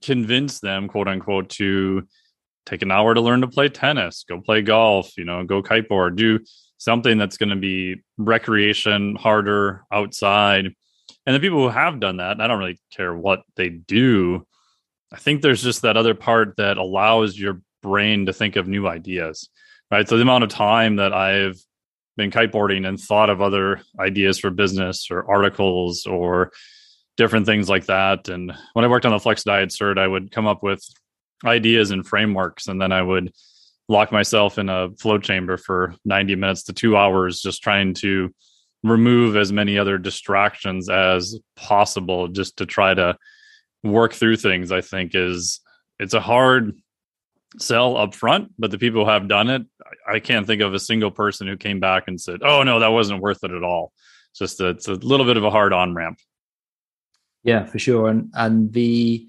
convince 0.01 0.59
them, 0.59 0.87
quote 0.87 1.07
unquote, 1.07 1.49
to 1.51 2.07
take 2.65 2.81
an 2.81 2.91
hour 2.91 3.13
to 3.13 3.21
learn 3.21 3.41
to 3.41 3.47
play 3.47 3.69
tennis, 3.69 4.25
go 4.27 4.41
play 4.41 4.61
golf, 4.61 5.17
you 5.17 5.25
know, 5.25 5.43
go 5.43 5.61
kiteboard, 5.63 6.15
do 6.15 6.39
something 6.77 7.17
that's 7.17 7.37
going 7.37 7.49
to 7.49 7.55
be 7.55 7.95
recreation, 8.17 9.15
harder 9.15 9.83
outside. 9.91 10.73
And 11.25 11.35
the 11.35 11.39
people 11.39 11.59
who 11.59 11.69
have 11.69 11.99
done 11.99 12.17
that, 12.17 12.39
I 12.39 12.47
don't 12.47 12.59
really 12.59 12.79
care 12.91 13.15
what 13.15 13.43
they 13.55 13.69
do. 13.69 14.45
I 15.13 15.17
think 15.17 15.41
there's 15.41 15.63
just 15.63 15.83
that 15.83 15.97
other 15.97 16.15
part 16.15 16.57
that 16.57 16.77
allows 16.77 17.37
your 17.39 17.61
brain 17.81 18.25
to 18.25 18.33
think 18.33 18.55
of 18.55 18.67
new 18.67 18.87
ideas, 18.87 19.49
right? 19.91 20.07
So 20.07 20.15
the 20.15 20.23
amount 20.23 20.43
of 20.43 20.49
time 20.49 20.97
that 20.97 21.13
I've 21.13 21.59
been 22.17 22.31
kiteboarding 22.31 22.87
and 22.87 22.99
thought 22.99 23.29
of 23.29 23.41
other 23.41 23.81
ideas 23.99 24.39
for 24.39 24.49
business 24.49 25.09
or 25.11 25.29
articles 25.29 26.05
or 26.05 26.51
different 27.17 27.45
things 27.45 27.69
like 27.69 27.85
that. 27.85 28.29
And 28.29 28.53
when 28.73 28.85
I 28.85 28.87
worked 28.87 29.05
on 29.05 29.11
the 29.11 29.19
Flex 29.19 29.43
Diet 29.43 29.69
Cert, 29.69 29.97
I 29.97 30.07
would 30.07 30.31
come 30.31 30.47
up 30.47 30.63
with 30.63 30.83
ideas 31.45 31.91
and 31.91 32.05
frameworks, 32.05 32.67
and 32.67 32.81
then 32.81 32.91
I 32.91 33.01
would 33.01 33.33
lock 33.87 34.11
myself 34.11 34.57
in 34.57 34.69
a 34.69 34.89
flow 34.99 35.17
chamber 35.17 35.57
for 35.57 35.95
90 36.05 36.35
minutes 36.35 36.63
to 36.63 36.73
two 36.73 36.97
hours, 36.97 37.41
just 37.41 37.61
trying 37.61 37.93
to 37.95 38.33
remove 38.83 39.35
as 39.35 39.51
many 39.51 39.77
other 39.77 39.97
distractions 39.97 40.89
as 40.89 41.37
possible, 41.55 42.27
just 42.27 42.57
to 42.57 42.65
try 42.65 42.93
to 42.93 43.17
work 43.91 44.13
through 44.13 44.37
things, 44.37 44.71
I 44.71 44.81
think 44.81 45.11
is 45.13 45.59
it's 45.99 46.13
a 46.13 46.19
hard 46.19 46.73
sell 47.57 47.97
up 47.97 48.13
front, 48.13 48.51
but 48.59 48.71
the 48.71 48.77
people 48.77 49.05
who 49.05 49.11
have 49.11 49.27
done 49.27 49.49
it, 49.49 49.63
I 50.07 50.19
can't 50.19 50.45
think 50.45 50.61
of 50.61 50.73
a 50.73 50.79
single 50.79 51.11
person 51.11 51.47
who 51.47 51.57
came 51.57 51.79
back 51.79 52.03
and 52.07 52.19
said, 52.19 52.41
"Oh 52.43 52.63
no, 52.63 52.79
that 52.79 52.89
wasn't 52.91 53.21
worth 53.21 53.43
it 53.43 53.51
at 53.51 53.63
all." 53.63 53.93
It's 54.31 54.39
just 54.39 54.61
a, 54.61 54.69
it's 54.69 54.87
a 54.87 54.93
little 54.93 55.25
bit 55.25 55.37
of 55.37 55.43
a 55.43 55.51
hard 55.51 55.73
on 55.73 55.95
ramp. 55.95 56.19
Yeah, 57.43 57.65
for 57.65 57.79
sure. 57.79 58.09
And 58.09 58.31
and 58.33 58.73
the 58.73 59.27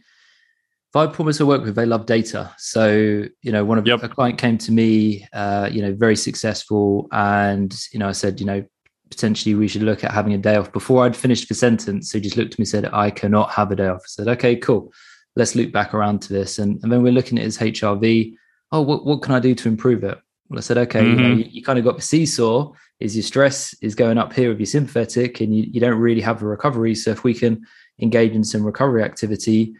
Vibe 0.95 1.11
Performance 1.11 1.41
I 1.41 1.45
work 1.45 1.63
with, 1.63 1.75
they 1.75 1.85
love 1.85 2.07
data. 2.07 2.55
So, 2.57 3.27
you 3.43 3.53
know, 3.53 3.65
one 3.67 3.77
of 3.77 3.87
yep. 3.87 4.03
a 4.03 4.09
client 4.09 4.39
came 4.39 4.57
to 4.57 4.73
me, 4.73 5.27
uh, 5.35 5.69
you 5.71 5.83
know, 5.83 5.93
very 5.93 6.17
successful. 6.17 7.07
And, 7.13 7.79
you 7.93 7.99
know, 7.99 8.09
I 8.09 8.13
said, 8.13 8.41
you 8.41 8.47
know, 8.47 8.65
potentially 9.11 9.55
we 9.55 9.69
should 9.69 9.83
look 9.83 10.05
at 10.05 10.13
having 10.13 10.35
a 10.35 10.39
day 10.39 10.57
off. 10.57 10.73
Before 10.73 11.05
I'd 11.05 11.17
finished 11.17 11.49
the 11.49 11.55
sentence, 11.55 12.13
he 12.13 12.21
just 12.21 12.37
looked 12.37 12.55
at 12.55 12.59
me 12.59 12.63
and 12.63 12.69
said, 12.69 12.91
I 12.93 13.11
cannot 13.11 13.51
have 13.51 13.71
a 13.71 13.77
day 13.77 13.89
off. 13.89 14.03
I 14.05 14.09
said, 14.09 14.29
okay, 14.29 14.57
cool. 14.57 14.93
Let's 15.37 15.55
loop 15.55 15.73
back 15.73 15.95
around 15.95 16.23
to 16.23 16.33
this. 16.33 16.59
And, 16.59 16.83
and 16.83 16.91
then 16.91 17.03
we're 17.03 17.13
looking 17.13 17.39
at 17.39 17.45
his 17.45 17.59
HRV. 17.59 18.35
Oh, 18.73 18.83
what, 18.83 19.05
what 19.05 19.23
can 19.23 19.35
I 19.35 19.41
do 19.41 19.55
to 19.55 19.69
improve 19.69 20.03
it? 20.03 20.19
Well, 20.49 20.59
I 20.59 20.63
said, 20.63 20.79
okay, 20.79 21.01
mm-hmm. 21.01 21.11
you, 21.11 21.17
know, 21.17 21.31
mm-hmm. 21.31 21.41
you, 21.41 21.47
you, 21.51 21.63
kind 21.63 21.79
of 21.79 21.85
got 21.85 21.97
the 21.97 22.03
seesaw. 22.03 22.73
Is 22.99 23.15
your 23.15 23.25
stress 23.25 23.75
is 23.83 23.95
going 23.95 24.17
up 24.17 24.33
here 24.33 24.49
with 24.49 24.59
your 24.59 24.67
sympathetic, 24.67 25.41
and 25.41 25.55
you, 25.55 25.65
you 25.71 25.81
don't 25.81 25.99
really 25.99 26.23
have 26.23 26.41
a 26.43 26.47
recovery. 26.47 26.95
So 26.95 27.11
if 27.11 27.25
we 27.25 27.35
can 27.35 27.67
engage 28.01 28.33
in 28.33 28.43
some 28.43 28.65
recovery 28.65 29.03
activity, 29.03 29.75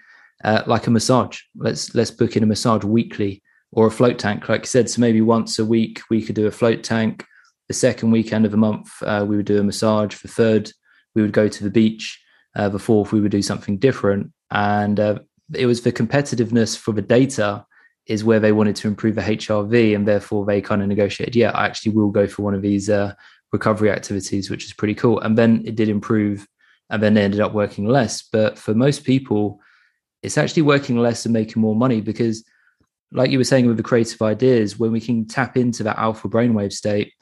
uh, 0.45 0.63
like 0.67 0.87
a 0.87 0.91
massage. 0.91 1.41
Let's 1.57 1.95
let's 1.95 2.11
book 2.11 2.37
in 2.37 2.43
a 2.43 2.47
massage 2.47 2.85
weekly 2.85 3.43
or 3.73 3.87
a 3.87 3.91
float 3.91 4.19
tank, 4.19 4.49
like 4.49 4.63
I 4.63 4.65
said. 4.65 4.91
So 4.91 5.01
maybe 5.01 5.21
once 5.21 5.59
a 5.59 5.65
week 5.65 6.01
we 6.11 6.23
could 6.23 6.35
do 6.35 6.47
a 6.47 6.51
float 6.51 6.83
tank. 6.83 7.25
The 7.69 7.75
second 7.75 8.11
weekend 8.11 8.45
of 8.45 8.51
the 8.51 8.57
month 8.57 8.91
uh, 9.03 9.25
we 9.29 9.37
would 9.37 9.47
do 9.47 9.61
a 9.61 9.65
massage. 9.65 10.17
The 10.17 10.29
third 10.29 10.73
we 11.15 11.23
would 11.23 11.33
go 11.33 11.49
to 11.49 11.65
the 11.65 11.71
beach. 11.71 12.23
Uh, 12.55 12.69
the 12.69 12.79
fourth 12.79 13.13
we 13.13 13.21
would 13.21 13.33
do 13.33 13.43
something 13.43 13.79
different. 13.79 14.33
And 14.51 14.99
uh, 14.99 15.19
it 15.55 15.67
was 15.67 15.83
the 15.83 15.93
competitiveness 15.93 16.77
for 16.77 16.93
the 16.93 17.03
data 17.03 17.67
is 18.07 18.25
where 18.25 18.41
they 18.41 18.53
wanted 18.53 18.77
to 18.77 18.89
improve 18.89 19.17
the 19.17 19.21
HRV, 19.21 19.95
and 19.95 20.07
therefore 20.07 20.47
they 20.47 20.61
kind 20.61 20.81
of 20.81 20.89
negotiated. 20.89 21.35
Yeah, 21.35 21.51
I 21.51 21.67
actually 21.67 21.93
will 21.93 22.11
go 22.11 22.27
for 22.27 22.43
one 22.43 22.55
of 22.55 22.63
these 22.63 22.89
uh, 22.89 23.15
recovery 23.53 23.91
activities, 23.91 24.49
which 24.49 24.65
is 24.65 24.73
pretty 24.73 24.95
cool. 24.95 25.19
And 25.21 25.37
then 25.37 25.63
it 25.67 25.75
did 25.75 25.89
improve, 25.89 26.47
and 26.89 27.03
then 27.03 27.15
they 27.15 27.25
ended 27.25 27.41
up 27.41 27.53
working 27.53 27.87
less. 27.87 28.23
But 28.23 28.59
for 28.59 28.75
most 28.75 29.05
people, 29.05 29.61
it's 30.23 30.39
actually 30.39 30.63
working 30.63 30.99
less 30.99 31.27
and 31.27 31.33
making 31.33 31.61
more 31.61 31.75
money 31.75 32.01
because 32.01 32.45
like 33.13 33.31
you 33.31 33.39
were 33.39 33.45
saying 33.45 33.67
with 33.67 33.77
the 33.77 33.83
creative 33.83 34.21
ideas 34.23 34.79
when 34.79 34.93
we 34.93 35.01
can 35.01 35.27
tap 35.27 35.57
into 35.57 35.83
that 35.85 35.99
alpha 35.99 36.29
brainwave 36.29 36.73
state 36.73 37.13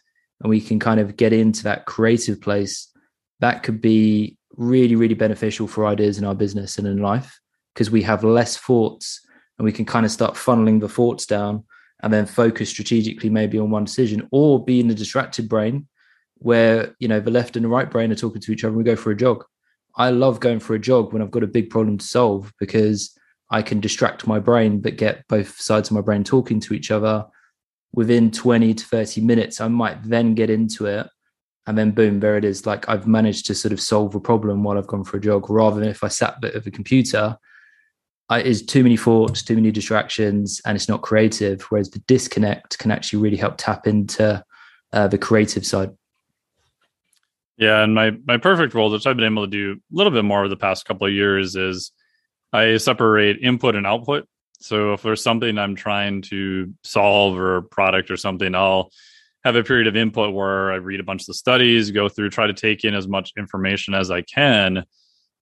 and 0.44 0.50
we 0.50 0.60
can 0.60 0.78
kind 0.78 1.00
of 1.00 1.16
get 1.16 1.32
into 1.32 1.64
that 1.64 1.86
creative 1.86 2.40
place 2.40 2.92
that 3.40 3.64
could 3.64 3.80
be 3.80 4.36
really 4.52 4.94
really 4.94 5.14
beneficial 5.14 5.66
for 5.66 5.86
ideas 5.86 6.18
in 6.18 6.24
our 6.24 6.34
business 6.34 6.78
and 6.78 6.86
in 6.86 6.98
life 6.98 7.40
because 7.74 7.90
we 7.90 8.02
have 8.02 8.22
less 8.22 8.56
thoughts 8.56 9.20
and 9.58 9.64
we 9.64 9.72
can 9.72 9.84
kind 9.84 10.06
of 10.06 10.12
start 10.12 10.34
funneling 10.34 10.80
the 10.80 10.88
thoughts 10.88 11.26
down 11.26 11.64
and 12.02 12.12
then 12.12 12.26
focus 12.26 12.68
strategically 12.68 13.30
maybe 13.30 13.58
on 13.58 13.70
one 13.70 13.84
decision 13.84 14.28
or 14.30 14.64
be 14.64 14.78
in 14.78 14.86
the 14.88 14.94
distracted 14.94 15.48
brain 15.48 15.88
where 16.34 16.94
you 16.98 17.08
know 17.08 17.18
the 17.18 17.30
left 17.30 17.56
and 17.56 17.64
the 17.64 17.68
right 17.68 17.90
brain 17.90 18.12
are 18.12 18.16
talking 18.16 18.40
to 18.40 18.52
each 18.52 18.62
other 18.62 18.70
and 18.70 18.78
we 18.78 18.84
go 18.84 18.96
for 18.96 19.10
a 19.10 19.16
jog. 19.16 19.44
I 19.96 20.10
love 20.10 20.40
going 20.40 20.58
for 20.58 20.74
a 20.74 20.78
jog 20.78 21.12
when 21.12 21.22
I've 21.22 21.30
got 21.30 21.44
a 21.44 21.48
big 21.48 21.70
problem 21.70 21.98
to 21.98 22.04
solve 22.04 22.52
because 22.58 23.16
I 23.50 23.62
can 23.62 23.80
distract 23.80 24.26
my 24.26 24.40
brain, 24.40 24.80
but 24.80 24.96
get 24.96 25.26
both 25.28 25.60
sides 25.60 25.88
of 25.88 25.94
my 25.94 26.00
brain 26.00 26.24
talking 26.24 26.60
to 26.60 26.74
each 26.74 26.90
other 26.90 27.24
within 27.94 28.30
20 28.30 28.74
to 28.74 28.84
30 28.84 29.20
minutes. 29.20 29.60
I 29.60 29.68
might 29.68 30.02
then 30.02 30.34
get 30.34 30.50
into 30.50 30.86
it. 30.86 31.08
And 31.66 31.78
then 31.78 31.92
boom, 31.92 32.20
there 32.20 32.36
it 32.36 32.44
is. 32.44 32.66
Like 32.66 32.88
I've 32.88 33.06
managed 33.06 33.46
to 33.46 33.54
sort 33.54 33.72
of 33.72 33.80
solve 33.80 34.14
a 34.14 34.20
problem 34.20 34.62
while 34.62 34.76
I've 34.76 34.86
gone 34.86 35.04
for 35.04 35.16
a 35.16 35.20
jog, 35.20 35.48
rather 35.48 35.80
than 35.80 35.88
if 35.88 36.04
I 36.04 36.08
sat 36.08 36.40
bit 36.40 36.54
of 36.54 36.66
a 36.66 36.70
computer, 36.70 37.38
I, 38.28 38.40
it's 38.40 38.62
too 38.62 38.82
many 38.82 38.96
thoughts, 38.96 39.42
too 39.42 39.54
many 39.54 39.70
distractions, 39.70 40.60
and 40.66 40.76
it's 40.76 40.88
not 40.88 41.02
creative. 41.02 41.62
Whereas 41.62 41.90
the 41.90 42.00
disconnect 42.00 42.78
can 42.78 42.90
actually 42.90 43.20
really 43.20 43.36
help 43.36 43.54
tap 43.56 43.86
into 43.86 44.44
uh, 44.92 45.08
the 45.08 45.18
creative 45.18 45.64
side. 45.64 45.90
Yeah, 47.56 47.82
and 47.82 47.94
my 47.94 48.12
my 48.26 48.36
perfect 48.36 48.74
role, 48.74 48.90
which 48.90 49.06
I've 49.06 49.16
been 49.16 49.32
able 49.32 49.46
to 49.46 49.50
do 49.50 49.72
a 49.72 49.96
little 49.96 50.12
bit 50.12 50.24
more 50.24 50.40
over 50.40 50.48
the 50.48 50.56
past 50.56 50.84
couple 50.84 51.06
of 51.06 51.12
years, 51.12 51.56
is 51.56 51.92
I 52.52 52.76
separate 52.76 53.38
input 53.40 53.74
and 53.74 53.86
output. 53.86 54.28
So 54.64 54.94
if 54.94 55.02
there's 55.02 55.22
something 55.22 55.58
I'm 55.58 55.76
trying 55.76 56.22
to 56.22 56.72
solve 56.84 57.38
or 57.38 57.60
product 57.60 58.10
or 58.10 58.16
something, 58.16 58.54
I'll 58.54 58.90
have 59.44 59.56
a 59.56 59.62
period 59.62 59.88
of 59.88 59.94
input 59.94 60.32
where 60.32 60.72
I 60.72 60.76
read 60.76 61.00
a 61.00 61.04
bunch 61.04 61.20
of 61.20 61.26
the 61.26 61.34
studies, 61.34 61.90
go 61.90 62.08
through, 62.08 62.30
try 62.30 62.46
to 62.46 62.54
take 62.54 62.82
in 62.82 62.94
as 62.94 63.06
much 63.06 63.32
information 63.36 63.92
as 63.92 64.10
I 64.10 64.22
can. 64.22 64.84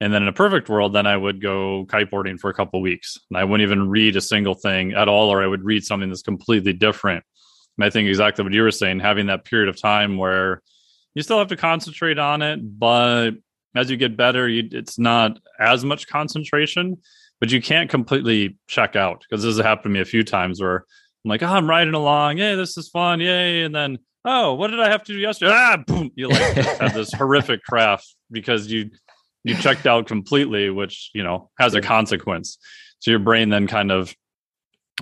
And 0.01 0.13
then 0.13 0.23
in 0.23 0.29
a 0.29 0.33
perfect 0.33 0.69
world, 0.69 0.93
then 0.93 1.07
I 1.07 1.17
would 1.17 1.41
go 1.41 1.87
kiteboarding 1.87 2.41
for 2.41 2.51
a 2.51 2.55
couple 2.55 2.83
weeks. 2.83 3.17
And 3.31 3.39
I 3.39 3.45
wouldn't 3.45 3.65
even 3.65 3.89
read 3.89 4.17
a 4.17 4.21
single 4.21 4.55
thing 4.55 4.95
at 4.95 5.07
all, 5.07 5.33
or 5.33 5.41
I 5.41 5.47
would 5.47 5.65
read 5.65 5.85
something 5.85 6.09
that's 6.09 6.23
completely 6.23 6.73
different. 6.73 7.23
And 7.79 7.85
I 7.85 7.91
think 7.91 8.09
exactly 8.09 8.43
what 8.43 8.53
you 8.53 8.63
were 8.63 8.73
saying, 8.73 8.99
having 8.99 9.27
that 9.27 9.45
period 9.45 9.69
of 9.69 9.81
time 9.81 10.17
where 10.17 10.63
you 11.15 11.23
still 11.23 11.39
have 11.39 11.47
to 11.49 11.57
concentrate 11.57 12.19
on 12.19 12.43
it, 12.43 12.59
but 12.61 13.35
as 13.77 13.89
you 13.89 13.97
get 13.97 14.17
better, 14.17 14.49
you, 14.49 14.69
it's 14.73 14.99
not 14.99 15.39
as 15.61 15.85
much 15.85 16.09
concentration, 16.09 16.97
but 17.43 17.51
you 17.51 17.61
can't 17.61 17.91
completely 17.91 18.57
check 18.69 18.95
out 18.95 19.25
because 19.29 19.43
this 19.43 19.57
has 19.57 19.67
happened 19.67 19.83
to 19.83 19.89
me 19.89 19.99
a 19.99 20.05
few 20.05 20.23
times 20.23 20.63
where 20.63 20.77
I'm 21.25 21.29
like, 21.29 21.43
oh, 21.43 21.49
I'm 21.49 21.69
riding 21.69 21.93
along, 21.93 22.39
yay, 22.39 22.55
this 22.55 22.79
is 22.79 22.89
fun, 22.89 23.19
yay, 23.19 23.65
and 23.65 23.75
then 23.75 23.99
oh, 24.25 24.55
what 24.55 24.69
did 24.69 24.79
I 24.79 24.89
have 24.89 25.03
to 25.03 25.13
do 25.13 25.19
yesterday? 25.19 25.51
Ah, 25.53 25.83
boom! 25.85 26.13
You 26.15 26.29
like 26.29 26.41
have 26.55 26.95
this 26.95 27.13
horrific 27.19 27.65
craft 27.65 28.15
because 28.31 28.71
you 28.71 28.91
you 29.43 29.57
checked 29.57 29.89
out 29.89 30.07
completely, 30.07 30.71
which 30.71 31.11
you 31.15 31.25
know 31.25 31.51
has 31.59 31.75
a 31.75 31.81
consequence. 31.81 32.59
So 33.01 33.11
your 33.11 33.19
brain 33.19 33.49
then 33.49 33.67
kind 33.67 33.91
of 33.91 34.15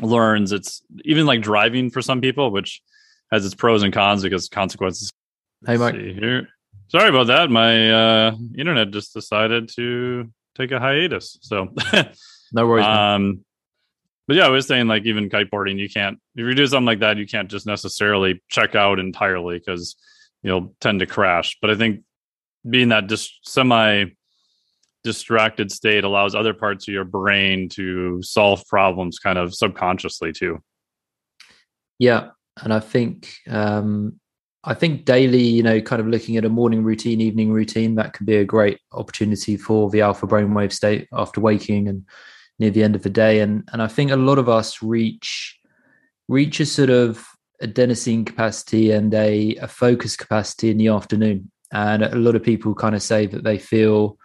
learns 0.00 0.50
it's 0.50 0.80
even 1.04 1.26
like 1.26 1.42
driving 1.42 1.90
for 1.90 2.00
some 2.00 2.22
people, 2.22 2.50
which 2.50 2.80
has 3.30 3.44
its 3.44 3.54
pros 3.54 3.82
and 3.82 3.92
cons 3.92 4.22
because 4.22 4.48
consequences 4.48 5.12
Hey, 5.66 5.76
Mike. 5.76 5.94
here. 5.94 6.48
Sorry 6.88 7.10
about 7.10 7.26
that. 7.26 7.50
My 7.50 7.90
uh, 8.28 8.36
internet 8.56 8.92
just 8.92 9.12
decided 9.12 9.68
to 9.76 10.32
take 10.56 10.72
a 10.72 10.80
hiatus. 10.80 11.38
So 11.42 11.68
no 12.52 12.66
worries. 12.66 12.86
Um, 12.86 13.44
but 14.26 14.36
yeah, 14.36 14.46
I 14.46 14.50
was 14.50 14.66
saying 14.66 14.86
like 14.86 15.04
even 15.04 15.28
kiteboarding, 15.28 15.78
you 15.78 15.88
can't 15.88 16.18
if 16.36 16.46
you 16.46 16.54
do 16.54 16.66
something 16.66 16.86
like 16.86 17.00
that, 17.00 17.16
you 17.16 17.26
can't 17.26 17.50
just 17.50 17.66
necessarily 17.66 18.42
check 18.48 18.74
out 18.74 18.98
entirely 18.98 19.58
because 19.58 19.96
you'll 20.42 20.74
tend 20.80 21.00
to 21.00 21.06
crash. 21.06 21.58
But 21.60 21.70
I 21.70 21.74
think 21.74 22.02
being 22.68 22.90
that 22.90 23.06
dis- 23.06 23.38
semi 23.42 24.06
distracted 25.02 25.72
state 25.72 26.04
allows 26.04 26.34
other 26.34 26.54
parts 26.54 26.86
of 26.86 26.92
your 26.92 27.04
brain 27.04 27.68
to 27.70 28.22
solve 28.22 28.64
problems 28.66 29.18
kind 29.18 29.38
of 29.38 29.54
subconsciously 29.54 30.32
too. 30.32 30.62
Yeah, 31.98 32.30
and 32.62 32.72
I 32.72 32.80
think 32.80 33.32
um, 33.48 34.20
I 34.62 34.74
think 34.74 35.06
daily, 35.06 35.42
you 35.42 35.62
know, 35.62 35.80
kind 35.80 36.00
of 36.00 36.08
looking 36.08 36.36
at 36.36 36.44
a 36.44 36.50
morning 36.50 36.84
routine, 36.84 37.20
evening 37.20 37.50
routine, 37.50 37.94
that 37.94 38.12
could 38.12 38.26
be 38.26 38.36
a 38.36 38.44
great 38.44 38.78
opportunity 38.92 39.56
for 39.56 39.88
the 39.88 40.02
alpha 40.02 40.26
brainwave 40.26 40.72
state 40.72 41.08
after 41.12 41.40
waking 41.40 41.88
and 41.88 42.04
near 42.58 42.70
the 42.70 42.82
end 42.82 42.94
of 42.94 43.02
the 43.02 43.10
day. 43.10 43.40
And 43.40 43.66
and 43.72 43.82
I 43.82 43.86
think 43.86 44.10
a 44.10 44.16
lot 44.16 44.38
of 44.38 44.48
us 44.48 44.82
reach 44.82 45.58
reach 46.28 46.60
a 46.60 46.66
sort 46.66 46.90
of 46.90 47.26
adenosine 47.62 48.26
capacity 48.26 48.90
and 48.90 49.12
a, 49.14 49.56
a 49.56 49.66
focus 49.66 50.16
capacity 50.16 50.70
in 50.70 50.76
the 50.76 50.88
afternoon. 50.88 51.50
And 51.72 52.02
a 52.02 52.14
lot 52.16 52.36
of 52.36 52.42
people 52.42 52.74
kind 52.74 52.94
of 52.94 53.02
say 53.02 53.26
that 53.26 53.44
they 53.44 53.58
feel 53.58 54.18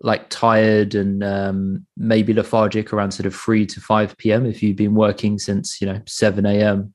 like 0.00 0.28
tired 0.30 0.94
and 0.94 1.24
um, 1.24 1.86
maybe 1.96 2.32
lethargic 2.32 2.92
around 2.92 3.12
sort 3.12 3.26
of 3.26 3.34
3 3.34 3.66
to 3.66 3.80
5 3.80 4.16
p.m. 4.16 4.46
if 4.46 4.62
you've 4.62 4.76
been 4.76 4.94
working 4.94 5.38
since, 5.38 5.80
you 5.80 5.86
know, 5.86 6.00
7 6.06 6.46
a.m. 6.46 6.94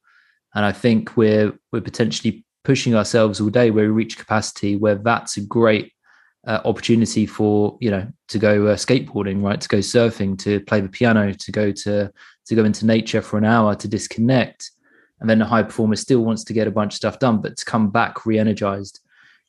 And 0.56 0.66
I 0.66 0.72
think 0.72 1.18
we're 1.18 1.54
we're 1.72 1.82
potentially 1.82 2.46
pushing 2.64 2.96
ourselves 2.96 3.42
all 3.42 3.50
day 3.50 3.72
where 3.72 3.86
we 3.86 3.92
reach 3.92 4.18
capacity 4.18 4.76
where 4.76 4.96
that's 4.96 5.38
a 5.38 5.42
great 5.42 5.94
uh, 6.46 6.60
opportunity 6.66 7.26
for 7.26 7.78
you 7.80 7.90
know 7.90 8.06
to 8.28 8.38
go 8.38 8.68
uh, 8.68 8.76
skateboarding 8.76 9.42
right? 9.42 9.62
To 9.62 9.70
go 9.70 9.78
surfing 9.78 10.38
to 10.40 10.60
play 10.62 10.82
the 10.82 10.90
piano 10.90 11.34
to 11.34 11.52
go 11.52 11.72
to 11.72 12.12
to 12.46 12.56
go 12.56 12.66
into 12.66 12.86
nature 12.86 13.22
for 13.22 13.38
an 13.38 13.46
hour 13.46 13.76
to 13.76 13.88
disconnect. 13.88 14.72
And 15.22 15.30
then 15.30 15.40
the 15.40 15.46
high 15.46 15.64
performer 15.64 15.96
still 15.96 16.20
wants 16.20 16.44
to 16.46 16.54
get 16.54 16.68
a 16.68 16.72
bunch 16.72 16.94
of 16.94 16.98
stuff 16.98 17.20
done 17.20 17.40
but 17.40 17.56
to 17.56 17.66
come 17.66 17.90
back 17.90 18.26
re-energized 18.26 19.00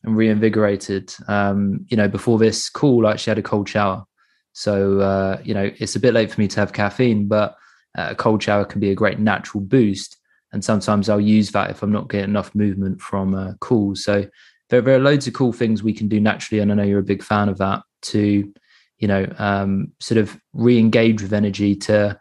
and 0.04 0.16
reinvigorated. 0.16 1.12
Um, 1.26 1.84
you 1.88 1.96
know 1.96 2.08
before 2.08 2.38
this 2.38 2.68
call 2.68 3.06
i 3.06 3.12
actually 3.12 3.32
had 3.32 3.38
a 3.38 3.42
cold 3.42 3.68
shower. 3.68 4.04
So 4.52 5.00
uh, 5.00 5.40
you 5.42 5.54
know 5.54 5.70
it's 5.78 5.96
a 5.96 6.00
bit 6.00 6.14
late 6.14 6.30
for 6.30 6.40
me 6.40 6.48
to 6.48 6.60
have 6.60 6.72
caffeine 6.72 7.26
but 7.26 7.56
uh, 7.98 8.08
a 8.10 8.14
cold 8.14 8.42
shower 8.42 8.64
can 8.64 8.80
be 8.80 8.90
a 8.90 8.94
great 8.94 9.18
natural 9.18 9.62
boost 9.62 10.16
and 10.54 10.64
sometimes 10.64 11.08
I'll 11.08 11.20
use 11.20 11.50
that 11.50 11.70
if 11.70 11.82
I'm 11.82 11.90
not 11.90 12.08
getting 12.08 12.30
enough 12.30 12.54
movement 12.54 13.00
from 13.00 13.34
uh, 13.34 13.54
calls. 13.54 14.04
So 14.04 14.24
there, 14.70 14.80
there, 14.80 14.94
are 14.94 15.00
loads 15.00 15.26
of 15.26 15.34
cool 15.34 15.52
things 15.52 15.82
we 15.82 15.92
can 15.92 16.06
do 16.06 16.20
naturally, 16.20 16.60
and 16.60 16.70
I 16.70 16.76
know 16.76 16.84
you're 16.84 17.00
a 17.00 17.02
big 17.02 17.24
fan 17.24 17.48
of 17.48 17.58
that 17.58 17.82
to, 18.02 18.54
you 18.98 19.08
know, 19.08 19.26
um, 19.38 19.92
sort 19.98 20.18
of 20.18 20.38
re-engage 20.52 21.20
with 21.20 21.32
energy 21.32 21.74
to 21.74 22.18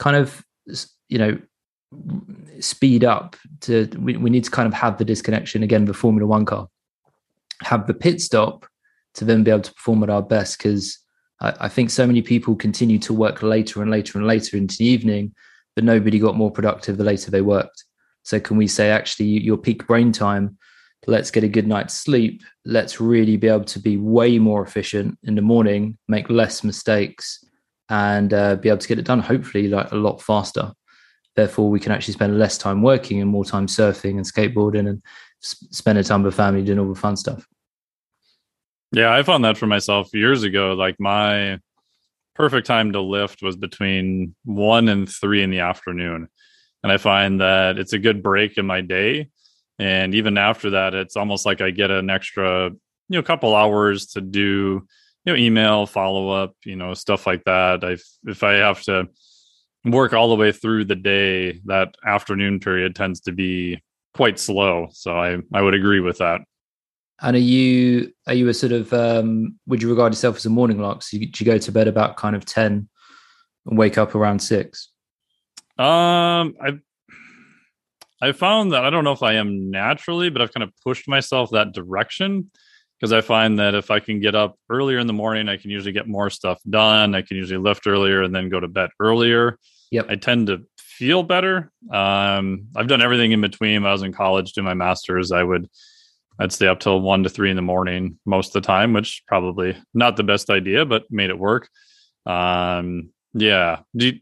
kind 0.00 0.16
of, 0.16 0.44
you 1.08 1.18
know, 1.18 1.38
speed 2.58 3.04
up. 3.04 3.36
To 3.62 3.88
we, 3.98 4.16
we 4.16 4.30
need 4.30 4.44
to 4.44 4.50
kind 4.50 4.66
of 4.66 4.74
have 4.74 4.98
the 4.98 5.04
disconnection 5.04 5.62
again. 5.62 5.84
The 5.84 5.94
Formula 5.94 6.26
One 6.26 6.44
car, 6.44 6.68
have 7.62 7.86
the 7.86 7.94
pit 7.94 8.20
stop 8.20 8.66
to 9.14 9.24
then 9.24 9.44
be 9.44 9.52
able 9.52 9.62
to 9.62 9.72
perform 9.74 10.02
at 10.02 10.10
our 10.10 10.22
best 10.22 10.58
because 10.58 10.98
I, 11.40 11.54
I 11.60 11.68
think 11.68 11.90
so 11.90 12.04
many 12.04 12.20
people 12.20 12.56
continue 12.56 12.98
to 12.98 13.14
work 13.14 13.44
later 13.44 13.80
and 13.80 13.92
later 13.92 14.18
and 14.18 14.26
later 14.26 14.56
into 14.56 14.76
the 14.76 14.86
evening, 14.86 15.32
but 15.76 15.84
nobody 15.84 16.18
got 16.18 16.34
more 16.34 16.50
productive 16.50 16.96
the 16.96 17.04
later 17.04 17.30
they 17.30 17.42
worked. 17.42 17.84
So 18.24 18.40
can 18.40 18.56
we 18.56 18.66
say 18.66 18.90
actually 18.90 19.26
your 19.26 19.58
peak 19.58 19.86
brain 19.86 20.10
time? 20.10 20.58
Let's 21.06 21.30
get 21.30 21.44
a 21.44 21.48
good 21.48 21.68
night's 21.68 21.94
sleep. 21.94 22.42
Let's 22.64 23.00
really 23.00 23.36
be 23.36 23.46
able 23.46 23.66
to 23.66 23.78
be 23.78 23.96
way 23.96 24.40
more 24.40 24.64
efficient 24.64 25.18
in 25.22 25.36
the 25.36 25.42
morning, 25.42 25.98
make 26.08 26.28
less 26.28 26.64
mistakes, 26.64 27.44
and 27.88 28.34
uh, 28.34 28.56
be 28.56 28.68
able 28.68 28.78
to 28.78 28.88
get 28.88 28.98
it 28.98 29.04
done. 29.04 29.20
Hopefully, 29.20 29.68
like 29.68 29.92
a 29.92 29.96
lot 29.96 30.20
faster. 30.20 30.72
Therefore, 31.36 31.70
we 31.70 31.78
can 31.78 31.92
actually 31.92 32.14
spend 32.14 32.38
less 32.38 32.58
time 32.58 32.82
working 32.82 33.20
and 33.20 33.30
more 33.30 33.44
time 33.44 33.66
surfing 33.66 34.16
and 34.16 34.24
skateboarding 34.24 34.88
and 34.88 35.02
spend 35.40 35.98
a 35.98 36.02
time 36.02 36.22
with 36.22 36.34
family 36.34 36.64
doing 36.64 36.78
all 36.78 36.92
the 36.92 36.98
fun 36.98 37.16
stuff. 37.16 37.46
Yeah, 38.90 39.12
I 39.12 39.22
found 39.22 39.44
that 39.44 39.58
for 39.58 39.66
myself 39.66 40.08
years 40.14 40.42
ago. 40.42 40.72
Like 40.72 40.96
my 40.98 41.60
perfect 42.36 42.66
time 42.66 42.92
to 42.92 43.00
lift 43.00 43.42
was 43.42 43.56
between 43.56 44.34
one 44.44 44.88
and 44.88 45.08
three 45.08 45.42
in 45.42 45.50
the 45.50 45.60
afternoon. 45.60 46.28
And 46.82 46.92
I 46.92 46.98
find 46.98 47.40
that 47.40 47.78
it's 47.78 47.94
a 47.94 47.98
good 47.98 48.22
break 48.22 48.58
in 48.58 48.66
my 48.66 48.82
day. 48.82 49.30
And 49.78 50.14
even 50.14 50.38
after 50.38 50.70
that, 50.70 50.94
it's 50.94 51.16
almost 51.16 51.46
like 51.46 51.60
I 51.60 51.70
get 51.70 51.90
an 51.90 52.10
extra, 52.10 52.70
you 52.70 53.18
know, 53.18 53.22
couple 53.22 53.54
hours 53.56 54.06
to 54.08 54.20
do, 54.20 54.86
you 55.24 55.32
know, 55.32 55.34
email 55.34 55.86
follow 55.86 56.30
up, 56.30 56.54
you 56.64 56.76
know, 56.76 56.94
stuff 56.94 57.26
like 57.26 57.42
that. 57.44 57.82
I 57.82 57.96
if 58.24 58.42
I 58.42 58.52
have 58.54 58.82
to 58.82 59.08
work 59.84 60.12
all 60.12 60.28
the 60.28 60.36
way 60.36 60.52
through 60.52 60.84
the 60.84 60.94
day, 60.94 61.60
that 61.64 61.94
afternoon 62.06 62.60
period 62.60 62.94
tends 62.94 63.20
to 63.22 63.32
be 63.32 63.82
quite 64.14 64.38
slow. 64.38 64.88
So 64.92 65.16
I 65.18 65.38
I 65.52 65.62
would 65.62 65.74
agree 65.74 66.00
with 66.00 66.18
that. 66.18 66.42
And 67.22 67.36
are 67.36 67.40
you 67.40 68.12
are 68.26 68.34
you 68.34 68.48
a 68.48 68.54
sort 68.54 68.72
of 68.72 68.92
um, 68.92 69.58
would 69.66 69.82
you 69.82 69.88
regard 69.88 70.12
yourself 70.12 70.36
as 70.36 70.46
a 70.46 70.50
morning 70.50 70.78
lark? 70.78 71.02
So 71.02 71.16
you, 71.16 71.26
do 71.26 71.44
you 71.44 71.50
go 71.50 71.58
to 71.58 71.72
bed 71.72 71.88
about 71.88 72.16
kind 72.16 72.36
of 72.36 72.44
ten 72.44 72.88
and 73.66 73.78
wake 73.78 73.96
up 73.96 74.14
around 74.14 74.40
six? 74.40 74.90
Um, 75.78 76.54
I 76.60 76.78
I 78.20 78.32
found 78.32 78.72
that 78.72 78.84
I 78.84 78.90
don't 78.90 79.04
know 79.04 79.12
if 79.12 79.22
I 79.22 79.34
am 79.34 79.70
naturally, 79.70 80.30
but 80.30 80.42
I've 80.42 80.52
kind 80.52 80.64
of 80.64 80.72
pushed 80.84 81.08
myself 81.08 81.50
that 81.50 81.72
direction 81.72 82.50
because 82.98 83.12
I 83.12 83.20
find 83.20 83.58
that 83.58 83.74
if 83.74 83.90
I 83.90 84.00
can 84.00 84.20
get 84.20 84.34
up 84.34 84.58
earlier 84.70 84.98
in 84.98 85.06
the 85.06 85.12
morning, 85.12 85.48
I 85.48 85.58
can 85.58 85.70
usually 85.70 85.92
get 85.92 86.08
more 86.08 86.30
stuff 86.30 86.60
done. 86.68 87.14
I 87.14 87.22
can 87.22 87.36
usually 87.36 87.60
lift 87.60 87.86
earlier 87.86 88.22
and 88.22 88.34
then 88.34 88.48
go 88.48 88.60
to 88.60 88.68
bed 88.68 88.90
earlier. 89.00 89.58
Yep. 89.90 90.06
I 90.08 90.16
tend 90.16 90.46
to 90.46 90.62
feel 90.78 91.22
better. 91.22 91.70
Um, 91.92 92.68
I've 92.74 92.88
done 92.88 93.02
everything 93.02 93.32
in 93.32 93.40
between. 93.42 93.82
When 93.82 93.90
I 93.90 93.92
was 93.92 94.02
in 94.02 94.12
college 94.12 94.52
doing 94.52 94.64
my 94.64 94.74
master's, 94.74 95.30
I 95.30 95.42
would 95.42 95.68
I'd 96.38 96.52
stay 96.52 96.68
up 96.68 96.80
till 96.80 97.00
one 97.00 97.22
to 97.22 97.28
three 97.28 97.50
in 97.50 97.56
the 97.56 97.62
morning 97.62 98.18
most 98.26 98.48
of 98.48 98.62
the 98.62 98.66
time, 98.66 98.92
which 98.92 99.22
probably 99.26 99.76
not 99.94 100.16
the 100.16 100.22
best 100.22 100.50
idea, 100.50 100.84
but 100.84 101.04
made 101.10 101.30
it 101.30 101.38
work. 101.38 101.68
Um, 102.26 103.10
yeah. 103.32 103.80
Do 103.96 104.06
you, 104.06 104.12
do 104.12 104.20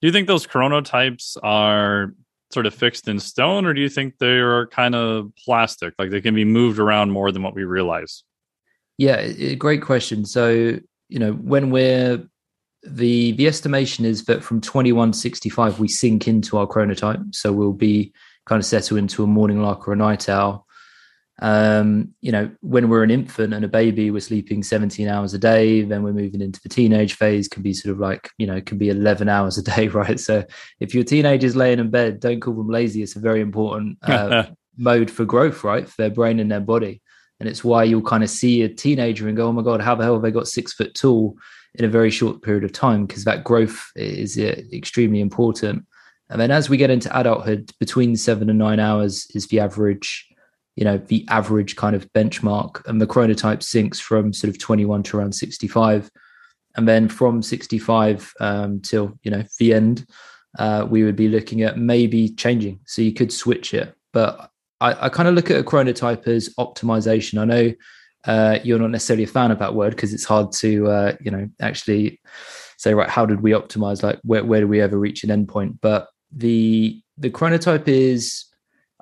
you 0.00 0.12
think 0.12 0.26
those 0.26 0.46
chronotypes 0.46 1.36
are 1.42 2.14
sort 2.50 2.66
of 2.66 2.74
fixed 2.74 3.08
in 3.08 3.20
stone, 3.20 3.66
or 3.66 3.74
do 3.74 3.80
you 3.80 3.90
think 3.90 4.18
they 4.18 4.38
are 4.38 4.66
kind 4.68 4.94
of 4.94 5.30
plastic, 5.44 5.94
like 5.98 6.10
they 6.10 6.20
can 6.20 6.34
be 6.34 6.44
moved 6.44 6.78
around 6.78 7.10
more 7.10 7.30
than 7.30 7.42
what 7.42 7.54
we 7.54 7.64
realize? 7.64 8.24
Yeah, 8.96 9.54
great 9.54 9.82
question. 9.82 10.24
So 10.24 10.78
you 11.08 11.18
know 11.18 11.32
when 11.32 11.70
we're 11.70 12.22
the 12.82 13.32
the 13.32 13.46
estimation 13.46 14.04
is 14.04 14.24
that 14.26 14.42
from 14.42 14.60
2165 14.60 15.80
we 15.80 15.88
sink 15.88 16.28
into 16.28 16.56
our 16.56 16.66
chronotype 16.66 17.34
so 17.34 17.52
we'll 17.52 17.72
be 17.72 18.12
kind 18.46 18.60
of 18.60 18.66
settle 18.66 18.96
into 18.96 19.24
a 19.24 19.26
morning 19.26 19.60
lark 19.60 19.88
or 19.88 19.92
a 19.92 19.96
night 19.96 20.28
owl 20.28 20.66
um, 21.40 22.14
you 22.20 22.32
know, 22.32 22.50
when 22.60 22.88
we're 22.88 23.04
an 23.04 23.10
infant 23.10 23.54
and 23.54 23.64
a 23.64 23.68
baby, 23.68 24.10
we're 24.10 24.20
sleeping 24.20 24.62
17 24.62 25.06
hours 25.06 25.34
a 25.34 25.38
day. 25.38 25.82
Then 25.82 26.02
we're 26.02 26.12
moving 26.12 26.40
into 26.40 26.60
the 26.60 26.68
teenage 26.68 27.14
phase, 27.14 27.46
can 27.46 27.62
be 27.62 27.72
sort 27.72 27.92
of 27.92 28.00
like, 28.00 28.30
you 28.38 28.46
know, 28.46 28.60
can 28.60 28.76
be 28.76 28.88
11 28.88 29.28
hours 29.28 29.56
a 29.56 29.62
day, 29.62 29.88
right? 29.88 30.18
So 30.18 30.44
if 30.80 30.94
your 30.94 31.04
teenager's 31.04 31.54
laying 31.54 31.78
in 31.78 31.90
bed, 31.90 32.20
don't 32.20 32.40
call 32.40 32.54
them 32.54 32.68
lazy. 32.68 33.02
It's 33.02 33.16
a 33.16 33.20
very 33.20 33.40
important 33.40 33.98
uh, 34.02 34.46
mode 34.76 35.10
for 35.10 35.24
growth, 35.24 35.62
right? 35.62 35.88
For 35.88 35.94
their 35.98 36.10
brain 36.10 36.40
and 36.40 36.50
their 36.50 36.60
body. 36.60 37.02
And 37.40 37.48
it's 37.48 37.62
why 37.62 37.84
you'll 37.84 38.02
kind 38.02 38.24
of 38.24 38.30
see 38.30 38.62
a 38.62 38.68
teenager 38.68 39.28
and 39.28 39.36
go, 39.36 39.46
oh 39.46 39.52
my 39.52 39.62
God, 39.62 39.80
how 39.80 39.94
the 39.94 40.02
hell 40.02 40.14
have 40.14 40.22
they 40.22 40.32
got 40.32 40.48
six 40.48 40.72
foot 40.72 40.94
tall 40.94 41.36
in 41.76 41.84
a 41.84 41.88
very 41.88 42.10
short 42.10 42.42
period 42.42 42.64
of 42.64 42.72
time? 42.72 43.06
Because 43.06 43.24
that 43.24 43.44
growth 43.44 43.80
is 43.94 44.36
uh, 44.36 44.60
extremely 44.72 45.20
important. 45.20 45.86
And 46.30 46.40
then 46.40 46.50
as 46.50 46.68
we 46.68 46.76
get 46.76 46.90
into 46.90 47.16
adulthood, 47.16 47.70
between 47.78 48.16
seven 48.16 48.50
and 48.50 48.58
nine 48.58 48.80
hours 48.80 49.28
is 49.34 49.46
the 49.46 49.60
average 49.60 50.28
you 50.78 50.84
know 50.84 50.96
the 50.96 51.26
average 51.28 51.74
kind 51.74 51.96
of 51.96 52.10
benchmark 52.12 52.86
and 52.86 53.00
the 53.00 53.06
chronotype 53.06 53.58
syncs 53.58 54.00
from 54.00 54.32
sort 54.32 54.48
of 54.48 54.58
21 54.58 55.02
to 55.02 55.18
around 55.18 55.34
65 55.34 56.08
and 56.76 56.86
then 56.86 57.08
from 57.08 57.42
65 57.42 58.32
um, 58.38 58.80
till 58.80 59.18
you 59.24 59.30
know 59.30 59.42
the 59.58 59.74
end 59.74 60.06
uh, 60.58 60.86
we 60.88 61.02
would 61.02 61.16
be 61.16 61.28
looking 61.28 61.62
at 61.62 61.78
maybe 61.78 62.28
changing. 62.30 62.80
So 62.86 63.02
you 63.02 63.12
could 63.12 63.32
switch 63.32 63.74
it. 63.74 63.94
But 64.12 64.50
i, 64.80 65.06
I 65.06 65.08
kind 65.08 65.28
of 65.28 65.34
look 65.34 65.50
at 65.50 65.60
a 65.60 65.64
chronotype 65.64 66.26
as 66.28 66.54
optimization. 66.54 67.38
I 67.38 67.44
know 67.44 67.72
uh, 68.24 68.58
you're 68.62 68.78
not 68.78 68.90
necessarily 68.90 69.24
a 69.24 69.28
fan 69.28 69.50
of 69.50 69.58
that 69.58 69.74
word 69.74 69.90
because 69.90 70.14
it's 70.14 70.24
hard 70.24 70.52
to 70.52 70.88
uh, 70.88 71.16
you 71.20 71.30
know 71.30 71.48
actually 71.60 72.20
say 72.76 72.94
right 72.94 73.08
how 73.08 73.26
did 73.26 73.40
we 73.40 73.50
optimize? 73.50 74.02
Like 74.02 74.20
where, 74.22 74.44
where 74.44 74.60
do 74.60 74.68
we 74.68 74.80
ever 74.80 74.98
reach 74.98 75.24
an 75.24 75.30
endpoint? 75.30 75.78
But 75.80 76.08
the 76.30 77.00
the 77.16 77.30
chronotype 77.30 77.88
is 77.88 78.44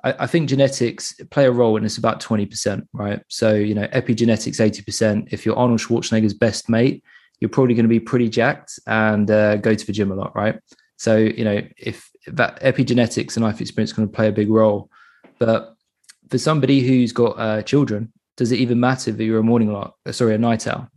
I, 0.07 0.23
I, 0.23 0.27
think 0.27 0.49
genetics 0.49 1.13
play 1.31 1.45
a 1.45 1.51
role 1.51 1.77
and 1.77 1.85
it's 1.85 1.97
about 1.97 2.21
20%, 2.21 2.87
right? 2.93 3.21
So, 3.27 3.53
you 3.53 3.73
know, 3.73 3.87
epigenetics 3.87 4.59
80%. 4.59 5.27
If 5.31 5.45
you're 5.45 5.55
Arnold 5.55 5.79
Schwarzenegger's 5.79 6.33
best 6.33 6.69
mate, 6.69 7.03
you're 7.39 7.49
probably 7.49 7.75
going 7.75 7.85
to 7.85 7.89
be 7.89 7.99
pretty 7.99 8.29
jacked 8.29 8.79
and 8.87 9.29
uh, 9.29 9.57
go 9.57 9.73
to 9.75 9.85
the 9.85 9.91
gym 9.91 10.11
a 10.11 10.15
lot, 10.15 10.35
right? 10.35 10.59
So, 10.97 11.17
you 11.17 11.43
know, 11.43 11.61
if 11.77 12.09
that 12.27 12.61
epigenetics 12.61 13.35
and 13.35 13.45
life 13.45 13.61
experience 13.61 13.93
going 13.93 14.07
to 14.07 14.13
play 14.13 14.27
a 14.27 14.31
big 14.31 14.49
role. 14.49 14.89
But 15.39 15.75
for 16.29 16.37
somebody 16.37 16.81
who's 16.81 17.11
got 17.11 17.39
uh, 17.39 17.61
children, 17.61 18.11
does 18.35 18.51
it 18.51 18.59
even 18.59 18.79
matter 18.79 19.11
that 19.11 19.23
you're 19.23 19.39
a 19.39 19.43
morning 19.43 19.71
lark, 19.71 19.93
uh, 20.05 20.11
sorry, 20.11 20.35
a 20.35 20.37
night 20.37 20.67
owl? 20.67 20.87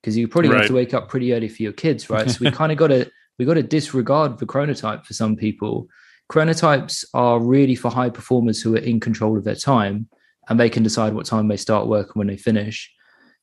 Because 0.00 0.16
you 0.16 0.28
probably 0.28 0.50
right. 0.50 0.60
have 0.60 0.68
to 0.68 0.74
wake 0.74 0.94
up 0.94 1.08
pretty 1.08 1.32
early 1.32 1.48
for 1.48 1.62
your 1.62 1.72
kids, 1.72 2.10
right? 2.10 2.30
So 2.30 2.38
we 2.40 2.50
kind 2.52 2.72
of 2.72 2.78
got 2.78 2.88
to 2.88 3.10
we 3.38 3.44
got 3.44 3.54
to 3.54 3.62
disregard 3.62 4.38
the 4.38 4.46
chronotype 4.46 5.04
for 5.04 5.12
some 5.12 5.36
people 5.36 5.88
Chronotypes 6.30 7.04
are 7.14 7.40
really 7.40 7.74
for 7.74 7.90
high 7.90 8.10
performers 8.10 8.60
who 8.60 8.74
are 8.74 8.78
in 8.78 9.00
control 9.00 9.38
of 9.38 9.44
their 9.44 9.54
time 9.54 10.08
and 10.48 10.58
they 10.58 10.70
can 10.70 10.82
decide 10.82 11.14
what 11.14 11.26
time 11.26 11.48
they 11.48 11.56
start 11.56 11.86
work 11.86 12.08
and 12.08 12.16
when 12.16 12.26
they 12.26 12.36
finish. 12.36 12.92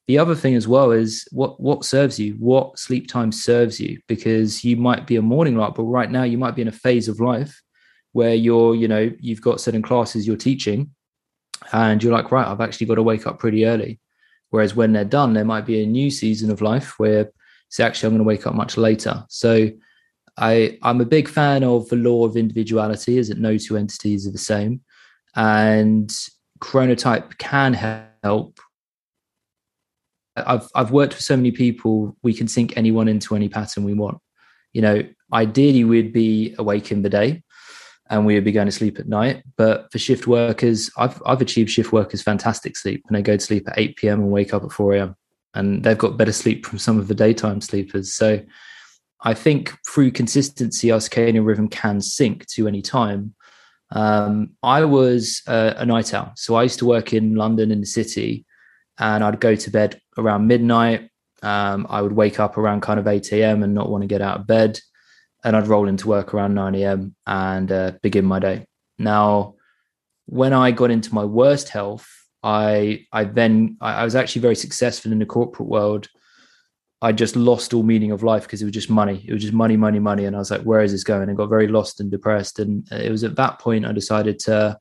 The 0.08 0.18
other 0.18 0.36
thing 0.36 0.56
as 0.56 0.68
well 0.68 0.92
is 0.92 1.26
what 1.32 1.60
what 1.62 1.86
serves 1.86 2.20
you, 2.20 2.34
what 2.34 2.78
sleep 2.78 3.08
time 3.08 3.32
serves 3.32 3.80
you, 3.80 4.00
because 4.08 4.64
you 4.64 4.76
might 4.76 5.08
be 5.08 5.16
a 5.16 5.22
morning 5.22 5.56
lark, 5.56 5.76
but 5.76 5.84
right 5.84 6.12
now 6.12 6.24
you 6.24 6.38
might 6.38 6.56
be 6.56 6.62
in 6.62 6.68
a 6.68 6.74
phase 6.74 7.08
of 7.08 7.22
life 7.22 7.62
where 8.12 8.36
you're, 8.36 8.76
you 8.76 8.88
know, 8.88 9.10
you've 9.20 9.42
got 9.42 9.62
certain 9.62 9.82
classes 9.82 10.28
you're 10.28 10.36
teaching, 10.36 10.92
and 11.72 12.04
you're 12.04 12.14
like, 12.14 12.32
right, 12.32 12.48
I've 12.48 12.62
actually 12.62 12.88
got 12.88 12.96
to 12.96 13.04
wake 13.04 13.26
up 13.26 13.40
pretty 13.40 13.66
early. 13.66 14.00
Whereas 14.50 14.76
when 14.76 14.94
they're 14.94 15.06
done, 15.06 15.34
there 15.34 15.46
might 15.46 15.66
be 15.66 15.82
a 15.82 15.88
new 15.88 16.12
season 16.12 16.52
of 16.52 16.62
life 16.62 17.00
where 17.00 17.32
it's 17.68 17.80
actually 17.80 18.08
I'm 18.08 18.14
going 18.14 18.20
to 18.20 18.28
wake 18.28 18.46
up 18.46 18.54
much 18.54 18.78
later. 18.78 19.24
So 19.30 19.70
I, 20.38 20.78
I'm 20.82 21.02
a 21.02 21.06
big 21.06 21.28
fan 21.28 21.64
of 21.64 21.88
the 21.90 21.96
law 21.96 22.26
of 22.26 22.36
individuality, 22.36 23.18
is 23.18 23.30
that 23.30 23.38
no 23.38 23.58
two 23.58 23.78
entities 23.78 24.28
are 24.28 24.32
the 24.32 24.38
same. 24.38 24.82
And 25.36 26.12
chronotype 26.60 27.38
can 27.38 27.74
help. 27.74 28.60
I've 30.36 30.68
I've 30.74 30.92
worked 30.92 31.14
with 31.14 31.24
so 31.24 31.36
many 31.36 31.52
people, 31.52 32.16
we 32.24 32.34
can 32.34 32.48
sync 32.48 32.76
anyone 32.76 33.08
into 33.08 33.36
any 33.36 33.50
pattern 33.50 33.84
we 33.84 33.94
want. 33.94 34.18
You 34.72 34.82
know, 34.82 35.04
ideally 35.32 35.84
we'd 35.84 36.14
be 36.14 36.56
awake 36.58 36.92
in 36.92 37.04
the 37.04 37.10
day 37.10 37.44
and 38.10 38.26
we 38.26 38.34
would 38.34 38.44
be 38.44 38.52
going 38.52 38.66
to 38.66 38.72
sleep 38.72 39.00
at 39.00 39.08
night. 39.08 39.44
But 39.58 39.92
for 39.92 40.00
shift 40.00 40.26
workers, 40.26 40.90
I've 40.98 41.22
I've 41.26 41.42
achieved 41.42 41.70
shift 41.70 41.92
workers 41.92 42.24
fantastic 42.24 42.76
sleep 42.76 43.04
and 43.08 43.16
they 43.16 43.22
go 43.22 43.38
to 43.38 43.44
sleep 43.44 43.68
at 43.68 43.78
8 43.78 43.96
p.m. 43.98 44.22
and 44.22 44.32
wake 44.32 44.54
up 44.54 44.64
at 44.64 44.72
4 44.72 44.94
a.m. 44.94 45.16
And 45.54 45.84
they've 45.84 45.98
got 45.98 46.18
better 46.18 46.32
sleep 46.32 46.66
from 46.66 46.80
some 46.80 46.98
of 46.98 47.08
the 47.08 47.14
daytime 47.14 47.62
sleepers. 47.62 48.14
So 48.14 48.42
I 49.24 49.34
think 49.34 49.74
through 49.88 50.12
consistency, 50.12 50.92
our 50.92 51.00
circadian 51.00 51.46
rhythm 51.46 51.70
can 51.70 52.02
sync 52.02 52.46
to 52.48 52.68
any 52.68 52.82
time. 52.82 53.34
Um, 53.92 54.52
I 54.62 54.84
was 54.86 55.42
uh, 55.48 55.74
a 55.78 55.86
night 55.86 56.14
owl, 56.14 56.34
so 56.36 56.56
I 56.56 56.64
used 56.64 56.80
to 56.80 56.86
work 56.86 57.14
in 57.14 57.36
London 57.36 57.72
in 57.72 57.80
the 57.80 57.86
city, 57.86 58.46
and 59.00 59.24
I'd 59.24 59.40
go 59.40 59.56
to 59.56 59.72
bed 59.72 60.02
around 60.18 60.48
midnight. 60.48 61.10
Um, 61.42 61.88
I 61.90 62.02
would 62.02 62.14
wake 62.14 62.40
up 62.40 62.58
around 62.58 62.82
kind 62.82 63.00
of 63.00 63.08
eight 63.08 63.32
a.m. 63.32 63.64
and 63.64 63.74
not 63.74 63.90
want 63.90 64.02
to 64.02 64.08
get 64.08 64.22
out 64.22 64.40
of 64.42 64.48
bed, 64.48 64.80
and 65.44 65.56
I'd 65.56 65.68
roll 65.68 65.88
into 65.88 66.08
work 66.08 66.34
around 66.34 66.54
nine 66.54 66.76
a.m. 66.76 67.16
and 67.26 67.72
uh, 67.72 67.92
begin 68.02 68.26
my 68.26 68.40
day. 68.40 68.66
Now, 68.98 69.56
when 70.26 70.54
I 70.54 70.72
got 70.72 70.92
into 70.92 71.14
my 71.14 71.26
worst 71.26 71.70
health, 71.70 72.08
I 72.42 73.06
I 73.12 73.24
then 73.26 73.78
I, 73.80 74.02
I 74.02 74.04
was 74.04 74.16
actually 74.16 74.42
very 74.42 74.56
successful 74.56 75.12
in 75.12 75.20
the 75.20 75.26
corporate 75.26 75.70
world 75.70 76.08
I 77.04 77.12
just 77.12 77.36
lost 77.36 77.74
all 77.74 77.84
meaning 77.84 78.12
of 78.12 78.24
life 78.24 78.44
because 78.44 78.62
it 78.62 78.66
was 78.66 78.74
just 78.74 78.90
money. 78.90 79.24
It 79.28 79.34
was 79.34 79.44
just 79.44 79.54
money, 79.54 79.78
money, 79.78 80.00
money. 80.00 80.26
And 80.26 80.36
I 80.36 80.40
was 80.40 80.52
like, 80.52 80.62
where 80.62 80.82
is 80.82 80.92
this 80.92 81.04
going? 81.04 81.28
And 81.28 81.38
got 81.38 81.50
very 81.50 81.68
lost 81.68 82.00
and 82.00 82.10
depressed. 82.10 82.60
And 82.60 82.90
it 82.92 83.12
was 83.12 83.24
at 83.24 83.36
that 83.36 83.60
point 83.60 83.86
I 83.86 83.92
decided 83.92 84.40
to 84.48 84.80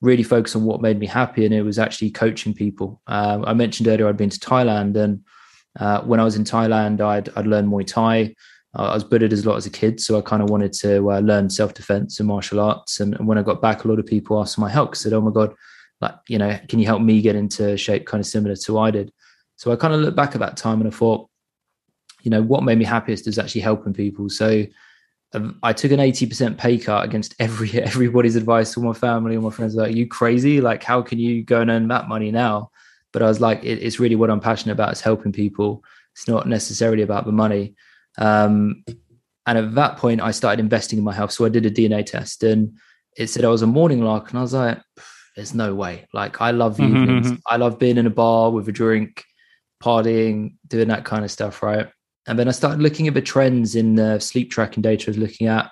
really 0.00 0.22
focus 0.24 0.56
on 0.56 0.64
what 0.64 0.82
made 0.82 0.98
me 0.98 1.06
happy. 1.06 1.44
And 1.44 1.54
it 1.54 1.62
was 1.62 1.78
actually 1.78 2.10
coaching 2.10 2.54
people. 2.54 3.00
Um, 3.06 3.44
I 3.46 3.54
mentioned 3.54 3.88
earlier 3.88 4.08
I'd 4.08 4.16
been 4.16 4.36
to 4.38 4.40
Thailand 4.40 4.96
and 4.96 5.24
Uh, 5.78 6.00
when 6.02 6.20
I 6.20 6.24
was 6.24 6.36
in 6.36 6.44
Thailand, 6.44 7.00
I'd, 7.00 7.28
I'd 7.36 7.46
learned 7.46 7.68
Muay 7.68 7.86
Thai. 7.86 8.34
Uh, 8.76 8.88
I 8.90 8.94
was 8.94 9.04
bullied 9.04 9.32
as 9.32 9.44
a 9.44 9.48
lot 9.48 9.56
as 9.56 9.66
a 9.66 9.70
kid, 9.70 10.00
so 10.00 10.18
I 10.18 10.20
kind 10.20 10.42
of 10.42 10.50
wanted 10.50 10.72
to 10.82 11.12
uh, 11.12 11.20
learn 11.20 11.48
self 11.50 11.74
defense 11.74 12.18
and 12.18 12.28
martial 12.28 12.60
arts. 12.60 13.00
And, 13.00 13.14
and, 13.14 13.28
when 13.28 13.38
I 13.38 13.42
got 13.42 13.62
back, 13.62 13.84
a 13.84 13.88
lot 13.88 13.98
of 14.00 14.06
people 14.06 14.40
asked 14.40 14.56
for 14.56 14.62
my 14.62 14.70
help. 14.70 14.96
Said, 14.96 15.12
"Oh 15.12 15.20
my 15.20 15.30
god, 15.30 15.54
like 16.00 16.16
you 16.28 16.38
know, 16.38 16.58
can 16.68 16.78
you 16.80 16.86
help 16.86 17.02
me 17.02 17.20
get 17.20 17.36
into 17.36 17.76
shape, 17.76 18.04
kind 18.06 18.20
of 18.20 18.26
similar 18.26 18.56
to 18.56 18.78
I 18.78 18.90
did?" 18.90 19.12
So 19.56 19.70
I 19.72 19.76
kind 19.76 19.94
of 19.94 20.00
looked 20.00 20.16
back 20.16 20.34
at 20.34 20.40
that 20.40 20.56
time 20.56 20.80
and 20.80 20.88
I 20.88 20.96
thought, 20.96 21.29
you 22.22 22.30
know, 22.30 22.42
what 22.42 22.62
made 22.62 22.78
me 22.78 22.84
happiest 22.84 23.26
is 23.26 23.38
actually 23.38 23.62
helping 23.62 23.92
people. 23.92 24.28
So 24.28 24.64
um, 25.32 25.58
I 25.62 25.72
took 25.72 25.92
an 25.92 26.00
80% 26.00 26.58
pay 26.58 26.78
cut 26.78 27.04
against 27.04 27.34
every 27.38 27.70
everybody's 27.82 28.36
advice. 28.36 28.76
All 28.76 28.84
my 28.84 28.92
family, 28.92 29.36
all 29.36 29.42
my 29.42 29.50
friends 29.50 29.74
were 29.74 29.82
like, 29.82 29.94
you 29.94 30.06
crazy? 30.06 30.60
Like, 30.60 30.82
how 30.82 31.02
can 31.02 31.18
you 31.18 31.42
go 31.42 31.60
and 31.60 31.70
earn 31.70 31.88
that 31.88 32.08
money 32.08 32.30
now? 32.30 32.70
But 33.12 33.22
I 33.22 33.26
was 33.26 33.40
like, 33.40 33.62
it, 33.64 33.82
it's 33.82 34.00
really 34.00 34.16
what 34.16 34.30
I'm 34.30 34.40
passionate 34.40 34.72
about 34.72 34.92
is 34.92 35.00
helping 35.00 35.32
people. 35.32 35.84
It's 36.14 36.28
not 36.28 36.46
necessarily 36.46 37.02
about 37.02 37.26
the 37.26 37.32
money. 37.32 37.74
Um, 38.18 38.84
and 39.46 39.58
at 39.58 39.74
that 39.74 39.96
point, 39.96 40.20
I 40.20 40.30
started 40.30 40.60
investing 40.60 40.98
in 40.98 41.04
my 41.04 41.12
health. 41.12 41.32
So 41.32 41.44
I 41.44 41.48
did 41.48 41.66
a 41.66 41.70
DNA 41.70 42.04
test 42.04 42.42
and 42.42 42.78
it 43.16 43.28
said 43.28 43.44
I 43.44 43.48
was 43.48 43.62
a 43.62 43.66
morning 43.66 44.02
lark. 44.02 44.30
And 44.30 44.38
I 44.38 44.42
was 44.42 44.54
like, 44.54 44.78
there's 45.34 45.54
no 45.54 45.74
way. 45.74 46.06
Like, 46.12 46.40
I 46.40 46.50
love 46.50 46.76
mm-hmm, 46.76 46.96
evenings. 46.96 47.26
Mm-hmm. 47.28 47.36
I 47.46 47.56
love 47.56 47.78
being 47.78 47.96
in 47.96 48.06
a 48.06 48.10
bar 48.10 48.50
with 48.50 48.68
a 48.68 48.72
drink, 48.72 49.24
partying, 49.82 50.54
doing 50.66 50.88
that 50.88 51.04
kind 51.04 51.24
of 51.24 51.30
stuff, 51.30 51.62
right? 51.62 51.88
And 52.30 52.38
then 52.38 52.46
I 52.46 52.52
started 52.52 52.80
looking 52.80 53.08
at 53.08 53.14
the 53.14 53.20
trends 53.20 53.74
in 53.74 53.96
the 53.96 54.20
sleep 54.20 54.52
tracking 54.52 54.82
data 54.82 55.08
I 55.08 55.10
was 55.10 55.18
looking 55.18 55.48
at. 55.48 55.68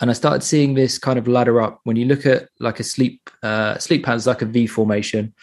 And 0.00 0.08
I 0.08 0.14
started 0.14 0.42
seeing 0.42 0.72
this 0.72 0.98
kind 0.98 1.18
of 1.18 1.28
ladder 1.28 1.60
up. 1.60 1.80
When 1.84 1.96
you 1.96 2.06
look 2.06 2.24
at 2.24 2.48
like 2.60 2.80
a 2.80 2.82
sleep 2.82 3.28
uh, 3.42 3.76
sleep 3.76 4.02
pattern 4.02 4.16
is 4.16 4.26
like 4.26 4.40
a 4.40 4.46
V 4.46 4.66
formation, 4.66 5.34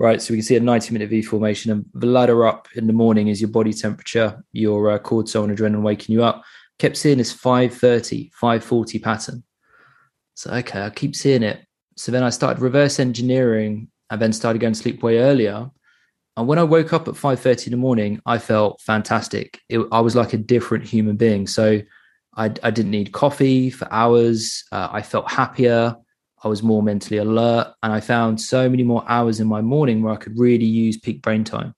right? 0.00 0.20
So 0.20 0.32
we 0.32 0.38
can 0.38 0.44
see 0.44 0.56
a 0.56 0.60
90 0.60 0.92
minute 0.92 1.08
V 1.08 1.22
formation. 1.22 1.70
And 1.70 1.86
the 1.94 2.08
ladder 2.08 2.44
up 2.44 2.66
in 2.74 2.88
the 2.88 2.92
morning 2.92 3.28
is 3.28 3.40
your 3.40 3.50
body 3.50 3.72
temperature, 3.72 4.42
your 4.50 4.90
uh, 4.90 4.98
cortisol 4.98 5.44
and 5.44 5.56
adrenaline 5.56 5.82
waking 5.82 6.14
you 6.14 6.24
up. 6.24 6.42
Kept 6.80 6.96
seeing 6.96 7.18
this 7.18 7.32
530, 7.32 8.32
540 8.34 8.98
pattern. 8.98 9.44
So, 10.34 10.50
okay, 10.50 10.82
I 10.82 10.90
keep 10.90 11.14
seeing 11.14 11.44
it. 11.44 11.64
So 11.96 12.10
then 12.10 12.24
I 12.24 12.30
started 12.30 12.60
reverse 12.60 12.98
engineering 12.98 13.86
and 14.10 14.20
then 14.20 14.32
started 14.32 14.58
going 14.58 14.72
to 14.72 14.80
sleep 14.80 15.00
way 15.04 15.20
earlier 15.20 15.70
and 16.36 16.46
when 16.48 16.58
I 16.58 16.64
woke 16.64 16.92
up 16.92 17.08
at 17.08 17.14
5:30 17.14 17.66
in 17.66 17.70
the 17.72 17.76
morning, 17.76 18.20
I 18.24 18.38
felt 18.38 18.80
fantastic. 18.80 19.60
It, 19.68 19.80
I 19.92 20.00
was 20.00 20.16
like 20.16 20.32
a 20.32 20.38
different 20.38 20.84
human 20.84 21.16
being. 21.16 21.46
So 21.46 21.82
I, 22.36 22.46
I 22.62 22.70
didn't 22.70 22.90
need 22.90 23.12
coffee 23.12 23.68
for 23.68 23.86
hours. 23.92 24.64
Uh, 24.72 24.88
I 24.90 25.02
felt 25.02 25.30
happier. 25.30 25.94
I 26.42 26.48
was 26.48 26.62
more 26.62 26.82
mentally 26.82 27.18
alert, 27.18 27.74
and 27.82 27.92
I 27.92 28.00
found 28.00 28.40
so 28.40 28.68
many 28.68 28.82
more 28.82 29.04
hours 29.06 29.40
in 29.40 29.46
my 29.46 29.60
morning 29.60 30.02
where 30.02 30.12
I 30.12 30.16
could 30.16 30.38
really 30.38 30.64
use 30.64 30.96
peak 30.98 31.22
brain 31.22 31.44
time. 31.44 31.74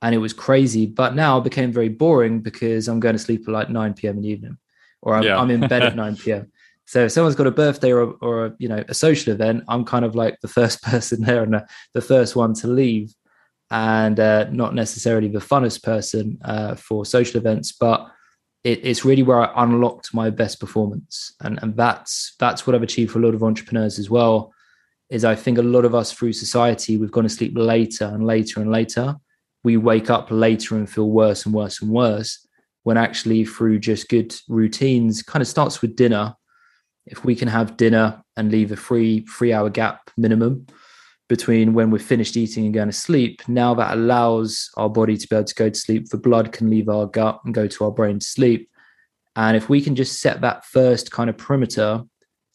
And 0.00 0.14
it 0.14 0.18
was 0.18 0.32
crazy. 0.32 0.86
But 0.86 1.14
now 1.14 1.38
it 1.38 1.44
became 1.44 1.70
very 1.70 1.90
boring 1.90 2.40
because 2.40 2.88
I'm 2.88 2.98
going 2.98 3.14
to 3.14 3.22
sleep 3.22 3.42
at 3.46 3.52
like 3.52 3.70
9 3.70 3.94
p.m. 3.94 4.16
in 4.16 4.22
the 4.22 4.28
evening, 4.30 4.56
or 5.02 5.14
I'm, 5.16 5.22
yeah. 5.22 5.38
I'm 5.38 5.50
in 5.50 5.68
bed 5.68 5.82
at 5.82 5.96
9 6.04 6.16
p.m. 6.16 6.50
So 6.86 7.04
if 7.04 7.12
someone's 7.12 7.36
got 7.36 7.46
a 7.46 7.52
birthday 7.52 7.92
or, 7.92 8.14
or 8.22 8.46
a, 8.46 8.54
you 8.58 8.68
know 8.68 8.82
a 8.88 8.94
social 8.94 9.34
event, 9.34 9.64
I'm 9.68 9.84
kind 9.84 10.04
of 10.06 10.14
like 10.14 10.40
the 10.40 10.48
first 10.48 10.82
person 10.82 11.22
there 11.22 11.42
and 11.42 11.52
the, 11.52 11.66
the 11.92 12.00
first 12.00 12.34
one 12.34 12.54
to 12.54 12.68
leave 12.68 13.14
and 13.72 14.20
uh, 14.20 14.44
not 14.50 14.74
necessarily 14.74 15.28
the 15.28 15.38
funnest 15.38 15.82
person 15.82 16.38
uh, 16.44 16.74
for 16.74 17.06
social 17.06 17.40
events, 17.40 17.72
but 17.72 18.06
it, 18.64 18.84
it's 18.84 19.04
really 19.04 19.22
where 19.22 19.40
I 19.40 19.64
unlocked 19.64 20.12
my 20.12 20.28
best 20.28 20.60
performance, 20.60 21.34
and 21.40 21.58
and 21.62 21.74
that's 21.74 22.34
that's 22.38 22.66
what 22.66 22.76
I've 22.76 22.82
achieved 22.82 23.12
for 23.12 23.18
a 23.18 23.22
lot 23.22 23.34
of 23.34 23.42
entrepreneurs 23.42 23.98
as 23.98 24.10
well. 24.10 24.52
Is 25.08 25.24
I 25.24 25.34
think 25.34 25.56
a 25.56 25.62
lot 25.62 25.86
of 25.86 25.94
us 25.94 26.12
through 26.12 26.34
society 26.34 26.98
we've 26.98 27.10
gone 27.10 27.24
to 27.24 27.30
sleep 27.30 27.52
later 27.56 28.04
and 28.04 28.26
later 28.26 28.60
and 28.60 28.70
later. 28.70 29.16
We 29.64 29.78
wake 29.78 30.10
up 30.10 30.28
later 30.30 30.76
and 30.76 30.88
feel 30.88 31.10
worse 31.10 31.46
and 31.46 31.54
worse 31.54 31.80
and 31.80 31.90
worse. 31.90 32.46
When 32.82 32.98
actually 32.98 33.44
through 33.44 33.78
just 33.78 34.08
good 34.08 34.34
routines, 34.48 35.22
kind 35.22 35.40
of 35.40 35.48
starts 35.48 35.80
with 35.80 35.96
dinner. 35.96 36.34
If 37.06 37.24
we 37.24 37.34
can 37.34 37.48
have 37.48 37.76
dinner 37.76 38.22
and 38.36 38.50
leave 38.50 38.70
a 38.70 38.76
free 38.76 39.20
three 39.20 39.52
hour 39.52 39.70
gap 39.70 40.10
minimum, 40.18 40.66
between 41.32 41.72
when 41.72 41.90
we're 41.90 41.98
finished 41.98 42.36
eating 42.36 42.66
and 42.66 42.74
going 42.74 42.90
to 42.90 42.92
sleep, 42.92 43.40
now 43.48 43.72
that 43.72 43.94
allows 43.94 44.68
our 44.76 44.90
body 44.90 45.16
to 45.16 45.26
be 45.26 45.34
able 45.34 45.46
to 45.46 45.54
go 45.54 45.70
to 45.70 45.78
sleep. 45.78 46.06
The 46.10 46.18
blood 46.18 46.52
can 46.52 46.68
leave 46.68 46.90
our 46.90 47.06
gut 47.06 47.40
and 47.46 47.54
go 47.54 47.66
to 47.66 47.84
our 47.86 47.90
brain 47.90 48.18
to 48.18 48.26
sleep. 48.26 48.68
And 49.34 49.56
if 49.56 49.70
we 49.70 49.80
can 49.80 49.96
just 49.96 50.20
set 50.20 50.42
that 50.42 50.66
first 50.66 51.10
kind 51.10 51.30
of 51.30 51.38
perimeter, 51.38 52.02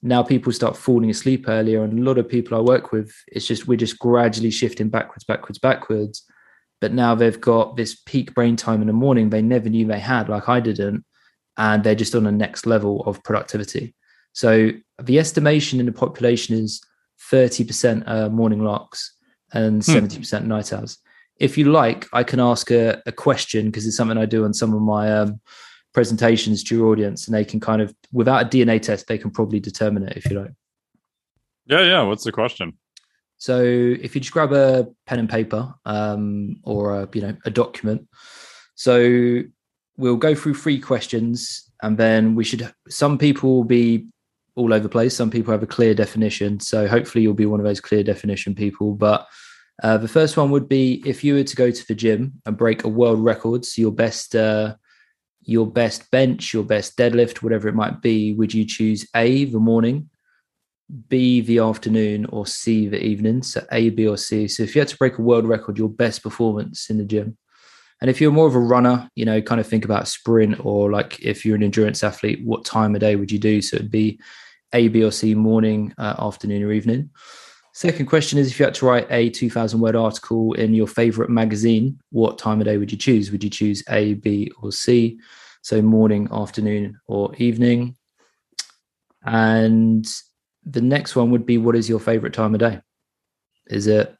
now 0.03 0.21
people 0.21 0.53
start 0.53 0.77
falling 0.77 1.09
asleep 1.09 1.45
earlier. 1.47 1.83
And 1.83 1.97
a 1.97 2.03
lot 2.03 2.19
of 2.19 2.29
people 2.29 2.55
I 2.55 2.61
work 2.61 2.91
with, 2.91 3.11
it's 3.29 3.47
just 3.47 3.67
we're 3.67 3.77
just 3.77 3.97
gradually 3.97 4.51
shifting 4.51 4.89
backwards, 4.89 5.23
backwards, 5.23 5.57
backwards. 5.57 6.23
But 6.79 6.93
now 6.93 7.15
they've 7.15 7.41
got 7.41 7.77
this 7.77 7.95
peak 8.05 8.35
brain 8.35 8.57
time 8.57 8.81
in 8.81 8.87
the 8.87 8.93
morning 8.93 9.31
they 9.31 9.41
never 9.41 9.69
knew 9.69 9.87
they 9.87 9.99
had, 9.99 10.29
like 10.29 10.47
I 10.47 10.59
didn't. 10.59 11.03
And 11.57 11.83
they're 11.83 11.95
just 11.95 12.13
on 12.13 12.25
the 12.25 12.31
next 12.31 12.67
level 12.67 13.01
of 13.07 13.23
productivity. 13.23 13.95
So 14.33 14.69
the 15.01 15.17
estimation 15.17 15.79
in 15.79 15.87
the 15.87 15.91
population 15.91 16.55
is 16.55 16.79
30% 17.31 18.03
uh, 18.07 18.29
morning 18.29 18.63
larks 18.63 19.15
and 19.53 19.81
70% 19.81 20.41
hmm. 20.41 20.47
night 20.47 20.73
owls. 20.73 20.97
If 21.39 21.57
you 21.57 21.71
like, 21.71 22.07
I 22.13 22.23
can 22.23 22.39
ask 22.39 22.71
a, 22.71 23.01
a 23.05 23.11
question 23.11 23.67
because 23.67 23.85
it's 23.85 23.95
something 23.95 24.17
I 24.17 24.25
do 24.25 24.43
on 24.43 24.53
some 24.53 24.73
of 24.73 24.81
my 24.81 25.11
um, 25.11 25.39
presentations 25.93 26.63
to 26.63 26.75
your 26.75 26.87
audience, 26.87 27.27
and 27.27 27.35
they 27.35 27.45
can 27.45 27.59
kind 27.59 27.81
of, 27.81 27.93
without 28.11 28.45
a 28.45 28.49
DNA 28.49 28.81
test, 28.81 29.07
they 29.07 29.17
can 29.17 29.31
probably 29.31 29.59
determine 29.59 30.07
it 30.07 30.17
if 30.17 30.29
you 30.29 30.39
like. 30.39 30.51
Yeah, 31.67 31.81
yeah. 31.81 32.01
What's 32.01 32.23
the 32.23 32.31
question? 32.31 32.77
So 33.37 33.61
if 33.61 34.15
you 34.15 34.21
just 34.21 34.33
grab 34.33 34.51
a 34.51 34.87
pen 35.05 35.19
and 35.19 35.29
paper 35.29 35.73
um, 35.85 36.57
or 36.63 37.01
a, 37.01 37.09
you 37.13 37.21
know 37.21 37.37
a 37.45 37.51
document, 37.51 38.07
so 38.75 39.41
we'll 39.97 40.17
go 40.17 40.33
through 40.33 40.55
three 40.55 40.79
questions, 40.79 41.69
and 41.83 41.97
then 41.97 42.35
we 42.35 42.43
should. 42.43 42.73
Some 42.89 43.17
people 43.17 43.55
will 43.55 43.63
be 43.63 44.07
all 44.57 44.73
over 44.73 44.87
place. 44.87 45.15
Some 45.15 45.31
people 45.31 45.51
have 45.51 45.63
a 45.63 45.67
clear 45.67 45.93
definition. 45.93 46.59
So 46.59 46.87
hopefully 46.87 47.21
you'll 47.21 47.33
be 47.33 47.45
one 47.45 47.59
of 47.59 47.65
those 47.65 47.79
clear 47.79 48.03
definition 48.03 48.55
people. 48.55 48.93
But 48.93 49.27
uh, 49.83 49.97
the 49.97 50.07
first 50.07 50.35
one 50.35 50.49
would 50.51 50.67
be 50.67 51.03
if 51.05 51.23
you 51.23 51.35
were 51.35 51.43
to 51.43 51.55
go 51.55 51.71
to 51.71 51.87
the 51.87 51.95
gym 51.95 52.33
and 52.45 52.57
break 52.57 52.83
a 52.83 52.89
world 52.89 53.23
record, 53.23 53.63
so 53.63 53.81
your 53.81 53.91
best 53.91 54.35
uh, 54.35 54.75
your 55.43 55.67
best 55.67 56.11
bench, 56.11 56.53
your 56.53 56.63
best 56.63 56.97
deadlift, 56.97 57.41
whatever 57.41 57.69
it 57.69 57.75
might 57.75 58.01
be, 58.01 58.33
would 58.33 58.53
you 58.53 58.65
choose 58.65 59.07
A 59.15 59.45
the 59.45 59.59
morning, 59.59 60.09
B 61.07 61.39
the 61.39 61.59
afternoon, 61.59 62.25
or 62.25 62.45
C 62.45 62.87
the 62.87 63.01
evening? 63.01 63.43
So 63.43 63.65
A, 63.71 63.89
B, 63.91 64.07
or 64.07 64.17
C. 64.17 64.47
So 64.49 64.63
if 64.63 64.75
you 64.75 64.81
had 64.81 64.89
to 64.89 64.97
break 64.97 65.17
a 65.17 65.21
world 65.21 65.45
record, 65.45 65.77
your 65.77 65.89
best 65.89 66.21
performance 66.21 66.89
in 66.89 66.97
the 66.97 67.05
gym. 67.05 67.37
And 68.01 68.09
if 68.09 68.19
you're 68.19 68.31
more 68.31 68.47
of 68.47 68.55
a 68.55 68.59
runner, 68.59 69.09
you 69.15 69.25
know, 69.25 69.41
kind 69.41 69.61
of 69.61 69.67
think 69.67 69.85
about 69.85 70.07
sprint 70.07 70.63
or 70.63 70.91
like 70.91 71.19
if 71.19 71.45
you're 71.45 71.55
an 71.55 71.63
endurance 71.63 72.03
athlete, 72.03 72.41
what 72.43 72.65
time 72.65 72.93
of 72.93 73.01
day 73.01 73.15
would 73.15 73.31
you 73.31 73.39
do? 73.39 73.61
So 73.61 73.77
it'd 73.77 73.89
be 73.89 74.19
a, 74.73 74.87
B, 74.87 75.03
or 75.03 75.11
C 75.11 75.35
morning, 75.35 75.93
uh, 75.97 76.15
afternoon, 76.19 76.63
or 76.63 76.71
evening. 76.71 77.09
Second 77.73 78.07
question 78.07 78.39
is 78.39 78.49
if 78.49 78.59
you 78.59 78.65
had 78.65 78.73
to 78.75 78.87
write 78.87 79.05
a 79.11 79.29
2000 79.29 79.79
word 79.79 79.95
article 79.95 80.53
in 80.53 80.73
your 80.73 80.87
favorite 80.87 81.29
magazine, 81.29 81.99
what 82.09 82.39
time 82.39 82.59
of 82.59 82.65
day 82.65 82.77
would 82.77 82.91
you 82.91 82.97
choose? 82.97 83.31
Would 83.31 83.43
you 83.43 83.51
choose 83.51 83.83
A, 83.89 84.15
B, 84.15 84.51
or 84.61 84.71
C? 84.71 85.19
So 85.61 85.81
morning, 85.81 86.27
afternoon, 86.31 86.99
or 87.05 87.35
evening. 87.35 87.95
And 89.23 90.07
the 90.65 90.81
next 90.81 91.15
one 91.15 91.29
would 91.31 91.45
be 91.45 91.57
what 91.57 91.75
is 91.75 91.87
your 91.87 91.99
favorite 91.99 92.33
time 92.33 92.55
of 92.55 92.61
day? 92.61 92.81
Is 93.67 93.85
it 93.85 94.15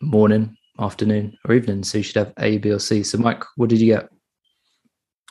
morning, 0.00 0.56
afternoon, 0.78 1.36
or 1.44 1.54
evening? 1.54 1.82
So 1.82 1.98
you 1.98 2.04
should 2.04 2.16
have 2.16 2.32
A, 2.38 2.58
B, 2.58 2.70
or 2.70 2.78
C. 2.78 3.02
So, 3.02 3.18
Mike, 3.18 3.42
what 3.56 3.68
did 3.68 3.80
you 3.80 3.94
get? 3.94 4.10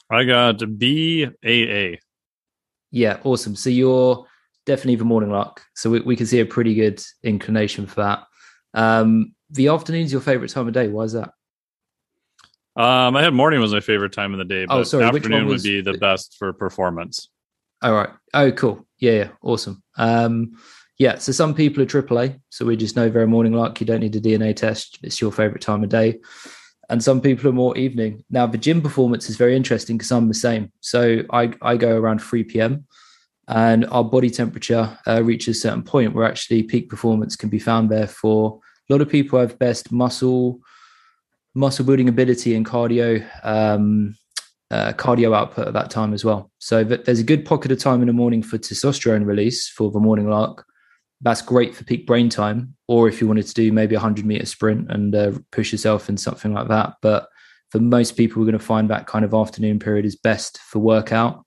I 0.10 0.26
got 0.26 0.78
B, 0.78 1.26
A, 1.44 1.70
A. 1.70 2.00
Yeah, 2.92 3.20
awesome. 3.24 3.56
So 3.56 3.70
you're 3.70 4.26
definitely 4.66 4.96
the 4.96 5.06
morning 5.06 5.32
lark. 5.32 5.62
So 5.76 5.90
we, 5.90 6.02
we 6.02 6.16
can 6.16 6.26
see 6.26 6.40
a 6.40 6.46
pretty 6.46 6.74
good 6.74 7.02
inclination 7.24 7.88
for 7.88 8.02
that. 8.02 8.24
Um, 8.74 9.34
the 9.50 9.68
afternoon's 9.68 10.12
your 10.12 10.22
favorite 10.22 10.50
time 10.50 10.68
of 10.68 10.74
day. 10.74 10.88
Why 10.88 11.04
is 11.04 11.14
that? 11.14 11.32
Um, 12.76 13.18
I 13.18 13.24
had 13.24 13.34
morning 13.34 13.60
was 13.60 13.74
my 13.74 13.82
favorite 13.82 14.14
time 14.14 14.32
of 14.34 14.38
the 14.38 14.46
day, 14.46 14.64
oh, 14.64 14.68
but 14.68 14.78
oh, 14.78 14.84
sorry, 14.84 15.04
afternoon 15.04 15.46
was... 15.46 15.64
would 15.64 15.68
be 15.68 15.82
the 15.82 15.98
best 15.98 16.38
for 16.40 16.54
performance. 16.54 17.30
All 17.82 17.94
right. 17.94 18.10
Oh, 18.34 18.52
cool. 18.52 18.88
Yeah, 19.00 19.12
yeah. 19.12 19.30
Awesome. 19.42 19.84
Um, 19.98 20.58
yeah. 20.98 21.18
So 21.18 21.32
some 21.32 21.54
people 21.54 21.84
are 21.84 21.88
AAA. 21.88 22.40
So 22.50 22.66
we 22.66 22.78
just 22.78 22.96
know 22.96 23.10
very 23.10 23.28
morning 23.28 23.54
lark. 23.54 23.82
You 23.82 23.88
don't 23.88 24.02
need 24.02 24.16
a 24.16 24.22
DNA 24.22 24.56
test. 24.56 25.00
It's 25.02 25.20
your 25.20 25.32
favorite 25.32 25.62
time 25.62 25.84
of 25.84 25.90
day. 25.90 26.20
And 26.90 27.04
some 27.04 27.22
people 27.22 27.50
are 27.50 27.54
more 27.54 27.76
evening. 27.78 28.24
Now 28.30 28.46
the 28.46 28.58
gym 28.58 28.82
performance 28.82 29.30
is 29.30 29.36
very 29.36 29.56
interesting 29.56 29.98
because 29.98 30.12
I'm 30.12 30.28
the 30.28 30.34
same. 30.34 30.72
So 30.82 31.24
I, 31.32 31.54
I 31.62 31.76
go 31.76 31.98
around 31.98 32.20
3 32.20 32.44
p.m 32.44 32.86
and 33.48 33.86
our 33.88 34.04
body 34.04 34.30
temperature 34.30 34.98
uh, 35.08 35.22
reaches 35.24 35.58
a 35.58 35.60
certain 35.60 35.84
point 35.84 36.14
where 36.14 36.26
actually 36.26 36.64
peak 36.64 36.90
performance 36.90 37.36
can 37.36 37.50
be 37.50 37.60
found 37.60 37.90
there 37.90 38.08
for 38.08 38.60
a 38.90 38.94
lot 38.94 39.02
of 39.02 39.10
people 39.10 39.40
have 39.40 39.58
best 39.60 39.92
muscle 39.92 40.60
muscle 41.54 41.86
building 41.86 42.08
ability 42.08 42.56
and 42.56 42.66
cardio 42.66 43.26
um, 43.44 44.16
uh, 44.72 44.94
cardio 44.94 45.36
output 45.36 45.68
at 45.68 45.74
that 45.74 45.90
time 45.90 46.14
as 46.14 46.24
well. 46.24 46.50
So 46.60 46.84
there's 46.84 47.20
a 47.20 47.26
good 47.26 47.46
pocket 47.46 47.74
of 47.74 47.80
time 47.80 48.00
in 48.02 48.08
the 48.08 48.14
morning 48.14 48.42
for 48.42 48.58
testosterone 48.58 49.26
release 49.26 49.68
for 49.68 49.92
the 49.92 50.00
morning 50.00 50.30
lark. 50.30 50.66
That's 51.20 51.42
great 51.42 51.76
for 51.76 51.84
peak 51.84 52.08
brain 52.08 52.30
time 52.30 52.76
or 52.88 53.10
if 53.10 53.20
you 53.20 53.28
wanted 53.28 53.48
to 53.48 53.54
do 53.54 53.72
maybe 53.74 53.96
a 53.96 54.00
100 54.00 54.26
meter 54.26 54.46
sprint 54.46 54.90
and 54.90 55.14
uh, 55.14 55.34
push 55.52 55.74
yourself 55.74 56.08
in 56.08 56.16
something 56.18 56.54
like 56.54 56.70
that. 56.70 56.94
But 57.02 57.28
for 57.70 57.80
most 57.80 58.16
people, 58.16 58.40
we're 58.40 58.48
going 58.48 58.60
to 58.60 58.66
find 58.66 58.90
that 58.90 59.08
kind 59.08 59.26
of 59.26 59.34
afternoon 59.34 59.80
period 59.80 60.06
is 60.06 60.16
best 60.16 60.58
for 60.60 60.80
workout. 60.80 61.46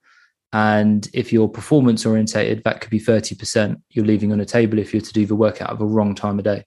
And 0.55 1.09
if 1.13 1.33
you're 1.33 1.49
performance 1.49 2.07
orientated, 2.07 2.63
that 2.63 2.81
could 2.81 2.89
be 2.89 3.01
30% 3.01 3.83
you're 3.91 4.05
leaving 4.05 4.33
on 4.33 4.41
a 4.41 4.45
table 4.45 4.79
if 4.79 4.95
you're 4.95 5.01
to 5.01 5.13
do 5.13 5.27
the 5.27 5.35
workout 5.35 5.69
at 5.69 5.81
the 5.81 5.85
wrong 5.85 6.15
time 6.15 6.39
of 6.39 6.45
day. 6.45 6.65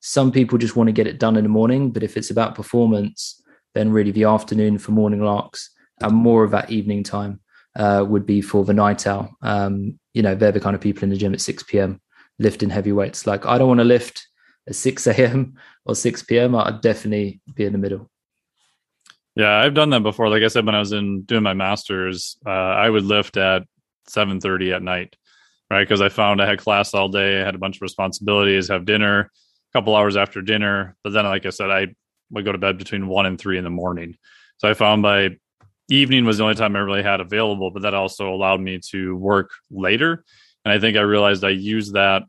Some 0.00 0.32
people 0.32 0.56
just 0.56 0.74
want 0.74 0.88
to 0.88 0.92
get 0.92 1.06
it 1.06 1.18
done 1.18 1.36
in 1.36 1.42
the 1.42 1.50
morning, 1.50 1.90
but 1.90 2.02
if 2.02 2.16
it's 2.16 2.30
about 2.30 2.54
performance, 2.54 3.42
then 3.74 3.92
really 3.92 4.10
the 4.10 4.24
afternoon 4.24 4.78
for 4.78 4.92
morning 4.92 5.20
larks 5.20 5.68
and 6.00 6.14
more 6.14 6.44
of 6.44 6.50
that 6.52 6.70
evening 6.70 7.02
time 7.02 7.40
uh, 7.76 8.06
would 8.08 8.24
be 8.24 8.40
for 8.40 8.64
the 8.64 8.72
night 8.72 9.06
owl. 9.06 9.28
Um, 9.42 10.00
you 10.14 10.22
know, 10.22 10.34
they're 10.34 10.50
the 10.50 10.58
kind 10.58 10.74
of 10.74 10.80
people 10.80 11.04
in 11.04 11.10
the 11.10 11.16
gym 11.18 11.34
at 11.34 11.42
6 11.42 11.62
p.m. 11.64 12.00
lifting 12.38 12.70
heavy 12.70 12.92
weights. 12.92 13.26
Like, 13.26 13.44
I 13.44 13.58
don't 13.58 13.68
want 13.68 13.80
to 13.80 13.84
lift 13.84 14.26
at 14.66 14.76
6 14.76 15.06
a.m. 15.08 15.56
or 15.84 15.94
6 15.94 16.22
p.m. 16.22 16.54
I'd 16.54 16.80
definitely 16.80 17.42
be 17.54 17.66
in 17.66 17.72
the 17.72 17.78
middle. 17.78 18.10
Yeah, 19.36 19.54
I've 19.54 19.74
done 19.74 19.90
that 19.90 20.02
before. 20.02 20.30
Like 20.30 20.42
I 20.42 20.48
said, 20.48 20.64
when 20.64 20.74
I 20.74 20.78
was 20.78 20.92
in 20.92 21.22
doing 21.22 21.42
my 21.42 21.52
masters, 21.52 22.38
uh, 22.46 22.50
I 22.50 22.88
would 22.88 23.04
lift 23.04 23.36
at 23.36 23.64
7:30 24.08 24.72
at 24.72 24.82
night, 24.82 25.14
right? 25.70 25.82
Because 25.82 26.00
I 26.00 26.08
found 26.08 26.40
I 26.40 26.46
had 26.46 26.58
class 26.58 26.94
all 26.94 27.08
day, 27.08 27.40
I 27.40 27.44
had 27.44 27.54
a 27.54 27.58
bunch 27.58 27.76
of 27.76 27.82
responsibilities, 27.82 28.68
have 28.68 28.86
dinner, 28.86 29.20
a 29.20 29.78
couple 29.78 29.94
hours 29.94 30.16
after 30.16 30.40
dinner. 30.40 30.96
But 31.04 31.12
then, 31.12 31.26
like 31.26 31.44
I 31.44 31.50
said, 31.50 31.70
I 31.70 31.88
would 32.30 32.46
go 32.46 32.52
to 32.52 32.58
bed 32.58 32.78
between 32.78 33.08
one 33.08 33.26
and 33.26 33.38
three 33.38 33.58
in 33.58 33.64
the 33.64 33.70
morning. 33.70 34.16
So 34.56 34.68
I 34.70 34.74
found 34.74 35.02
by 35.02 35.36
evening 35.90 36.24
was 36.24 36.38
the 36.38 36.44
only 36.44 36.56
time 36.56 36.74
I 36.74 36.80
really 36.80 37.02
had 37.02 37.20
available, 37.20 37.70
but 37.70 37.82
that 37.82 37.94
also 37.94 38.32
allowed 38.32 38.60
me 38.60 38.80
to 38.90 39.14
work 39.16 39.50
later. 39.70 40.24
And 40.64 40.72
I 40.72 40.80
think 40.80 40.96
I 40.96 41.02
realized 41.02 41.44
I 41.44 41.50
used 41.50 41.92
that 41.92 42.22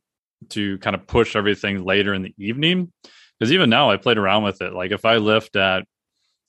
to 0.50 0.78
kind 0.80 0.96
of 0.96 1.08
push 1.08 1.36
everything 1.36 1.84
later 1.86 2.13
in 2.13 2.22
the 2.22 2.36
evening. 2.38 2.91
Because 3.39 3.54
even 3.54 3.70
now, 3.70 3.89
I 3.91 3.98
played 3.98 4.17
around 4.17 4.43
with 4.43 4.62
it. 4.62 4.74
Like 4.74 4.91
if 4.91 5.06
I 5.06 5.17
lift 5.17 5.56
at 5.56 5.86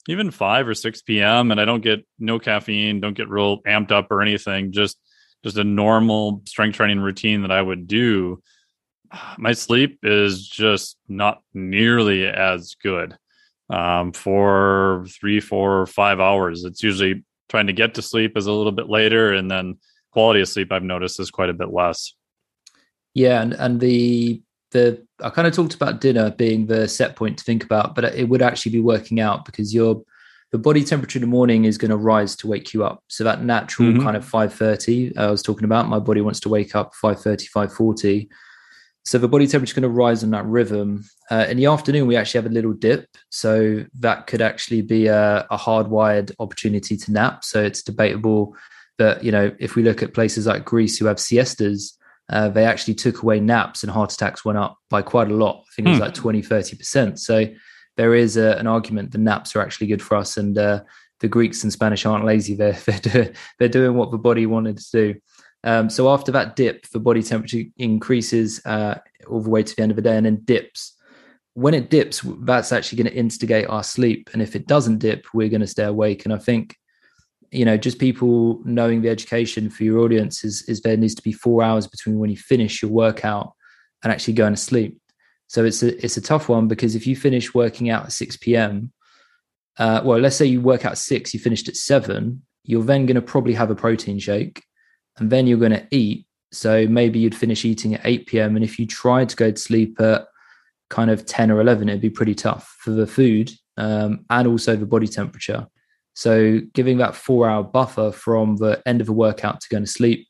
even 0.07 0.31
5 0.31 0.67
or 0.67 0.73
6 0.73 1.01
p.m. 1.03 1.51
and 1.51 1.59
I 1.59 1.65
don't 1.65 1.83
get 1.83 2.05
no 2.17 2.39
caffeine, 2.39 2.99
don't 2.99 3.17
get 3.17 3.29
real 3.29 3.61
amped 3.63 3.91
up 3.91 4.11
or 4.11 4.21
anything, 4.21 4.71
just 4.71 4.97
just 5.43 5.57
a 5.57 5.63
normal 5.63 6.41
strength 6.45 6.75
training 6.75 6.99
routine 6.99 7.43
that 7.43 7.51
I 7.51 7.61
would 7.61 7.87
do, 7.87 8.41
my 9.37 9.53
sleep 9.53 9.99
is 10.03 10.47
just 10.47 10.97
not 11.07 11.41
nearly 11.53 12.25
as 12.27 12.75
good 12.81 13.17
um, 13.69 14.11
for 14.11 15.05
three, 15.07 15.39
four, 15.39 15.85
five 15.85 16.19
hours. 16.19 16.63
It's 16.63 16.83
usually 16.83 17.23
trying 17.49 17.67
to 17.67 17.73
get 17.73 17.95
to 17.95 18.01
sleep 18.01 18.37
is 18.37 18.47
a 18.47 18.51
little 18.51 18.71
bit 18.71 18.89
later, 18.89 19.33
and 19.33 19.49
then 19.49 19.77
quality 20.11 20.41
of 20.41 20.47
sleep 20.47 20.71
I've 20.71 20.83
noticed 20.83 21.19
is 21.19 21.31
quite 21.31 21.49
a 21.49 21.53
bit 21.53 21.71
less. 21.71 22.13
Yeah, 23.13 23.41
and 23.41 23.53
and 23.53 23.79
the 23.79 24.41
the 24.71 25.05
I 25.23 25.29
kind 25.29 25.47
of 25.47 25.53
talked 25.53 25.73
about 25.73 26.01
dinner 26.01 26.31
being 26.31 26.67
the 26.67 26.87
set 26.87 27.15
point 27.15 27.37
to 27.37 27.43
think 27.43 27.63
about, 27.63 27.95
but 27.95 28.05
it 28.05 28.29
would 28.29 28.41
actually 28.41 28.71
be 28.71 28.79
working 28.79 29.19
out 29.19 29.45
because 29.45 29.73
your 29.73 30.03
the 30.51 30.57
body 30.57 30.83
temperature 30.83 31.17
in 31.17 31.21
the 31.21 31.27
morning 31.27 31.65
is 31.65 31.77
going 31.77 31.91
to 31.91 31.97
rise 31.97 32.35
to 32.37 32.47
wake 32.47 32.73
you 32.73 32.83
up. 32.83 33.03
So 33.07 33.23
that 33.23 33.43
natural 33.43 33.89
mm-hmm. 33.89 34.03
kind 34.03 34.17
of 34.17 34.25
5:30 34.25 35.17
I 35.17 35.29
was 35.29 35.43
talking 35.43 35.65
about, 35.65 35.87
my 35.87 35.99
body 35.99 36.21
wants 36.21 36.39
to 36.41 36.49
wake 36.49 36.75
up 36.75 36.93
5:30, 37.01 37.49
5:40. 37.49 38.27
So 39.05 39.17
the 39.17 39.27
body 39.27 39.47
temperature 39.47 39.71
is 39.71 39.73
going 39.73 39.83
to 39.83 39.89
rise 39.89 40.23
on 40.23 40.31
that 40.31 40.45
rhythm. 40.45 41.03
Uh, 41.31 41.45
in 41.49 41.57
the 41.57 41.65
afternoon, 41.65 42.05
we 42.05 42.15
actually 42.15 42.41
have 42.41 42.51
a 42.51 42.53
little 42.53 42.73
dip, 42.73 43.07
so 43.29 43.85
that 43.99 44.27
could 44.27 44.41
actually 44.41 44.81
be 44.81 45.07
a, 45.07 45.47
a 45.49 45.57
hardwired 45.57 46.31
opportunity 46.39 46.95
to 46.97 47.11
nap. 47.11 47.43
So 47.43 47.63
it's 47.63 47.81
debatable 47.81 48.55
but 48.99 49.23
you 49.23 49.31
know 49.31 49.51
if 49.57 49.75
we 49.75 49.81
look 49.81 50.03
at 50.03 50.13
places 50.13 50.45
like 50.45 50.65
Greece 50.65 50.99
who 50.99 51.07
have 51.07 51.19
siestas, 51.19 51.97
uh, 52.29 52.49
they 52.49 52.65
actually 52.65 52.93
took 52.93 53.23
away 53.23 53.39
naps 53.39 53.83
and 53.83 53.91
heart 53.91 54.13
attacks 54.13 54.45
went 54.45 54.57
up 54.57 54.77
by 54.89 55.01
quite 55.01 55.31
a 55.31 55.33
lot. 55.33 55.63
I 55.67 55.69
think 55.75 55.87
it 55.87 55.91
was 55.91 55.97
hmm. 55.97 56.05
like 56.05 56.13
20, 56.13 56.41
30%. 56.41 57.19
So 57.19 57.45
there 57.97 58.13
is 58.13 58.37
a, 58.37 58.55
an 58.57 58.67
argument 58.67 59.11
that 59.11 59.17
naps 59.17 59.55
are 59.55 59.61
actually 59.61 59.87
good 59.87 60.01
for 60.01 60.15
us. 60.15 60.37
And 60.37 60.57
uh, 60.57 60.81
the 61.19 61.27
Greeks 61.27 61.63
and 61.63 61.73
Spanish 61.73 62.05
aren't 62.05 62.25
lazy. 62.25 62.55
They're, 62.55 62.77
they're, 62.85 62.99
do, 62.99 63.33
they're 63.57 63.67
doing 63.67 63.95
what 63.95 64.11
the 64.11 64.17
body 64.17 64.45
wanted 64.45 64.77
to 64.77 64.91
do. 64.91 65.19
Um, 65.63 65.89
so 65.89 66.09
after 66.09 66.31
that 66.31 66.55
dip, 66.55 66.87
the 66.89 66.99
body 66.99 67.21
temperature 67.21 67.63
increases 67.77 68.61
uh, 68.65 68.95
all 69.27 69.41
the 69.41 69.49
way 69.49 69.63
to 69.63 69.75
the 69.75 69.81
end 69.81 69.91
of 69.91 69.97
the 69.97 70.01
day 70.01 70.15
and 70.15 70.25
then 70.25 70.41
dips. 70.45 70.95
When 71.55 71.73
it 71.73 71.89
dips, 71.89 72.23
that's 72.41 72.71
actually 72.71 73.03
going 73.03 73.13
to 73.13 73.19
instigate 73.19 73.67
our 73.67 73.83
sleep. 73.83 74.29
And 74.31 74.41
if 74.41 74.55
it 74.55 74.67
doesn't 74.67 74.99
dip, 74.99 75.25
we're 75.33 75.49
going 75.49 75.59
to 75.61 75.67
stay 75.67 75.83
awake. 75.83 76.23
And 76.23 76.33
I 76.33 76.37
think 76.37 76.77
you 77.51 77.65
know 77.65 77.77
just 77.77 77.99
people 77.99 78.61
knowing 78.63 79.01
the 79.01 79.09
education 79.09 79.69
for 79.69 79.83
your 79.83 79.99
audience 79.99 80.43
is, 80.43 80.63
is 80.63 80.81
there 80.81 80.97
needs 80.97 81.15
to 81.15 81.21
be 81.21 81.31
four 81.31 81.63
hours 81.63 81.87
between 81.87 82.19
when 82.19 82.29
you 82.29 82.37
finish 82.37 82.81
your 82.81 82.91
workout 82.91 83.53
and 84.03 84.11
actually 84.11 84.33
going 84.33 84.53
to 84.53 84.59
sleep. 84.59 84.99
So 85.47 85.65
it's 85.65 85.81
a 85.81 86.03
it's 86.03 86.17
a 86.17 86.21
tough 86.21 86.47
one 86.47 86.67
because 86.67 86.95
if 86.95 87.07
you 87.07 87.15
finish 87.15 87.53
working 87.53 87.89
out 87.89 88.05
at 88.05 88.11
6 88.11 88.37
p.m 88.37 88.91
uh, 89.77 90.01
well 90.03 90.19
let's 90.19 90.35
say 90.35 90.45
you 90.45 90.61
work 90.61 90.85
out 90.85 90.97
6 90.97 91.33
you 91.33 91.39
finished 91.39 91.67
at 91.67 91.75
7 91.75 92.41
you're 92.63 92.83
then 92.83 93.05
going 93.05 93.15
to 93.15 93.21
probably 93.21 93.53
have 93.53 93.71
a 93.71 93.75
protein 93.75 94.19
shake 94.19 94.63
and 95.17 95.31
then 95.31 95.47
you're 95.47 95.57
going 95.57 95.71
to 95.71 95.87
eat. 95.91 96.25
So 96.51 96.87
maybe 96.87 97.19
you'd 97.19 97.35
finish 97.35 97.65
eating 97.65 97.95
at 97.95 98.05
8 98.05 98.27
p.m 98.27 98.55
and 98.55 98.63
if 98.63 98.77
you 98.77 98.85
tried 98.85 99.29
to 99.29 99.35
go 99.35 99.51
to 99.51 99.57
sleep 99.57 99.99
at 99.99 100.27
kind 100.89 101.09
of 101.09 101.25
10 101.25 101.51
or 101.51 101.61
11 101.61 101.89
it'd 101.89 102.01
be 102.01 102.09
pretty 102.09 102.35
tough 102.35 102.75
for 102.79 102.91
the 102.91 103.07
food 103.07 103.51
um, 103.77 104.25
and 104.29 104.47
also 104.47 104.75
the 104.75 104.85
body 104.85 105.07
temperature 105.07 105.67
so 106.19 106.59
giving 106.73 106.97
that 106.97 107.15
four 107.15 107.49
hour 107.49 107.63
buffer 107.63 108.11
from 108.11 108.57
the 108.57 108.83
end 108.85 108.99
of 108.99 109.07
a 109.07 109.13
workout 109.13 109.61
to 109.61 109.69
going 109.69 109.85
to 109.85 109.89
sleep, 109.89 110.27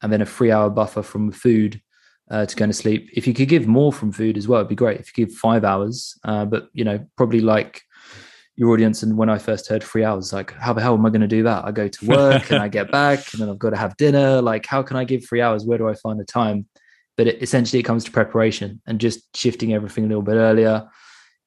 and 0.00 0.10
then 0.10 0.22
a 0.22 0.26
three 0.26 0.50
hour 0.50 0.70
buffer 0.70 1.02
from 1.02 1.32
food 1.32 1.82
uh, 2.30 2.46
to 2.46 2.56
going 2.56 2.70
to 2.70 2.74
sleep. 2.74 3.10
If 3.12 3.26
you 3.26 3.34
could 3.34 3.50
give 3.50 3.66
more 3.66 3.92
from 3.92 4.10
food 4.10 4.38
as 4.38 4.48
well, 4.48 4.60
it'd 4.60 4.70
be 4.70 4.74
great. 4.74 5.00
If 5.00 5.08
you 5.08 5.26
give 5.26 5.36
five 5.36 5.64
hours, 5.64 6.18
uh, 6.24 6.46
but 6.46 6.70
you 6.72 6.82
know, 6.82 7.06
probably 7.18 7.40
like 7.40 7.82
your 8.56 8.70
audience. 8.70 9.02
And 9.02 9.18
when 9.18 9.28
I 9.28 9.36
first 9.36 9.68
heard 9.68 9.82
three 9.82 10.02
hours, 10.02 10.32
like, 10.32 10.54
how 10.54 10.72
the 10.72 10.80
hell 10.80 10.94
am 10.94 11.04
I 11.04 11.10
going 11.10 11.20
to 11.20 11.26
do 11.26 11.42
that? 11.42 11.62
I 11.62 11.72
go 11.72 11.88
to 11.88 12.06
work 12.06 12.50
and 12.50 12.62
I 12.62 12.68
get 12.68 12.90
back, 13.00 13.30
and 13.34 13.42
then 13.42 13.50
I've 13.50 13.58
got 13.58 13.70
to 13.70 13.76
have 13.76 13.98
dinner. 13.98 14.40
Like, 14.40 14.64
how 14.64 14.82
can 14.82 14.96
I 14.96 15.04
give 15.04 15.28
three 15.28 15.42
hours? 15.42 15.66
Where 15.66 15.76
do 15.76 15.90
I 15.90 15.94
find 15.94 16.18
the 16.18 16.24
time? 16.24 16.66
But 17.18 17.26
it, 17.26 17.42
essentially, 17.42 17.80
it 17.80 17.84
comes 17.84 18.04
to 18.04 18.10
preparation 18.10 18.80
and 18.86 18.98
just 18.98 19.36
shifting 19.36 19.74
everything 19.74 20.04
a 20.04 20.08
little 20.08 20.22
bit 20.22 20.36
earlier 20.36 20.88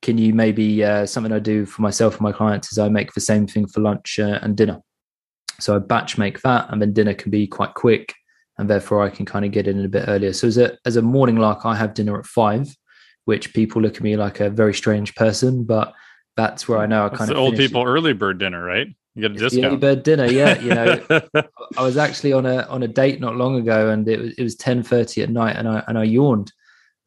can 0.01 0.17
you 0.17 0.33
maybe 0.33 0.83
uh, 0.83 1.05
something 1.05 1.31
I 1.31 1.39
do 1.39 1.65
for 1.65 1.81
myself 1.81 2.15
and 2.15 2.21
my 2.21 2.31
clients 2.31 2.71
is 2.71 2.79
I 2.79 2.89
make 2.89 3.13
the 3.13 3.21
same 3.21 3.47
thing 3.47 3.67
for 3.67 3.81
lunch 3.81 4.19
uh, 4.19 4.39
and 4.41 4.57
dinner. 4.57 4.79
So 5.59 5.75
I 5.75 5.79
batch 5.79 6.17
make 6.17 6.41
that, 6.41 6.67
and 6.69 6.81
then 6.81 6.93
dinner 6.93 7.13
can 7.13 7.29
be 7.29 7.45
quite 7.45 7.75
quick, 7.75 8.15
and 8.57 8.69
therefore 8.69 9.03
I 9.03 9.09
can 9.09 9.25
kind 9.25 9.45
of 9.45 9.51
get 9.51 9.67
in 9.67 9.83
a 9.83 9.87
bit 9.87 10.05
earlier. 10.07 10.33
So 10.33 10.47
as 10.47 10.57
a 10.57 10.77
as 10.85 10.95
a 10.95 11.01
morning 11.01 11.37
lark, 11.37 11.65
I 11.65 11.75
have 11.75 11.93
dinner 11.93 12.17
at 12.17 12.25
five, 12.25 12.75
which 13.25 13.53
people 13.53 13.81
look 13.81 13.97
at 13.97 14.01
me 14.01 14.15
like 14.17 14.39
a 14.39 14.49
very 14.49 14.73
strange 14.73 15.13
person, 15.13 15.63
but 15.63 15.93
that's 16.35 16.67
where 16.67 16.79
I 16.79 16.87
know 16.87 17.05
I 17.05 17.09
that's 17.09 17.19
kind 17.19 17.31
of 17.31 17.37
old 17.37 17.57
people 17.57 17.81
it. 17.81 17.85
early 17.85 18.13
bird 18.13 18.39
dinner, 18.39 18.63
right? 18.63 18.87
You 19.13 19.21
get 19.21 19.31
a 19.31 19.35
discount. 19.35 19.65
early 19.65 19.77
bird 19.77 20.03
dinner, 20.03 20.25
yeah. 20.25 20.59
You 20.59 20.73
know, 20.73 21.21
I 21.77 21.83
was 21.83 21.97
actually 21.97 22.33
on 22.33 22.47
a 22.47 22.63
on 22.63 22.81
a 22.81 22.87
date 22.87 23.19
not 23.19 23.35
long 23.35 23.55
ago, 23.57 23.89
and 23.89 24.07
it 24.07 24.19
was 24.19 24.33
it 24.33 24.43
was 24.43 24.55
ten 24.55 24.81
thirty 24.81 25.21
at 25.21 25.29
night, 25.29 25.57
and 25.57 25.67
I 25.67 25.83
and 25.87 25.95
I 25.95 26.03
yawned 26.03 26.51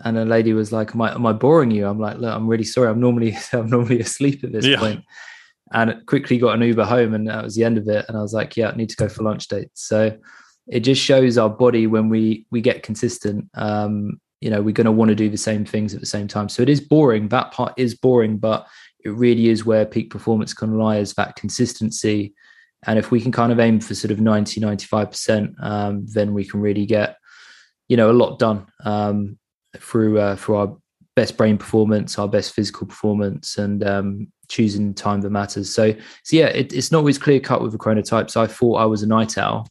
and 0.02 0.18
a 0.18 0.24
lady 0.24 0.52
was 0.52 0.72
like, 0.72 0.94
"Am 0.94 1.02
I, 1.02 1.14
am 1.14 1.26
I 1.26 1.32
boring 1.32 1.70
you?" 1.70 1.86
I'm 1.86 2.00
like, 2.00 2.18
"Look, 2.18 2.34
I'm 2.34 2.46
really 2.46 2.64
sorry. 2.64 2.88
I'm 2.88 3.00
normally 3.00 3.36
I'm 3.52 3.68
normally 3.68 4.00
asleep 4.00 4.44
at 4.44 4.52
this 4.52 4.66
yeah. 4.66 4.78
point." 4.78 5.04
And 5.72 6.04
quickly 6.06 6.38
got 6.38 6.54
an 6.54 6.62
Uber 6.62 6.84
home, 6.84 7.14
and 7.14 7.26
that 7.28 7.42
was 7.42 7.54
the 7.54 7.64
end 7.64 7.78
of 7.78 7.88
it. 7.88 8.04
And 8.08 8.16
I 8.16 8.20
was 8.20 8.32
like, 8.32 8.56
"Yeah, 8.56 8.70
I 8.70 8.76
need 8.76 8.90
to 8.90 8.96
go 8.96 9.08
for 9.08 9.22
lunch 9.22 9.48
dates." 9.48 9.86
So 9.86 10.16
it 10.68 10.80
just 10.80 11.02
shows 11.02 11.38
our 11.38 11.50
body 11.50 11.86
when 11.86 12.08
we 12.08 12.46
we 12.50 12.60
get 12.60 12.82
consistent. 12.82 13.48
Um, 13.54 14.20
you 14.40 14.50
know, 14.50 14.60
we're 14.60 14.72
going 14.72 14.84
to 14.84 14.92
want 14.92 15.08
to 15.08 15.14
do 15.14 15.30
the 15.30 15.38
same 15.38 15.64
things 15.64 15.94
at 15.94 16.00
the 16.00 16.06
same 16.06 16.28
time. 16.28 16.50
So 16.50 16.62
it 16.62 16.68
is 16.68 16.80
boring. 16.80 17.28
That 17.28 17.50
part 17.52 17.72
is 17.78 17.94
boring, 17.94 18.36
but 18.36 18.66
it 19.04 19.10
really 19.10 19.48
is 19.48 19.64
where 19.64 19.86
peak 19.86 20.10
performance 20.10 20.52
can 20.52 20.76
lie 20.76 20.98
is 20.98 21.14
that 21.14 21.36
consistency. 21.36 22.34
And 22.86 22.98
if 22.98 23.10
we 23.10 23.20
can 23.20 23.32
kind 23.32 23.52
of 23.52 23.60
aim 23.60 23.80
for 23.80 23.94
sort 23.94 24.10
of 24.10 24.20
90, 24.20 24.60
95%, 24.60 25.54
um, 25.62 26.04
then 26.06 26.34
we 26.34 26.44
can 26.44 26.60
really 26.60 26.84
get, 26.84 27.16
you 27.88 27.96
know, 27.96 28.10
a 28.10 28.12
lot 28.12 28.38
done. 28.38 28.66
Um, 28.84 29.38
through 29.78 30.18
uh, 30.18 30.36
through 30.36 30.56
our 30.56 30.76
best 31.16 31.36
brain 31.36 31.58
performance, 31.58 32.18
our 32.18 32.28
best 32.28 32.52
physical 32.52 32.86
performance, 32.86 33.58
and 33.58 33.84
um, 33.84 34.28
choosing 34.48 34.94
time 34.94 35.20
that 35.20 35.30
matters. 35.30 35.72
So, 35.72 35.92
so 36.22 36.36
yeah, 36.36 36.46
it, 36.46 36.72
it's 36.72 36.90
not 36.90 36.98
always 36.98 37.18
clear 37.18 37.40
cut 37.40 37.62
with 37.62 37.72
the 37.72 37.78
chronotypes. 37.78 38.36
I 38.36 38.46
thought 38.46 38.76
I 38.76 38.84
was 38.84 39.02
a 39.02 39.06
night 39.06 39.38
owl 39.38 39.68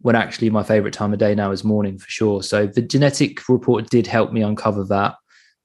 when 0.00 0.16
actually 0.16 0.48
my 0.50 0.62
favorite 0.62 0.94
time 0.94 1.12
of 1.12 1.18
day 1.18 1.34
now 1.34 1.50
is 1.50 1.64
morning 1.64 1.98
for 1.98 2.08
sure. 2.08 2.42
So 2.42 2.66
the 2.66 2.82
genetic 2.82 3.48
report 3.48 3.90
did 3.90 4.06
help 4.06 4.32
me 4.32 4.42
uncover 4.42 4.84
that. 4.84 5.16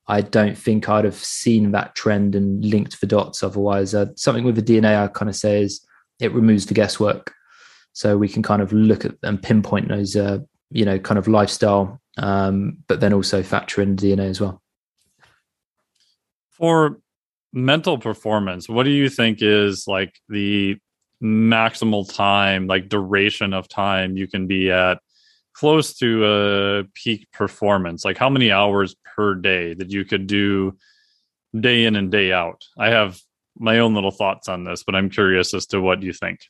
I 0.07 0.21
don't 0.21 0.57
think 0.57 0.89
I'd 0.89 1.05
have 1.05 1.15
seen 1.15 1.71
that 1.71 1.95
trend 1.95 2.35
and 2.35 2.65
linked 2.65 2.99
the 2.99 3.07
dots 3.07 3.43
otherwise. 3.43 3.93
Uh, 3.93 4.07
something 4.15 4.43
with 4.43 4.55
the 4.55 4.61
DNA, 4.61 5.01
I 5.01 5.07
kind 5.07 5.29
of 5.29 5.35
say 5.35 5.61
is 5.61 5.85
it 6.19 6.33
removes 6.33 6.65
the 6.65 6.73
guesswork. 6.73 7.33
So 7.93 8.17
we 8.17 8.27
can 8.27 8.41
kind 8.41 8.61
of 8.61 8.73
look 8.73 9.05
at 9.05 9.13
and 9.21 9.41
pinpoint 9.41 9.87
those, 9.87 10.15
uh, 10.15 10.39
you 10.71 10.83
know, 10.83 10.99
kind 10.99 11.19
of 11.19 11.27
lifestyle 11.27 12.01
um, 12.17 12.77
but 12.87 12.99
then 12.99 13.13
also 13.13 13.43
factor 13.43 13.81
in 13.81 13.95
DNA 13.95 14.29
as 14.29 14.39
well. 14.39 14.61
For 16.51 16.99
mental 17.51 17.97
performance, 17.97 18.69
what 18.69 18.83
do 18.83 18.91
you 18.91 19.09
think 19.09 19.39
is 19.41 19.85
like 19.87 20.19
the 20.29 20.77
maximal 21.21 22.11
time, 22.13 22.67
like 22.67 22.89
duration 22.89 23.53
of 23.53 23.67
time 23.67 24.17
you 24.17 24.27
can 24.27 24.47
be 24.47 24.71
at 24.71 24.99
close 25.53 25.93
to 25.95 26.25
a 26.25 26.83
peak 26.93 27.31
performance? 27.31 28.05
Like 28.05 28.17
how 28.17 28.29
many 28.29 28.51
hours 28.51 28.95
per 29.15 29.35
day 29.35 29.73
that 29.73 29.91
you 29.91 30.05
could 30.05 30.27
do 30.27 30.77
day 31.59 31.85
in 31.85 31.95
and 31.95 32.11
day 32.11 32.31
out? 32.31 32.63
I 32.77 32.89
have 32.89 33.19
my 33.57 33.79
own 33.79 33.93
little 33.93 34.11
thoughts 34.11 34.47
on 34.47 34.63
this, 34.63 34.83
but 34.83 34.95
I'm 34.95 35.09
curious 35.09 35.53
as 35.53 35.65
to 35.67 35.79
what 35.79 36.01
you 36.01 36.13
think. 36.13 36.41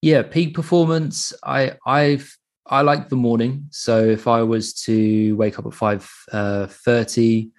Yeah, 0.00 0.22
peak 0.22 0.54
performance. 0.54 1.32
I 1.44 1.76
I've 1.86 2.36
I 2.66 2.82
like 2.82 3.08
the 3.08 3.16
morning. 3.16 3.66
So 3.70 4.04
if 4.04 4.28
I 4.28 4.42
was 4.42 4.72
to 4.84 5.34
wake 5.36 5.58
up 5.58 5.66
at 5.66 5.74
five 5.74 6.10
uh, 6.32 6.66
thirty, 6.66 7.50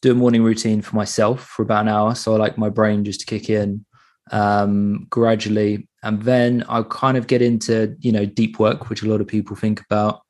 do 0.00 0.12
a 0.12 0.14
morning 0.14 0.42
routine 0.42 0.80
for 0.80 0.96
myself 0.96 1.44
for 1.44 1.62
about 1.62 1.82
an 1.82 1.88
hour, 1.88 2.14
so 2.14 2.34
I 2.34 2.36
like 2.36 2.56
my 2.56 2.70
brain 2.70 3.04
just 3.04 3.20
to 3.20 3.26
kick 3.26 3.50
in 3.50 3.84
um, 4.30 5.06
gradually, 5.10 5.88
and 6.02 6.22
then 6.22 6.64
I'll 6.68 6.84
kind 6.84 7.16
of 7.16 7.26
get 7.26 7.42
into 7.42 7.96
you 8.00 8.12
know 8.12 8.24
deep 8.24 8.58
work, 8.58 8.88
which 8.88 9.02
a 9.02 9.08
lot 9.08 9.20
of 9.20 9.26
people 9.26 9.56
think 9.56 9.80
about. 9.80 10.20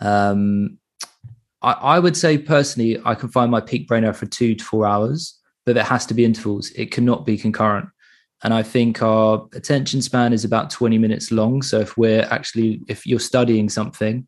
Um, 0.00 0.78
I, 1.62 1.72
I 1.72 1.98
would 1.98 2.16
say 2.16 2.38
personally, 2.38 3.00
I 3.04 3.14
can 3.14 3.28
find 3.28 3.50
my 3.50 3.60
peak 3.60 3.88
brain 3.88 4.10
for 4.12 4.26
two 4.26 4.54
to 4.54 4.64
four 4.64 4.86
hours, 4.86 5.38
but 5.64 5.74
there 5.74 5.84
has 5.84 6.06
to 6.06 6.14
be 6.14 6.24
intervals. 6.24 6.70
It 6.70 6.90
cannot 6.90 7.26
be 7.26 7.36
concurrent. 7.36 7.88
And 8.42 8.52
I 8.52 8.62
think 8.62 9.02
our 9.02 9.48
attention 9.54 10.02
span 10.02 10.32
is 10.32 10.44
about 10.44 10.70
20 10.70 10.98
minutes 10.98 11.32
long. 11.32 11.62
So 11.62 11.80
if 11.80 11.96
we're 11.96 12.26
actually, 12.30 12.82
if 12.86 13.06
you're 13.06 13.18
studying 13.18 13.68
something, 13.68 14.26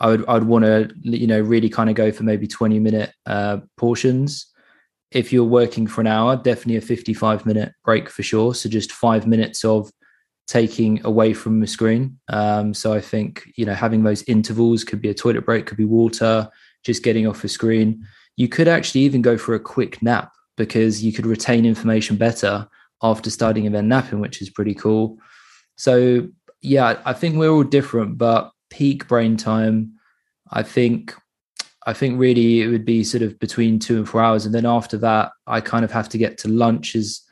I 0.00 0.08
would 0.08 0.26
I'd 0.28 0.44
want 0.44 0.64
to 0.64 0.90
you 1.02 1.26
know 1.26 1.40
really 1.40 1.68
kind 1.68 1.88
of 1.88 1.96
go 1.96 2.12
for 2.12 2.22
maybe 2.22 2.46
20 2.46 2.78
minute 2.78 3.12
uh, 3.26 3.58
portions. 3.76 4.46
If 5.10 5.32
you're 5.32 5.44
working 5.44 5.86
for 5.86 6.00
an 6.00 6.06
hour, 6.06 6.36
definitely 6.36 6.76
a 6.76 6.80
55 6.80 7.46
minute 7.46 7.72
break 7.84 8.08
for 8.10 8.22
sure. 8.22 8.54
So 8.54 8.68
just 8.68 8.92
five 8.92 9.26
minutes 9.26 9.64
of 9.64 9.90
taking 10.46 11.04
away 11.04 11.32
from 11.32 11.60
the 11.60 11.66
screen. 11.66 12.18
Um, 12.28 12.74
so 12.74 12.92
I 12.92 13.00
think 13.00 13.44
you 13.56 13.64
know 13.64 13.74
having 13.74 14.02
those 14.02 14.22
intervals 14.24 14.84
could 14.84 15.00
be 15.00 15.08
a 15.08 15.14
toilet 15.14 15.46
break, 15.46 15.66
could 15.66 15.78
be 15.78 15.84
water, 15.84 16.48
just 16.84 17.02
getting 17.02 17.26
off 17.26 17.42
the 17.42 17.48
screen. 17.48 18.06
You 18.36 18.48
could 18.48 18.68
actually 18.68 19.02
even 19.02 19.22
go 19.22 19.38
for 19.38 19.54
a 19.54 19.60
quick 19.60 20.02
nap 20.02 20.32
because 20.56 21.02
you 21.02 21.12
could 21.12 21.26
retain 21.26 21.64
information 21.64 22.16
better 22.16 22.68
after 23.02 23.30
studying 23.30 23.66
and 23.66 23.74
then 23.74 23.88
napping, 23.88 24.20
which 24.20 24.40
is 24.40 24.50
pretty 24.50 24.74
cool. 24.74 25.18
So 25.76 26.28
yeah, 26.62 27.00
I 27.04 27.12
think 27.12 27.36
we're 27.36 27.50
all 27.50 27.62
different, 27.62 28.18
but 28.18 28.50
peak 28.70 29.06
brain 29.08 29.36
time, 29.36 29.92
I 30.50 30.62
think 30.62 31.14
I 31.86 31.92
think 31.92 32.18
really 32.18 32.62
it 32.62 32.68
would 32.68 32.84
be 32.84 33.04
sort 33.04 33.22
of 33.22 33.38
between 33.38 33.78
two 33.78 33.96
and 33.96 34.08
four 34.08 34.20
hours. 34.20 34.44
And 34.44 34.54
then 34.54 34.66
after 34.66 34.96
that, 34.98 35.30
I 35.46 35.60
kind 35.60 35.84
of 35.84 35.92
have 35.92 36.08
to 36.10 36.18
get 36.18 36.36
to 36.38 36.48
lunch 36.48 36.96
as 36.96 37.22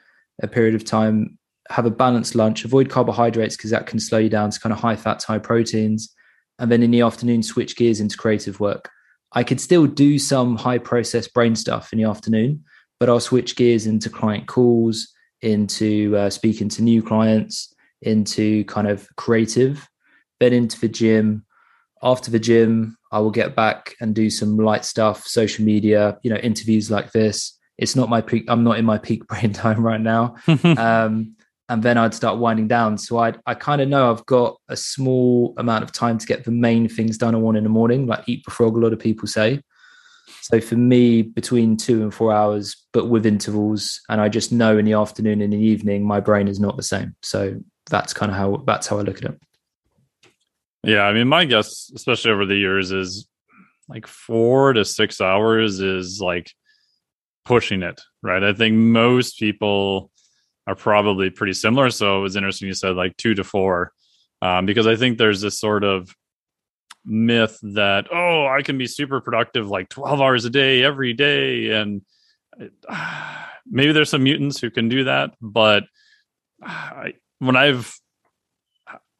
a 0.42 0.46
period 0.46 0.76
of 0.76 0.84
time, 0.84 1.38
have 1.70 1.86
a 1.86 1.90
balanced 1.90 2.36
lunch, 2.36 2.64
avoid 2.64 2.88
carbohydrates 2.88 3.56
because 3.56 3.70
that 3.70 3.86
can 3.86 3.98
slow 3.98 4.18
you 4.18 4.28
down 4.28 4.50
to 4.50 4.60
kind 4.60 4.72
of 4.72 4.78
high 4.78 4.94
fats, 4.94 5.24
high 5.24 5.38
proteins. 5.38 6.14
And 6.60 6.70
then 6.70 6.84
in 6.84 6.92
the 6.92 7.00
afternoon, 7.00 7.42
switch 7.42 7.76
gears 7.76 7.98
into 7.98 8.16
creative 8.16 8.60
work. 8.60 8.90
I 9.32 9.42
could 9.42 9.60
still 9.60 9.86
do 9.86 10.20
some 10.20 10.56
high 10.56 10.78
process 10.78 11.26
brain 11.26 11.56
stuff 11.56 11.92
in 11.92 11.98
the 11.98 12.08
afternoon, 12.08 12.64
but 13.00 13.08
I'll 13.08 13.18
switch 13.18 13.56
gears 13.56 13.86
into 13.86 14.08
client 14.08 14.46
calls, 14.46 15.12
into 15.44 16.16
uh, 16.16 16.30
speaking 16.30 16.68
to 16.70 16.82
new 16.82 17.02
clients, 17.02 17.74
into 18.02 18.64
kind 18.64 18.88
of 18.88 19.08
creative, 19.16 19.88
then 20.40 20.52
into 20.52 20.80
the 20.80 20.88
gym. 20.88 21.44
After 22.02 22.30
the 22.30 22.38
gym, 22.38 22.96
I 23.12 23.18
will 23.20 23.30
get 23.30 23.54
back 23.54 23.94
and 24.00 24.14
do 24.14 24.28
some 24.28 24.56
light 24.56 24.84
stuff, 24.84 25.26
social 25.26 25.64
media, 25.64 26.18
you 26.22 26.30
know, 26.30 26.36
interviews 26.36 26.90
like 26.90 27.12
this. 27.12 27.58
It's 27.78 27.96
not 27.96 28.08
my 28.08 28.20
peak. 28.20 28.44
I'm 28.48 28.64
not 28.64 28.78
in 28.78 28.84
my 28.84 28.98
peak 28.98 29.26
brain 29.28 29.52
time 29.52 29.84
right 29.84 30.00
now. 30.00 30.36
um, 30.76 31.36
and 31.70 31.82
then 31.82 31.96
I'd 31.96 32.12
start 32.12 32.38
winding 32.38 32.68
down. 32.68 32.98
So 32.98 33.18
I 33.18 33.34
I 33.46 33.54
kind 33.54 33.80
of 33.80 33.88
know 33.88 34.10
I've 34.10 34.26
got 34.26 34.56
a 34.68 34.76
small 34.76 35.54
amount 35.56 35.84
of 35.84 35.92
time 35.92 36.18
to 36.18 36.26
get 36.26 36.44
the 36.44 36.50
main 36.50 36.88
things 36.88 37.16
done 37.16 37.34
I 37.34 37.38
want 37.38 37.56
in 37.56 37.64
the 37.64 37.70
morning, 37.70 38.06
like 38.06 38.28
eat 38.28 38.44
before. 38.44 38.66
A 38.66 38.70
lot 38.70 38.92
of 38.92 38.98
people 38.98 39.26
say. 39.26 39.60
So 40.44 40.60
for 40.60 40.76
me, 40.76 41.22
between 41.22 41.78
two 41.78 42.02
and 42.02 42.12
four 42.12 42.30
hours, 42.30 42.76
but 42.92 43.06
with 43.06 43.24
intervals, 43.24 44.02
and 44.10 44.20
I 44.20 44.28
just 44.28 44.52
know 44.52 44.76
in 44.76 44.84
the 44.84 44.92
afternoon 44.92 45.40
and 45.40 45.54
the 45.54 45.58
evening, 45.58 46.04
my 46.04 46.20
brain 46.20 46.48
is 46.48 46.60
not 46.60 46.76
the 46.76 46.82
same. 46.82 47.16
So 47.22 47.62
that's 47.88 48.12
kind 48.12 48.30
of 48.30 48.36
how 48.36 48.62
that's 48.66 48.86
how 48.86 48.98
I 48.98 49.00
look 49.00 49.24
at 49.24 49.30
it. 49.30 49.40
Yeah, 50.82 51.04
I 51.04 51.14
mean, 51.14 51.28
my 51.28 51.46
guess, 51.46 51.90
especially 51.96 52.32
over 52.32 52.44
the 52.44 52.56
years, 52.56 52.92
is 52.92 53.26
like 53.88 54.06
four 54.06 54.74
to 54.74 54.84
six 54.84 55.18
hours 55.22 55.80
is 55.80 56.20
like 56.20 56.52
pushing 57.46 57.82
it, 57.82 58.02
right? 58.22 58.44
I 58.44 58.52
think 58.52 58.76
most 58.76 59.38
people 59.38 60.10
are 60.66 60.74
probably 60.74 61.30
pretty 61.30 61.54
similar. 61.54 61.88
So 61.88 62.18
it 62.18 62.20
was 62.20 62.36
interesting 62.36 62.68
you 62.68 62.74
said 62.74 62.96
like 62.96 63.16
two 63.16 63.32
to 63.32 63.44
four, 63.44 63.92
um, 64.42 64.66
because 64.66 64.86
I 64.86 64.96
think 64.96 65.16
there's 65.16 65.40
this 65.40 65.58
sort 65.58 65.84
of 65.84 66.14
myth 67.04 67.58
that 67.62 68.06
oh 68.12 68.46
i 68.46 68.62
can 68.62 68.78
be 68.78 68.86
super 68.86 69.20
productive 69.20 69.68
like 69.68 69.88
12 69.88 70.20
hours 70.20 70.44
a 70.44 70.50
day 70.50 70.82
every 70.82 71.12
day 71.12 71.70
and 71.70 72.02
uh, 72.88 73.44
maybe 73.66 73.92
there's 73.92 74.10
some 74.10 74.22
mutants 74.22 74.60
who 74.60 74.70
can 74.70 74.88
do 74.88 75.04
that 75.04 75.34
but 75.40 75.84
I, 76.62 77.14
when 77.38 77.56
i've 77.56 77.98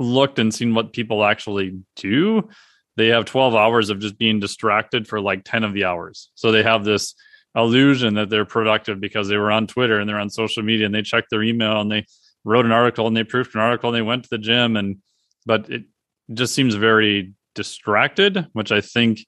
looked 0.01 0.39
and 0.39 0.53
seen 0.53 0.75
what 0.75 0.93
people 0.93 1.25
actually 1.25 1.79
do 1.97 2.49
they 2.97 3.09
have 3.09 3.25
12 3.25 3.55
hours 3.55 3.91
of 3.91 3.99
just 3.99 4.19
being 4.19 4.41
distracted 4.41 5.09
for 5.09 5.21
like 5.21 5.43
10 5.45 5.65
of 5.65 5.75
the 5.75 5.85
hours. 5.85 6.31
So 6.35 6.53
they 6.53 6.63
have 6.63 6.85
this 6.85 7.15
illusion 7.57 8.15
that 8.15 8.31
they're 8.31 8.45
productive 8.45 9.01
because 9.01 9.29
they 9.29 9.37
were 9.37 9.53
on 9.53 9.69
twitter 9.69 10.01
and 10.01 10.09
they're 10.09 10.19
on 10.19 10.29
social 10.29 10.65
media 10.65 10.87
and 10.87 10.95
they 10.95 11.03
checked 11.03 11.31
their 11.31 11.43
email 11.43 11.81
and 11.81 11.89
they 11.89 12.05
wrote 12.43 12.65
an 12.65 12.73
article 12.73 13.07
and 13.07 13.17
they 13.17 13.23
proofed 13.23 13.55
an 13.55 13.61
article 13.61 13.91
and 13.91 13.97
they 13.97 14.03
went 14.03 14.25
to 14.25 14.31
the 14.31 14.39
gym 14.39 14.77
and 14.77 14.97
but 15.47 15.71
it 15.71 15.85
just 16.33 16.53
seems 16.53 16.75
very 16.75 17.33
distracted, 17.55 18.47
which 18.53 18.73
I 18.73 18.81
think 18.81 19.21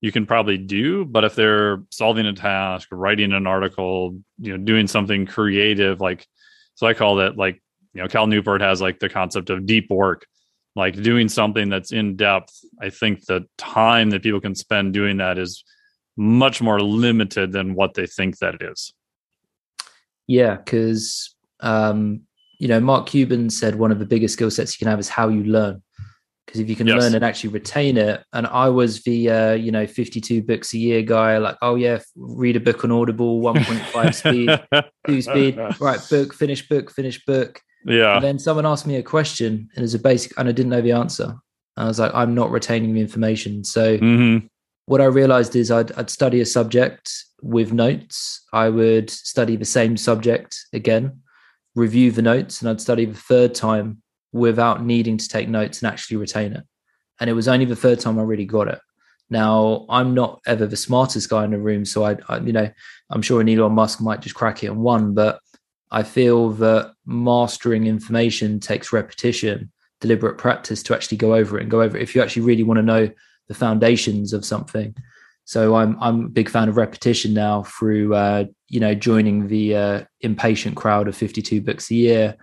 you 0.00 0.12
can 0.12 0.26
probably 0.26 0.58
do. 0.58 1.04
But 1.04 1.24
if 1.24 1.34
they're 1.34 1.82
solving 1.90 2.26
a 2.26 2.32
task, 2.32 2.88
writing 2.90 3.32
an 3.32 3.46
article, 3.46 4.18
you 4.38 4.56
know, 4.56 4.62
doing 4.62 4.86
something 4.86 5.26
creative, 5.26 6.00
like 6.00 6.26
so 6.74 6.86
I 6.86 6.94
call 6.94 7.20
it 7.20 7.36
like, 7.36 7.62
you 7.92 8.02
know, 8.02 8.08
Cal 8.08 8.26
Newport 8.26 8.60
has 8.60 8.80
like 8.80 8.98
the 8.98 9.08
concept 9.08 9.50
of 9.50 9.66
deep 9.66 9.88
work, 9.90 10.26
like 10.76 11.00
doing 11.00 11.28
something 11.28 11.68
that's 11.68 11.92
in 11.92 12.16
depth. 12.16 12.52
I 12.80 12.90
think 12.90 13.24
the 13.24 13.46
time 13.56 14.10
that 14.10 14.22
people 14.22 14.40
can 14.40 14.54
spend 14.54 14.92
doing 14.92 15.18
that 15.18 15.38
is 15.38 15.64
much 16.16 16.60
more 16.60 16.80
limited 16.80 17.52
than 17.52 17.74
what 17.74 17.94
they 17.94 18.06
think 18.06 18.38
that 18.38 18.54
it 18.56 18.62
is. 18.62 18.92
Yeah, 20.26 20.56
because 20.56 21.34
um, 21.60 22.22
you 22.58 22.68
know, 22.68 22.80
Mark 22.80 23.06
Cuban 23.06 23.50
said 23.50 23.76
one 23.76 23.92
of 23.92 23.98
the 23.98 24.06
biggest 24.06 24.34
skill 24.34 24.50
sets 24.50 24.74
you 24.74 24.84
can 24.84 24.90
have 24.90 25.00
is 25.00 25.08
how 25.08 25.28
you 25.28 25.44
learn 25.44 25.82
because 26.46 26.60
if 26.60 26.68
you 26.68 26.76
can 26.76 26.86
yes. 26.86 27.00
learn 27.00 27.14
and 27.14 27.24
actually 27.24 27.50
retain 27.50 27.96
it 27.96 28.22
and 28.32 28.46
i 28.48 28.68
was 28.68 29.02
the 29.02 29.30
uh, 29.30 29.52
you 29.52 29.72
know 29.72 29.86
52 29.86 30.42
books 30.42 30.74
a 30.74 30.78
year 30.78 31.02
guy 31.02 31.38
like 31.38 31.56
oh 31.62 31.74
yeah 31.74 31.98
read 32.16 32.56
a 32.56 32.60
book 32.60 32.84
on 32.84 32.92
audible 32.92 33.40
1.5 33.40 34.14
speed 34.72 34.84
2 35.06 35.22
speed 35.22 35.58
right 35.80 36.00
book 36.10 36.34
finish 36.34 36.66
book 36.68 36.90
finish 36.90 37.24
book. 37.24 37.60
Yeah. 37.86 38.14
And 38.14 38.24
then 38.24 38.38
someone 38.38 38.64
asked 38.64 38.86
me 38.86 38.96
a 38.96 39.02
question 39.02 39.68
and 39.76 39.84
it's 39.84 39.92
a 39.94 39.98
basic 39.98 40.32
and 40.38 40.48
i 40.48 40.52
didn't 40.52 40.70
know 40.70 40.80
the 40.80 40.92
answer. 40.92 41.34
I 41.76 41.86
was 41.86 41.98
like 41.98 42.12
i'm 42.14 42.34
not 42.34 42.50
retaining 42.50 42.94
the 42.94 43.00
information. 43.00 43.64
So 43.64 43.98
mm-hmm. 43.98 44.46
what 44.86 45.00
i 45.00 45.04
realized 45.04 45.54
is 45.56 45.70
I'd, 45.70 45.92
I'd 45.92 46.10
study 46.10 46.40
a 46.40 46.46
subject 46.46 47.12
with 47.42 47.72
notes. 47.72 48.42
I 48.52 48.70
would 48.70 49.10
study 49.10 49.56
the 49.56 49.64
same 49.64 49.96
subject 49.96 50.56
again 50.72 51.20
review 51.74 52.12
the 52.12 52.22
notes 52.22 52.60
and 52.60 52.70
i'd 52.70 52.80
study 52.80 53.04
the 53.04 53.14
third 53.14 53.54
time 53.54 54.00
without 54.34 54.84
needing 54.84 55.16
to 55.16 55.28
take 55.28 55.48
notes 55.48 55.80
and 55.80 55.90
actually 55.90 56.16
retain 56.16 56.52
it. 56.52 56.64
And 57.20 57.30
it 57.30 57.34
was 57.34 57.46
only 57.46 57.64
the 57.64 57.76
third 57.76 58.00
time 58.00 58.18
I 58.18 58.22
really 58.22 58.44
got 58.44 58.66
it. 58.66 58.80
Now, 59.30 59.86
I'm 59.88 60.12
not 60.12 60.40
ever 60.44 60.66
the 60.66 60.76
smartest 60.76 61.30
guy 61.30 61.44
in 61.44 61.52
the 61.52 61.58
room, 61.58 61.84
so 61.84 62.04
I, 62.04 62.16
I, 62.28 62.38
you 62.40 62.52
know, 62.52 62.68
I'm 63.10 63.22
sure 63.22 63.40
an 63.40 63.48
Elon 63.48 63.72
Musk 63.72 64.00
might 64.00 64.20
just 64.20 64.34
crack 64.34 64.64
it 64.64 64.66
in 64.66 64.80
one, 64.80 65.14
but 65.14 65.38
I 65.92 66.02
feel 66.02 66.50
that 66.50 66.94
mastering 67.06 67.86
information 67.86 68.58
takes 68.58 68.92
repetition, 68.92 69.70
deliberate 70.00 70.36
practice 70.36 70.82
to 70.82 70.94
actually 70.94 71.18
go 71.18 71.34
over 71.34 71.56
it 71.56 71.62
and 71.62 71.70
go 71.70 71.80
over 71.80 71.96
it. 71.96 72.02
If 72.02 72.14
you 72.16 72.20
actually 72.20 72.42
really 72.42 72.64
want 72.64 72.78
to 72.78 72.82
know 72.82 73.08
the 73.46 73.54
foundations 73.54 74.32
of 74.32 74.44
something, 74.44 74.96
so 75.44 75.76
I'm 75.76 75.96
I'm 76.00 76.24
a 76.24 76.28
big 76.28 76.48
fan 76.48 76.68
of 76.68 76.76
repetition 76.76 77.34
now 77.34 77.62
through 77.62 78.14
uh, 78.14 78.46
you 78.68 78.80
know 78.80 78.94
joining 78.94 79.46
the 79.46 79.76
uh, 79.76 80.04
impatient 80.22 80.74
crowd 80.74 81.06
of 81.06 81.16
52 81.16 81.60
books 81.60 81.90
a 81.90 81.94
year 81.94 82.36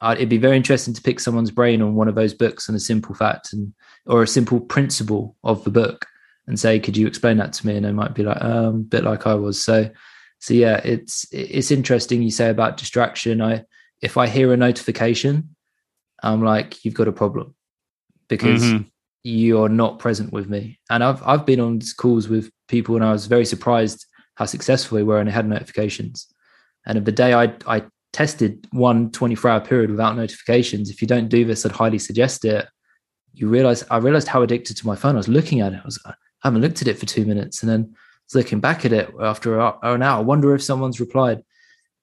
uh, 0.00 0.14
it'd 0.16 0.28
be 0.28 0.38
very 0.38 0.56
interesting 0.56 0.94
to 0.94 1.02
pick 1.02 1.18
someone's 1.18 1.50
brain 1.50 1.82
on 1.82 1.94
one 1.94 2.08
of 2.08 2.14
those 2.14 2.34
books 2.34 2.68
and 2.68 2.76
a 2.76 2.80
simple 2.80 3.14
fact 3.14 3.52
and 3.52 3.72
or 4.06 4.22
a 4.22 4.28
simple 4.28 4.60
principle 4.60 5.36
of 5.44 5.64
the 5.64 5.70
book 5.70 6.06
and 6.46 6.58
say, 6.58 6.78
could 6.78 6.96
you 6.96 7.06
explain 7.06 7.36
that 7.38 7.52
to 7.54 7.66
me? 7.66 7.76
And 7.76 7.84
they 7.84 7.92
might 7.92 8.14
be 8.14 8.22
like, 8.22 8.42
um, 8.42 8.66
a 8.66 8.72
bit 8.78 9.04
like 9.04 9.26
I 9.26 9.34
was. 9.34 9.62
So, 9.62 9.90
so 10.38 10.54
yeah, 10.54 10.80
it's 10.84 11.26
it's 11.32 11.70
interesting 11.70 12.22
you 12.22 12.30
say 12.30 12.48
about 12.48 12.76
distraction. 12.76 13.42
I 13.42 13.64
if 14.00 14.16
I 14.16 14.28
hear 14.28 14.52
a 14.52 14.56
notification, 14.56 15.56
I'm 16.22 16.42
like, 16.42 16.84
you've 16.84 16.94
got 16.94 17.08
a 17.08 17.12
problem 17.12 17.54
because 18.28 18.62
mm-hmm. 18.62 18.84
you're 19.24 19.68
not 19.68 19.98
present 19.98 20.32
with 20.32 20.48
me. 20.48 20.78
And 20.90 21.02
I've 21.02 21.22
I've 21.26 21.44
been 21.44 21.60
on 21.60 21.80
calls 21.96 22.28
with 22.28 22.50
people 22.68 22.94
and 22.94 23.04
I 23.04 23.12
was 23.12 23.26
very 23.26 23.44
surprised 23.44 24.06
how 24.36 24.44
successful 24.44 24.96
they 24.96 25.02
were 25.02 25.18
and 25.18 25.28
they 25.28 25.32
had 25.32 25.48
notifications. 25.48 26.32
And 26.86 26.96
of 26.96 27.04
the 27.04 27.12
day 27.12 27.34
I 27.34 27.52
I 27.66 27.82
tested 28.12 28.66
one 28.72 29.10
24 29.10 29.50
hour 29.50 29.60
period 29.60 29.90
without 29.90 30.16
notifications. 30.16 30.90
If 30.90 31.02
you 31.02 31.08
don't 31.08 31.28
do 31.28 31.44
this, 31.44 31.64
I'd 31.64 31.72
highly 31.72 31.98
suggest 31.98 32.44
it. 32.44 32.66
You 33.34 33.48
realize, 33.48 33.84
I 33.90 33.98
realized 33.98 34.28
how 34.28 34.42
addicted 34.42 34.76
to 34.78 34.86
my 34.86 34.96
phone. 34.96 35.14
I 35.14 35.18
was 35.18 35.28
looking 35.28 35.60
at 35.60 35.72
it. 35.72 35.80
I 35.82 35.84
was, 35.84 36.00
I 36.04 36.14
haven't 36.42 36.62
looked 36.62 36.82
at 36.82 36.88
it 36.88 36.98
for 36.98 37.06
two 37.06 37.24
minutes. 37.24 37.62
And 37.62 37.70
then 37.70 37.94
looking 38.34 38.60
back 38.60 38.84
at 38.84 38.92
it 38.92 39.12
after 39.20 39.58
an 39.58 40.02
hour. 40.02 40.18
I 40.18 40.20
wonder 40.20 40.54
if 40.54 40.62
someone's 40.62 41.00
replied. 41.00 41.42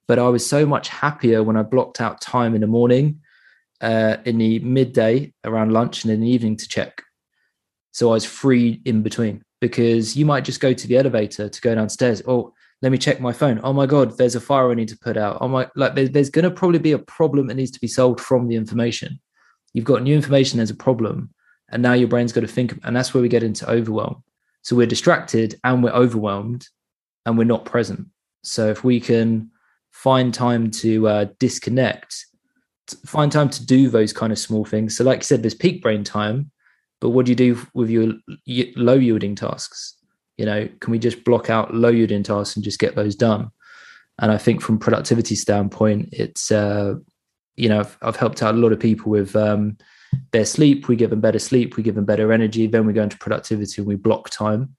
but 0.07 0.19
I 0.19 0.29
was 0.29 0.47
so 0.47 0.65
much 0.65 0.87
happier 0.89 1.41
when 1.41 1.57
I 1.57 1.63
blocked 1.63 1.99
out 1.99 2.21
time 2.21 2.53
in 2.53 2.61
the 2.61 2.67
morning, 2.67 3.21
uh, 3.81 4.17
in 4.25 4.37
the 4.37 4.59
midday 4.59 5.33
around 5.43 5.73
lunch, 5.73 6.03
and 6.03 6.13
in 6.13 6.21
the 6.21 6.29
evening 6.29 6.57
to 6.57 6.67
check. 6.67 7.01
So 7.91 8.09
I 8.09 8.13
was 8.13 8.25
free 8.25 8.81
in 8.85 9.01
between 9.01 9.41
because 9.61 10.15
you 10.15 10.25
might 10.25 10.45
just 10.45 10.59
go 10.59 10.73
to 10.73 10.87
the 10.87 10.97
elevator 10.97 11.49
to 11.49 11.61
go 11.61 11.73
downstairs. 11.73 12.21
Oh, 12.27 12.53
let 12.81 12.91
me 12.91 12.97
check 12.97 13.19
my 13.19 13.33
phone. 13.33 13.59
Oh 13.63 13.73
my 13.73 13.85
God, 13.85 14.17
there's 14.17 14.35
a 14.35 14.41
fire 14.41 14.69
I 14.69 14.75
need 14.75 14.89
to 14.89 14.97
put 14.97 15.17
out. 15.17 15.37
Oh 15.41 15.47
my, 15.47 15.67
like 15.75 15.95
there's, 15.95 16.11
there's 16.11 16.29
going 16.29 16.43
to 16.43 16.51
probably 16.51 16.79
be 16.79 16.91
a 16.91 16.99
problem 16.99 17.47
that 17.47 17.55
needs 17.55 17.71
to 17.71 17.79
be 17.79 17.87
solved 17.87 18.19
from 18.19 18.47
the 18.47 18.55
information. 18.55 19.19
You've 19.73 19.85
got 19.85 20.03
new 20.03 20.15
information, 20.15 20.57
there's 20.57 20.69
a 20.69 20.75
problem. 20.75 21.31
And 21.69 21.81
now 21.81 21.93
your 21.93 22.07
brain's 22.07 22.31
got 22.31 22.41
to 22.41 22.47
think. 22.47 22.77
And 22.83 22.95
that's 22.95 23.13
where 23.13 23.21
we 23.21 23.29
get 23.29 23.43
into 23.43 23.69
overwhelm. 23.69 24.23
So 24.61 24.75
we're 24.75 24.87
distracted 24.87 25.59
and 25.63 25.83
we're 25.83 25.91
overwhelmed 25.91 26.67
and 27.25 27.37
we're 27.37 27.43
not 27.43 27.65
present. 27.65 28.07
So 28.43 28.69
if 28.69 28.83
we 28.83 28.99
can 28.99 29.49
find 29.91 30.33
time 30.33 30.69
to 30.69 31.07
uh, 31.07 31.25
disconnect, 31.39 32.25
find 33.05 33.31
time 33.31 33.49
to 33.49 33.65
do 33.65 33.89
those 33.89 34.13
kind 34.13 34.31
of 34.31 34.39
small 34.39 34.65
things. 34.65 34.95
So, 34.95 35.03
like 35.03 35.19
you 35.19 35.23
said, 35.23 35.41
there's 35.41 35.55
peak 35.55 35.81
brain 35.81 36.03
time, 36.03 36.51
but 37.01 37.09
what 37.09 37.25
do 37.25 37.31
you 37.31 37.35
do 37.35 37.67
with 37.73 37.89
your 37.89 38.13
low 38.75 38.95
yielding 38.95 39.35
tasks? 39.35 39.95
You 40.37 40.45
know, 40.45 40.69
can 40.79 40.91
we 40.91 40.99
just 40.99 41.23
block 41.23 41.49
out 41.49 41.73
low 41.73 41.89
yielding 41.89 42.23
tasks 42.23 42.55
and 42.55 42.63
just 42.63 42.79
get 42.79 42.95
those 42.95 43.15
done? 43.15 43.51
And 44.19 44.31
I 44.31 44.37
think 44.37 44.61
from 44.61 44.79
productivity 44.79 45.35
standpoint, 45.35 46.09
it's 46.11 46.51
uh, 46.51 46.95
you 47.55 47.69
know 47.69 47.79
I've, 47.79 47.97
I've, 48.01 48.15
helped 48.15 48.43
out 48.43 48.55
a 48.55 48.57
lot 48.57 48.71
of 48.71 48.79
people 48.79 49.11
with 49.11 49.35
um, 49.35 49.77
their 50.31 50.45
sleep. 50.45 50.87
We 50.87 50.95
give 50.95 51.09
them 51.09 51.21
better 51.21 51.39
sleep. 51.39 51.77
We 51.77 51.83
give 51.83 51.95
them 51.95 52.05
better 52.05 52.31
energy. 52.31 52.67
Then 52.67 52.85
we 52.85 52.93
go 52.93 53.03
into 53.03 53.17
productivity 53.17 53.81
and 53.81 53.87
we 53.87 53.95
block 53.95 54.29
time. 54.29 54.75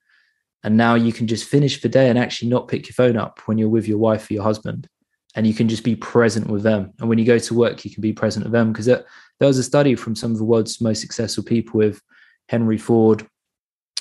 And 0.63 0.77
now 0.77 0.95
you 0.95 1.13
can 1.13 1.27
just 1.27 1.45
finish 1.45 1.81
the 1.81 1.89
day 1.89 2.09
and 2.09 2.19
actually 2.19 2.49
not 2.49 2.69
pick 2.69 2.89
your 2.89 2.95
phone 2.95 3.17
up 3.17 3.41
when 3.47 3.59
you're 3.59 3.69
with 3.69 3.87
your 3.87 3.99
wife 3.99 4.29
or 4.29 4.35
your 4.35 4.43
husband. 4.43 4.89
And 5.35 5.47
you 5.47 5.55
can 5.55 5.69
just 5.69 5.85
be 5.85 5.95
present 5.95 6.49
with 6.49 6.63
them. 6.63 6.93
And 6.99 7.09
when 7.09 7.19
you 7.19 7.25
go 7.27 7.39
to 7.39 7.55
work, 7.55 7.85
you 7.85 7.91
can 7.91 8.01
be 8.01 8.13
present 8.13 8.45
with 8.45 8.53
them. 8.53 8.73
Because 8.73 8.87
there 8.87 9.05
was 9.41 9.59
a 9.59 9.63
study 9.63 9.95
from 9.95 10.17
some 10.17 10.33
of 10.33 10.39
the 10.39 10.45
world's 10.45 10.81
most 10.81 11.03
successful 11.03 11.45
people 11.45 11.79
with 11.79 12.01
Henry 12.49 12.79
Ford 12.79 13.27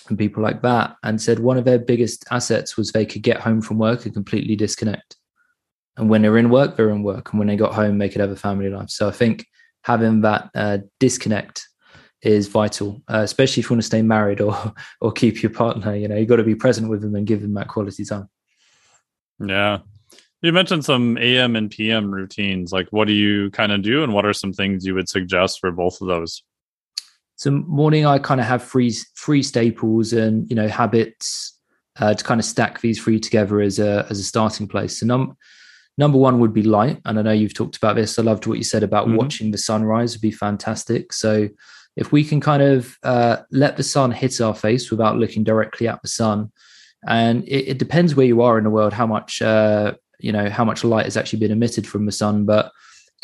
and 0.10 0.18
people 0.18 0.44
like 0.44 0.62
that, 0.62 0.96
and 1.04 1.22
said 1.22 1.40
one 1.40 1.58
of 1.58 1.66
their 1.66 1.80
biggest 1.80 2.26
assets 2.32 2.78
was 2.78 2.92
they 2.92 3.06
could 3.06 3.22
get 3.22 3.42
home 3.42 3.62
from 3.62 3.78
work 3.78 4.06
and 4.06 4.14
completely 4.14 4.56
disconnect. 4.56 5.16
And 5.98 6.10
when 6.10 6.22
they're 6.22 6.38
in 6.38 6.50
work, 6.50 6.76
they're 6.76 6.90
in 6.90 7.04
work. 7.04 7.32
And 7.32 7.40
when 7.40 7.48
they 7.48 7.56
got 7.56 7.74
home, 7.74 7.98
they 7.98 8.10
could 8.10 8.22
have 8.22 8.32
a 8.32 8.36
family 8.36 8.70
life. 8.70 8.90
So 8.90 9.08
I 9.08 9.12
think 9.12 9.46
having 9.84 10.22
that 10.22 10.50
uh, 10.54 10.80
disconnect 11.00 11.68
is 12.22 12.48
vital, 12.48 13.02
uh, 13.08 13.20
especially 13.20 13.62
if 13.62 13.70
you 13.70 13.76
want 13.76 13.82
to 13.82 13.88
stay 13.88 14.02
married 14.02 14.42
or 14.42 14.74
or 15.02 15.12
keep 15.12 15.42
your 15.42 15.52
partner. 15.52 15.96
You 15.96 16.08
know, 16.08 16.16
you 16.16 16.26
got 16.26 16.38
to 16.38 16.44
be 16.44 16.56
present 16.56 16.90
with 16.90 17.02
them 17.02 17.16
and 17.16 17.28
give 17.28 17.42
them 17.42 17.54
that 17.54 17.68
quality 17.68 18.04
time. 18.04 18.30
Yeah. 19.40 19.80
You 20.42 20.54
mentioned 20.54 20.86
some 20.86 21.18
AM 21.18 21.56
and 21.56 21.72
PM 21.72 22.12
routines. 22.14 22.72
Like, 22.72 22.88
what 22.92 23.08
do 23.08 23.14
you 23.14 23.50
kind 23.52 23.72
of 23.72 23.82
do, 23.82 24.04
and 24.04 24.14
what 24.14 24.26
are 24.26 24.34
some 24.34 24.54
things 24.54 24.86
you 24.86 24.94
would 24.94 25.10
suggest 25.10 25.60
for 25.60 25.72
both 25.72 26.02
of 26.02 26.08
those? 26.08 26.44
So, 27.38 27.52
morning, 27.52 28.06
I 28.06 28.18
kind 28.20 28.40
of 28.40 28.48
have 28.48 28.64
three 28.64 28.92
three 29.18 29.44
staples 29.44 30.14
and 30.14 30.50
you 30.50 30.56
know 30.56 30.68
habits 30.68 31.60
uh, 32.00 32.14
to 32.14 32.24
kind 32.24 32.40
of 32.40 32.46
stack 32.46 32.82
these 32.82 33.02
three 33.02 33.20
together 33.20 33.62
as 33.62 33.80
a 33.80 34.06
as 34.10 34.20
a 34.20 34.24
starting 34.24 34.68
place. 34.68 35.00
So, 35.00 35.06
num- 35.06 35.38
number 35.98 36.18
one 36.18 36.40
would 36.40 36.54
be 36.54 36.64
light, 36.64 37.02
and 37.06 37.20
I 37.20 37.22
know 37.22 37.32
you've 37.32 37.54
talked 37.54 37.78
about 37.78 37.96
this. 37.96 38.18
I 38.18 38.22
loved 38.22 38.48
what 38.48 38.58
you 38.58 38.64
said 38.64 38.84
about 38.84 39.08
mm-hmm. 39.08 39.18
watching 39.18 39.52
the 39.52 39.58
sunrise 39.58 40.14
would 40.14 40.22
be 40.22 40.32
fantastic. 40.32 41.12
So, 41.12 41.50
if 41.98 42.12
we 42.12 42.24
can 42.24 42.40
kind 42.40 42.64
of 42.64 42.98
uh, 43.04 43.38
let 43.52 43.76
the 43.76 43.84
sun 43.84 44.12
hit 44.12 44.40
our 44.40 44.56
face 44.56 44.90
without 44.90 45.18
looking 45.18 45.44
directly 45.44 45.88
at 45.88 46.02
the 46.02 46.08
sun, 46.08 46.52
and 47.08 47.44
it, 47.44 47.70
it 47.72 47.78
depends 47.80 48.16
where 48.16 48.26
you 48.26 48.42
are 48.42 48.58
in 48.58 48.64
the 48.64 48.70
world, 48.70 48.94
how 48.94 49.08
much 49.08 49.42
uh, 49.42 49.94
you 50.20 50.32
know 50.32 50.50
how 50.50 50.64
much 50.64 50.86
light 50.86 51.06
has 51.06 51.18
actually 51.18 51.40
been 51.40 51.52
emitted 51.52 51.86
from 51.86 52.06
the 52.06 52.14
sun, 52.14 52.46
but 52.46 52.72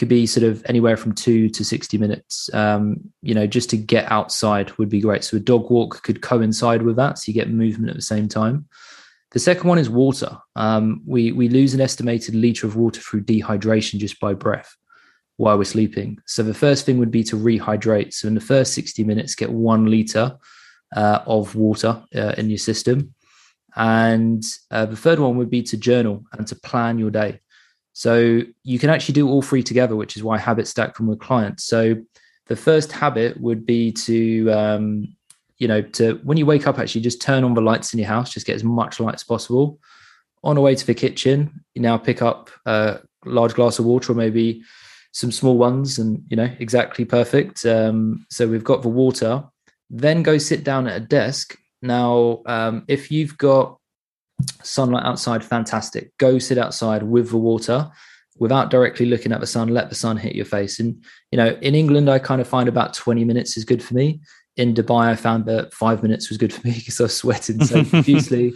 could 0.01 0.09
be 0.09 0.25
sort 0.25 0.43
of 0.43 0.65
anywhere 0.65 0.97
from 0.97 1.13
two 1.13 1.47
to 1.47 1.63
60 1.63 1.97
minutes 1.99 2.49
um, 2.53 2.97
you 3.21 3.35
know 3.35 3.45
just 3.45 3.69
to 3.69 3.77
get 3.77 4.11
outside 4.11 4.75
would 4.79 4.89
be 4.89 4.99
great 4.99 5.23
so 5.23 5.37
a 5.37 5.39
dog 5.39 5.69
walk 5.69 6.01
could 6.01 6.23
coincide 6.23 6.81
with 6.81 6.95
that 6.95 7.19
so 7.19 7.23
you 7.27 7.35
get 7.35 7.51
movement 7.51 7.91
at 7.91 7.95
the 7.95 8.01
same 8.01 8.27
time 8.27 8.67
the 9.29 9.39
second 9.39 9.67
one 9.69 9.77
is 9.77 9.89
water 9.91 10.35
um, 10.55 11.01
we 11.05 11.31
we 11.31 11.49
lose 11.49 11.75
an 11.75 11.81
estimated 11.81 12.33
liter 12.33 12.65
of 12.65 12.75
water 12.75 12.99
through 12.99 13.21
dehydration 13.21 13.99
just 13.99 14.19
by 14.19 14.33
breath 14.33 14.75
while 15.41 15.57
we're 15.57 15.63
sleeping. 15.63 16.19
So 16.27 16.43
the 16.43 16.53
first 16.53 16.85
thing 16.85 16.99
would 16.99 17.09
be 17.09 17.23
to 17.23 17.35
rehydrate. 17.35 18.13
So 18.13 18.27
in 18.27 18.35
the 18.35 18.41
first 18.41 18.75
60 18.75 19.03
minutes, 19.03 19.33
get 19.33 19.51
one 19.51 19.85
liter 19.89 20.37
uh, 20.95 21.19
of 21.25 21.55
water 21.55 22.03
uh, 22.15 22.35
in 22.37 22.49
your 22.49 22.59
system. 22.59 23.15
And 23.75 24.43
uh, 24.69 24.85
the 24.85 24.95
third 24.95 25.17
one 25.17 25.37
would 25.37 25.49
be 25.49 25.63
to 25.63 25.77
journal 25.77 26.23
and 26.33 26.45
to 26.45 26.55
plan 26.55 26.99
your 26.99 27.09
day. 27.09 27.40
So 27.93 28.41
you 28.63 28.79
can 28.79 28.89
actually 28.89 29.13
do 29.13 29.29
all 29.29 29.41
three 29.41 29.63
together, 29.63 29.95
which 29.95 30.15
is 30.15 30.23
why 30.23 30.37
habit 30.37 30.67
stack 30.67 30.95
from 30.95 31.07
with 31.07 31.19
client. 31.19 31.59
So 31.59 31.95
the 32.47 32.55
first 32.55 32.91
habit 32.91 33.39
would 33.39 33.65
be 33.65 33.91
to, 33.91 34.49
um, 34.51 35.15
you 35.57 35.67
know, 35.67 35.81
to 35.81 36.19
when 36.23 36.37
you 36.37 36.45
wake 36.45 36.67
up, 36.67 36.79
actually 36.79 37.01
just 37.01 37.21
turn 37.21 37.43
on 37.43 37.53
the 37.53 37.61
lights 37.61 37.93
in 37.93 37.99
your 37.99 38.07
house, 38.07 38.33
just 38.33 38.45
get 38.45 38.55
as 38.55 38.63
much 38.63 38.99
light 38.99 39.15
as 39.15 39.23
possible. 39.23 39.79
On 40.43 40.55
the 40.55 40.61
way 40.61 40.73
to 40.73 40.87
the 40.87 40.93
kitchen, 40.93 41.63
you 41.75 41.81
now 41.81 41.97
pick 41.97 42.21
up 42.21 42.49
a 42.65 42.99
large 43.25 43.53
glass 43.53 43.77
of 43.77 43.85
water 43.85 44.11
or 44.11 44.15
maybe 44.15 44.63
some 45.11 45.31
small 45.31 45.57
ones 45.57 45.99
and 45.99 46.23
you 46.29 46.37
know 46.37 46.49
exactly 46.59 47.05
perfect 47.05 47.65
um, 47.65 48.25
so 48.29 48.47
we've 48.47 48.63
got 48.63 48.81
the 48.81 48.87
water 48.87 49.43
then 49.89 50.23
go 50.23 50.37
sit 50.37 50.63
down 50.63 50.87
at 50.87 50.95
a 50.95 51.05
desk 51.05 51.57
now 51.81 52.41
um, 52.45 52.83
if 52.87 53.11
you've 53.11 53.37
got 53.37 53.77
sunlight 54.63 55.05
outside 55.05 55.43
fantastic. 55.43 56.15
Go 56.17 56.39
sit 56.39 56.57
outside 56.57 57.03
with 57.03 57.29
the 57.29 57.37
water 57.37 57.89
without 58.37 58.69
directly 58.69 59.05
looking 59.05 59.31
at 59.31 59.39
the 59.39 59.47
sun. 59.47 59.69
Let 59.69 59.89
the 59.89 59.95
sun 59.95 60.17
hit 60.17 60.35
your 60.35 60.45
face. 60.45 60.79
And 60.79 61.03
you 61.31 61.37
know 61.37 61.57
in 61.61 61.75
england 61.75 62.09
i 62.09 62.19
kind 62.19 62.41
of 62.41 62.47
find 62.47 62.67
about 62.67 62.93
20 62.93 63.23
minutes 63.23 63.57
is 63.57 63.65
good 63.65 63.83
for 63.83 63.93
me. 63.93 64.21
In 64.57 64.73
dubai 64.73 65.07
i 65.07 65.15
found 65.15 65.45
that 65.45 65.73
five 65.73 66.01
minutes 66.01 66.29
was 66.29 66.37
good 66.37 66.53
for 66.53 66.65
me 66.67 66.73
because 66.77 66.99
i 66.99 67.03
was 67.03 67.15
sweating 67.15 67.63
so 67.63 67.83
profusely. 67.93 68.53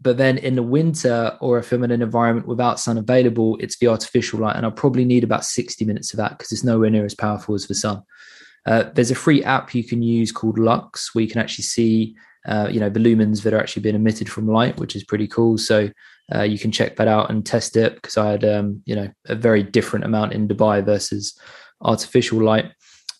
But 0.00 0.18
then 0.18 0.36
in 0.38 0.54
the 0.54 0.62
winter, 0.62 1.36
or 1.40 1.58
if 1.58 1.72
I'm 1.72 1.82
in 1.82 1.90
an 1.90 2.02
environment 2.02 2.46
without 2.46 2.78
sun 2.78 2.98
available, 2.98 3.56
it's 3.58 3.78
the 3.78 3.88
artificial 3.88 4.40
light. 4.40 4.54
And 4.54 4.66
I'll 4.66 4.72
probably 4.72 5.04
need 5.04 5.24
about 5.24 5.46
60 5.46 5.82
minutes 5.86 6.12
of 6.12 6.18
that 6.18 6.32
because 6.32 6.52
it's 6.52 6.64
nowhere 6.64 6.90
near 6.90 7.06
as 7.06 7.14
powerful 7.14 7.54
as 7.54 7.66
the 7.66 7.74
sun. 7.74 8.02
Uh, 8.66 8.84
there's 8.94 9.10
a 9.10 9.14
free 9.14 9.42
app 9.44 9.74
you 9.74 9.84
can 9.84 10.02
use 10.02 10.32
called 10.32 10.58
Lux 10.58 11.14
where 11.14 11.22
you 11.22 11.30
can 11.30 11.40
actually 11.40 11.64
see, 11.64 12.16
uh, 12.46 12.68
you 12.70 12.80
know, 12.80 12.90
the 12.90 13.00
lumens 13.00 13.42
that 13.42 13.54
are 13.54 13.60
actually 13.60 13.82
being 13.82 13.94
emitted 13.94 14.28
from 14.28 14.48
light, 14.48 14.78
which 14.78 14.94
is 14.96 15.04
pretty 15.04 15.26
cool. 15.26 15.58
So 15.58 15.90
uh, 16.34 16.42
you 16.42 16.58
can 16.58 16.72
check 16.72 16.96
that 16.96 17.08
out 17.08 17.30
and 17.30 17.44
test 17.44 17.76
it 17.76 17.94
because 17.96 18.16
I 18.16 18.32
had, 18.32 18.44
um, 18.44 18.82
you 18.86 18.94
know, 18.94 19.10
a 19.26 19.34
very 19.34 19.62
different 19.62 20.04
amount 20.04 20.32
in 20.32 20.48
Dubai 20.48 20.84
versus 20.84 21.38
artificial 21.82 22.42
light. 22.42 22.72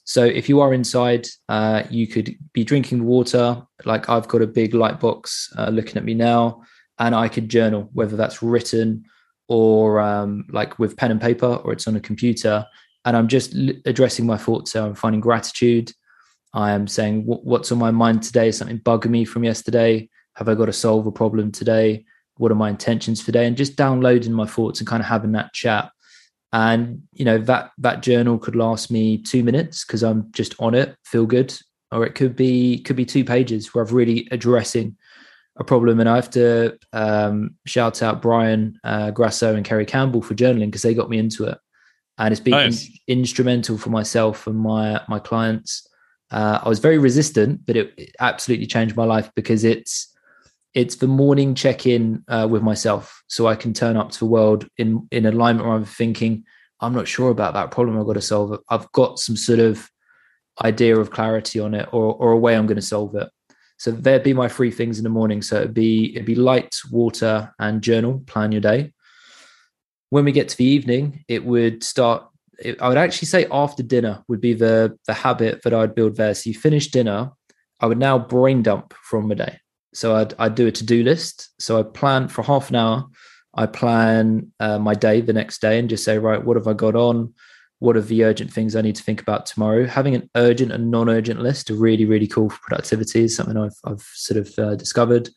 So 0.04 0.24
if 0.24 0.48
you 0.48 0.60
are 0.60 0.74
inside, 0.74 1.26
uh, 1.48 1.82
you 1.90 2.06
could 2.06 2.36
be 2.52 2.64
drinking 2.64 3.04
water. 3.04 3.62
Like 3.84 4.08
I've 4.08 4.28
got 4.28 4.42
a 4.42 4.46
big 4.46 4.74
light 4.74 5.00
box 5.00 5.52
uh, 5.56 5.70
looking 5.70 5.96
at 5.96 6.04
me 6.04 6.14
now 6.14 6.62
and 6.98 7.14
I 7.14 7.28
could 7.28 7.48
journal, 7.48 7.88
whether 7.92 8.16
that's 8.16 8.42
written 8.42 9.04
or 9.48 10.00
um, 10.00 10.44
like 10.50 10.78
with 10.78 10.96
pen 10.96 11.10
and 11.10 11.20
paper 11.20 11.56
or 11.64 11.72
it's 11.72 11.88
on 11.88 11.96
a 11.96 12.00
computer. 12.00 12.66
And 13.04 13.16
I'm 13.16 13.28
just 13.28 13.54
l- 13.54 13.74
addressing 13.86 14.26
my 14.26 14.36
thoughts. 14.36 14.72
So 14.72 14.86
I'm 14.86 14.94
finding 14.94 15.20
gratitude. 15.20 15.92
I 16.54 16.70
am 16.70 16.86
saying 16.86 17.24
what's 17.24 17.72
on 17.72 17.78
my 17.78 17.90
mind 17.90 18.22
today, 18.22 18.52
something 18.52 18.78
bugging 18.78 19.10
me 19.10 19.24
from 19.24 19.42
yesterday. 19.42 20.08
Have 20.36 20.48
I 20.48 20.54
got 20.54 20.66
to 20.66 20.72
solve 20.72 21.06
a 21.06 21.12
problem 21.12 21.50
today? 21.50 22.04
What 22.36 22.52
are 22.52 22.56
my 22.56 22.70
intentions 22.70 23.20
for 23.20 23.26
today? 23.26 23.46
And 23.46 23.56
just 23.56 23.76
downloading 23.76 24.32
my 24.32 24.46
thoughts 24.46 24.78
and 24.78 24.86
kind 24.86 25.02
of 25.02 25.08
having 25.08 25.32
that 25.32 25.52
chat. 25.52 25.90
And 26.52 27.02
you 27.12 27.24
know 27.24 27.38
that 27.38 27.72
that 27.78 28.02
journal 28.02 28.38
could 28.38 28.54
last 28.54 28.88
me 28.88 29.18
two 29.18 29.42
minutes 29.42 29.84
because 29.84 30.04
I'm 30.04 30.30
just 30.30 30.54
on 30.60 30.74
it, 30.74 30.96
feel 31.04 31.26
good, 31.26 31.52
or 31.90 32.06
it 32.06 32.14
could 32.14 32.36
be 32.36 32.78
could 32.78 32.94
be 32.94 33.04
two 33.04 33.24
pages 33.24 33.74
where 33.74 33.84
I've 33.84 33.92
really 33.92 34.28
addressing 34.30 34.96
a 35.56 35.64
problem. 35.64 35.98
And 35.98 36.08
I 36.08 36.14
have 36.14 36.30
to 36.30 36.78
um, 36.92 37.56
shout 37.66 38.02
out 38.02 38.22
Brian 38.22 38.78
uh, 38.84 39.10
Grasso 39.10 39.56
and 39.56 39.64
Kerry 39.64 39.86
Campbell 39.86 40.22
for 40.22 40.34
journaling 40.34 40.66
because 40.66 40.82
they 40.82 40.94
got 40.94 41.10
me 41.10 41.18
into 41.18 41.44
it, 41.46 41.58
and 42.18 42.30
it's 42.30 42.40
been 42.40 42.52
nice. 42.52 42.86
in- 43.08 43.18
instrumental 43.18 43.76
for 43.76 43.90
myself 43.90 44.46
and 44.46 44.56
my 44.56 45.00
my 45.08 45.18
clients. 45.18 45.88
Uh, 46.34 46.58
I 46.64 46.68
was 46.68 46.80
very 46.80 46.98
resistant, 46.98 47.64
but 47.64 47.76
it, 47.76 47.94
it, 47.96 48.16
absolutely 48.18 48.66
changed 48.66 48.96
my 48.96 49.04
life 49.04 49.30
because 49.36 49.62
it's 49.62 50.10
it's 50.74 50.96
the 50.96 51.06
morning 51.06 51.54
check 51.54 51.86
in 51.86 52.24
uh, 52.26 52.48
with 52.50 52.62
myself, 52.62 53.22
so 53.28 53.46
I 53.46 53.54
can 53.54 53.72
turn 53.72 53.96
up 53.96 54.10
to 54.10 54.18
the 54.18 54.26
world 54.26 54.66
in 54.76 55.06
in 55.12 55.26
alignment 55.26 55.64
where 55.66 55.76
I'm 55.76 55.84
thinking 55.84 56.44
I'm 56.80 56.92
not 56.92 57.06
sure 57.06 57.30
about 57.30 57.54
that 57.54 57.70
problem 57.70 57.98
I've 57.98 58.06
got 58.06 58.14
to 58.14 58.20
solve. 58.20 58.58
I've 58.68 58.90
got 58.90 59.20
some 59.20 59.36
sort 59.36 59.60
of 59.60 59.88
idea 60.64 60.98
of 60.98 61.12
clarity 61.12 61.60
on 61.60 61.72
it 61.72 61.88
or 61.92 62.14
or 62.14 62.32
a 62.32 62.38
way 62.38 62.56
I'm 62.56 62.66
going 62.66 62.76
to 62.76 62.82
solve 62.82 63.14
it. 63.14 63.28
So 63.78 63.92
there'd 63.92 64.24
be 64.24 64.34
my 64.34 64.48
three 64.48 64.72
things 64.72 64.98
in 64.98 65.04
the 65.04 65.10
morning. 65.10 65.40
So 65.40 65.56
it'd 65.56 65.72
be 65.74 66.14
it'd 66.14 66.26
be 66.26 66.34
light, 66.34 66.74
water, 66.90 67.54
and 67.60 67.80
journal. 67.80 68.24
Plan 68.26 68.50
your 68.50 68.60
day. 68.60 68.92
When 70.10 70.24
we 70.24 70.32
get 70.32 70.48
to 70.48 70.56
the 70.56 70.64
evening, 70.64 71.24
it 71.28 71.44
would 71.44 71.84
start. 71.84 72.26
I 72.80 72.88
would 72.88 72.98
actually 72.98 73.26
say 73.26 73.46
after 73.50 73.82
dinner 73.82 74.22
would 74.28 74.40
be 74.40 74.54
the 74.54 74.98
the 75.06 75.14
habit 75.14 75.62
that 75.62 75.74
I'd 75.74 75.94
build 75.94 76.16
there. 76.16 76.34
So 76.34 76.50
you 76.50 76.54
finish 76.54 76.90
dinner, 76.90 77.30
I 77.80 77.86
would 77.86 77.98
now 77.98 78.18
brain 78.18 78.62
dump 78.62 78.94
from 79.02 79.28
the 79.28 79.34
day. 79.34 79.58
So 79.92 80.16
I'd 80.16 80.34
I'd 80.38 80.54
do 80.54 80.66
a 80.66 80.72
to 80.72 80.84
do 80.84 81.02
list. 81.02 81.50
So 81.60 81.78
I'd 81.78 81.94
plan 81.94 82.28
for 82.28 82.42
half 82.42 82.70
an 82.70 82.76
hour. 82.76 83.06
I 83.54 83.66
plan 83.66 84.52
uh, 84.58 84.78
my 84.78 84.94
day 84.94 85.20
the 85.20 85.32
next 85.32 85.60
day 85.60 85.78
and 85.78 85.88
just 85.88 86.04
say, 86.04 86.18
right, 86.18 86.44
what 86.44 86.56
have 86.56 86.66
I 86.66 86.72
got 86.72 86.96
on? 86.96 87.34
What 87.78 87.96
are 87.96 88.00
the 88.00 88.24
urgent 88.24 88.52
things 88.52 88.74
I 88.74 88.80
need 88.80 88.96
to 88.96 89.02
think 89.02 89.20
about 89.20 89.46
tomorrow? 89.46 89.86
Having 89.86 90.16
an 90.16 90.30
urgent 90.34 90.72
and 90.72 90.90
non-urgent 90.90 91.40
list 91.40 91.70
are 91.70 91.76
really, 91.76 92.04
really 92.04 92.26
cool 92.26 92.50
for 92.50 92.58
productivity. 92.62 93.24
Is 93.24 93.36
something 93.36 93.56
I've 93.56 93.78
I've 93.84 94.02
sort 94.02 94.46
of 94.46 94.58
uh, 94.58 94.74
discovered. 94.76 95.30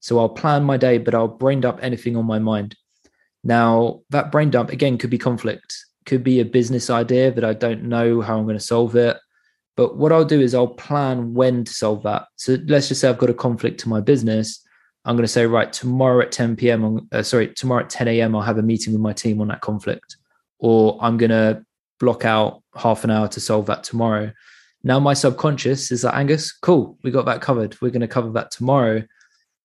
So 0.00 0.18
I'll 0.18 0.30
plan 0.30 0.64
my 0.64 0.76
day, 0.76 0.98
but 0.98 1.14
I'll 1.14 1.28
brain 1.28 1.60
dump 1.60 1.78
anything 1.82 2.16
on 2.16 2.24
my 2.24 2.38
mind. 2.38 2.76
Now 3.44 4.00
that 4.10 4.32
brain 4.32 4.50
dump 4.50 4.70
again 4.70 4.98
could 4.98 5.10
be 5.10 5.18
conflict, 5.18 5.76
could 6.10 6.24
be 6.24 6.40
a 6.40 6.44
business 6.44 6.90
idea 6.90 7.30
that 7.30 7.44
I 7.44 7.54
don't 7.54 7.84
know 7.84 8.20
how 8.20 8.36
I'm 8.36 8.42
going 8.42 8.58
to 8.58 8.64
solve 8.74 8.96
it. 8.96 9.16
But 9.76 9.96
what 9.96 10.10
I'll 10.10 10.24
do 10.24 10.40
is 10.40 10.56
I'll 10.56 10.66
plan 10.66 11.34
when 11.34 11.62
to 11.62 11.72
solve 11.72 12.02
that. 12.02 12.26
So 12.34 12.58
let's 12.66 12.88
just 12.88 13.00
say 13.00 13.08
I've 13.08 13.16
got 13.16 13.30
a 13.30 13.34
conflict 13.34 13.78
to 13.80 13.88
my 13.88 14.00
business. 14.00 14.60
I'm 15.04 15.14
going 15.14 15.24
to 15.24 15.28
say, 15.28 15.46
right, 15.46 15.72
tomorrow 15.72 16.20
at 16.20 16.32
10 16.32 16.56
p.m., 16.56 17.08
uh, 17.12 17.22
sorry, 17.22 17.54
tomorrow 17.54 17.84
at 17.84 17.90
10 17.90 18.08
a.m., 18.08 18.34
I'll 18.34 18.42
have 18.42 18.58
a 18.58 18.62
meeting 18.62 18.92
with 18.92 19.00
my 19.00 19.12
team 19.12 19.40
on 19.40 19.46
that 19.48 19.60
conflict. 19.60 20.16
Or 20.58 20.98
I'm 21.00 21.16
going 21.16 21.30
to 21.30 21.64
block 22.00 22.24
out 22.24 22.64
half 22.74 23.04
an 23.04 23.12
hour 23.12 23.28
to 23.28 23.40
solve 23.40 23.66
that 23.66 23.84
tomorrow. 23.84 24.32
Now, 24.82 24.98
my 24.98 25.14
subconscious 25.14 25.92
is 25.92 26.02
like, 26.02 26.14
Angus, 26.14 26.50
cool, 26.50 26.98
we 27.04 27.12
got 27.12 27.26
that 27.26 27.40
covered. 27.40 27.80
We're 27.80 27.90
going 27.90 28.00
to 28.00 28.08
cover 28.08 28.30
that 28.32 28.50
tomorrow. 28.50 29.04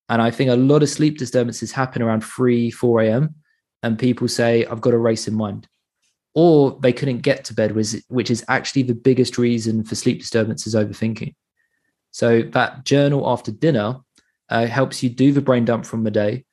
And 0.09 0.21
I 0.21 0.29
think 0.29 0.51
a 0.51 0.55
lot 0.55 0.83
of 0.83 0.89
sleep 0.89 1.17
disturbances 1.17 1.71
happen 1.71 2.03
around 2.03 2.23
3, 2.23 2.69
4 2.69 3.01
a.m. 3.01 3.33
And 3.81 3.97
people 3.97 4.27
say, 4.27 4.63
I've 4.67 4.81
got 4.81 4.93
a 4.93 4.99
race 4.99 5.27
in 5.27 5.33
mind. 5.33 5.67
Or 6.35 6.77
they 6.81 6.91
couldn't 6.91 7.19
get 7.19 7.45
to 7.45 7.53
bed, 7.53 7.71
which 7.71 8.29
is 8.29 8.45
actually 8.49 8.83
the 8.83 8.93
biggest 8.93 9.37
reason 9.37 9.83
for 9.83 9.95
sleep 9.95 10.19
disturbances 10.19 10.75
overthinking. 10.75 11.33
So 12.11 12.41
that 12.41 12.85
journal 12.85 13.29
after 13.29 13.51
dinner 13.51 13.97
uh, 14.49 14.67
helps 14.67 15.01
you 15.01 15.09
do 15.09 15.31
the 15.31 15.41
brain 15.41 15.65
dump 15.65 15.85
from 15.85 16.03
the 16.03 16.11
day 16.11 16.45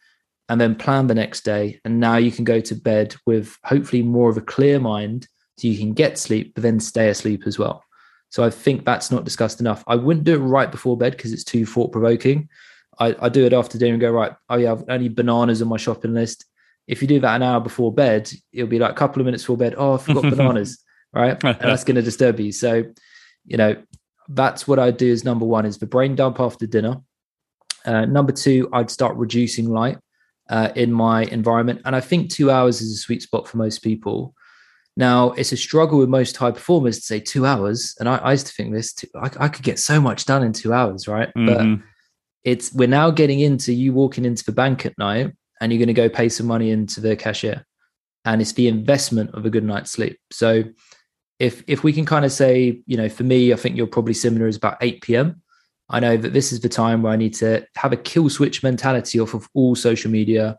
and 0.49 0.61
then 0.61 0.74
plan 0.74 1.07
the 1.07 1.14
next 1.14 1.45
day. 1.45 1.80
And 1.85 2.01
now 2.01 2.16
you 2.16 2.30
can 2.30 2.45
go 2.45 2.61
to 2.61 2.74
bed 2.74 3.16
with 3.26 3.57
hopefully 3.64 4.03
more 4.03 4.30
of 4.30 4.37
a 4.37 4.43
clear 4.43 4.78
mind 4.78 5.28
so 5.59 5.68
you 5.68 5.78
can 5.78 5.93
get 5.93 6.18
sleep, 6.18 6.55
but 6.55 6.62
then 6.62 6.80
stay 6.80 7.09
asleep 7.09 7.45
as 7.47 7.59
well. 7.59 7.85
So 8.30 8.43
I 8.43 8.51
think 8.51 8.85
that's 8.85 9.11
not 9.11 9.24
discussed 9.24 9.61
enough. 9.61 9.85
I 9.87 9.97
wouldn't 9.97 10.24
do 10.24 10.35
it 10.35 10.39
right 10.39 10.70
before 10.70 10.97
bed 10.97 11.12
because 11.12 11.33
it's 11.33 11.45
too 11.45 11.66
thought 11.66 11.93
provoking. 11.93 12.49
I, 12.99 13.14
I, 13.20 13.28
do 13.28 13.45
it 13.45 13.53
after 13.53 13.78
dinner 13.78 13.93
and 13.93 14.01
go, 14.01 14.11
right, 14.11 14.33
oh 14.49 14.57
yeah, 14.57 14.72
I've 14.72 14.85
only 14.89 15.09
bananas 15.09 15.62
on 15.62 15.68
my 15.68 15.76
shopping 15.76 16.14
list. 16.14 16.45
If 16.87 17.01
you 17.01 17.09
do 17.09 17.20
that 17.20 17.37
an 17.37 17.43
hour 17.43 17.61
before 17.61 17.93
bed, 17.93 18.30
it'll 18.53 18.68
be 18.68 18.78
like 18.78 18.93
a 18.93 18.95
couple 18.95 19.20
of 19.20 19.26
minutes 19.26 19.45
before 19.45 19.57
bed. 19.57 19.74
Oh, 19.76 19.95
I 19.95 19.99
forgot 19.99 20.22
bananas, 20.37 20.83
right? 21.12 21.43
And 21.43 21.59
that's 21.61 21.85
going 21.85 21.97
to 21.97 22.03
disturb 22.03 22.41
you. 22.41 22.53
So, 22.53 22.85
you 23.47 23.57
know, 23.57 23.76
that's 24.28 24.66
what 24.66 24.78
I 24.78 24.91
do 24.91 25.07
is 25.07 25.24
number 25.24 25.45
one 25.45 25.66
is 25.66 25.78
the 25.78 25.87
brain 25.87 26.14
dump 26.14 26.41
after 26.41 26.66
dinner. 26.66 27.01
Uh, 27.85 28.05
number 28.05 28.33
two, 28.33 28.68
I'd 28.72 28.91
start 28.91 29.16
reducing 29.16 29.68
light 29.68 29.99
uh, 30.49 30.70
in 30.74 30.93
my 30.93 31.24
environment. 31.24 31.83
And 31.85 31.97
I 31.97 32.01
think 32.01 32.30
two 32.30 32.51
hours 32.51 32.80
is 32.80 32.93
a 32.93 32.97
sweet 32.99 33.22
spot 33.22 33.49
for 33.49 33.57
most 33.57 33.80
people. 33.80 34.35
Now, 34.97 35.33
it's 35.33 35.53
a 35.53 35.57
struggle 35.57 35.99
with 35.99 36.09
most 36.09 36.37
high 36.37 36.51
performers 36.51 36.99
to 36.99 37.03
say 37.03 37.20
two 37.20 37.47
hours. 37.47 37.95
And 37.99 38.09
I, 38.09 38.16
I 38.18 38.33
used 38.33 38.47
to 38.49 38.53
think 38.53 38.72
this, 38.72 38.93
too, 38.93 39.09
I, 39.16 39.30
I, 39.41 39.49
could 39.49 39.64
get 39.64 39.78
so 39.78 40.01
much 40.01 40.26
done 40.26 40.43
in 40.43 40.53
two 40.53 40.74
hours, 40.74 41.09
right? 41.09 41.30
Mm-hmm. 41.35 41.76
But 41.76 41.85
it's, 42.45 42.72
we're 42.74 42.89
now 42.89 43.11
getting 43.11 43.41
into 43.41 43.72
you 43.72 43.95
walking 43.95 44.26
into 44.26 44.45
the 44.45 44.53
bank 44.53 44.85
at 44.85 44.99
night 44.99 45.33
and 45.63 45.73
you're 45.73 45.79
going 45.79 45.87
to 45.87 45.95
go 45.95 46.09
pay 46.09 46.29
some 46.29 46.49
money 46.49 46.73
into 46.73 47.01
the 47.01 47.15
cashier. 47.15 47.65
And 48.25 48.43
it's 48.43 48.53
the 48.53 48.67
investment 48.67 49.31
of 49.33 49.47
a 49.47 49.51
good 49.51 49.63
night's 49.63 49.93
sleep. 49.93 50.19
So 50.33 50.65
if, 51.39 51.63
if 51.69 51.85
we 51.85 51.93
can 51.93 52.05
kind 52.05 52.25
of 52.25 52.33
say, 52.33 52.83
you 52.85 52.97
know, 52.97 53.09
for 53.09 53.23
me, 53.23 53.53
I 53.53 53.57
think 53.57 53.77
you're 53.77 53.87
probably 53.87 54.15
similar 54.15 54.49
is 54.49 54.57
about 54.57 54.79
8 54.81 55.01
p.m. 55.03 55.41
I 55.89 56.01
know 56.01 56.17
that 56.17 56.33
this 56.33 56.51
is 56.51 56.61
the 56.61 56.69
time 56.69 57.03
where 57.03 57.13
I 57.13 57.17
need 57.17 57.35
to 57.35 57.65
have 57.77 57.93
a 57.93 57.97
kill 57.97 58.29
switch 58.29 58.65
mentality 58.65 59.21
off 59.21 59.35
of 59.35 59.49
all 59.55 59.77
social 59.77 60.11
media, 60.11 60.59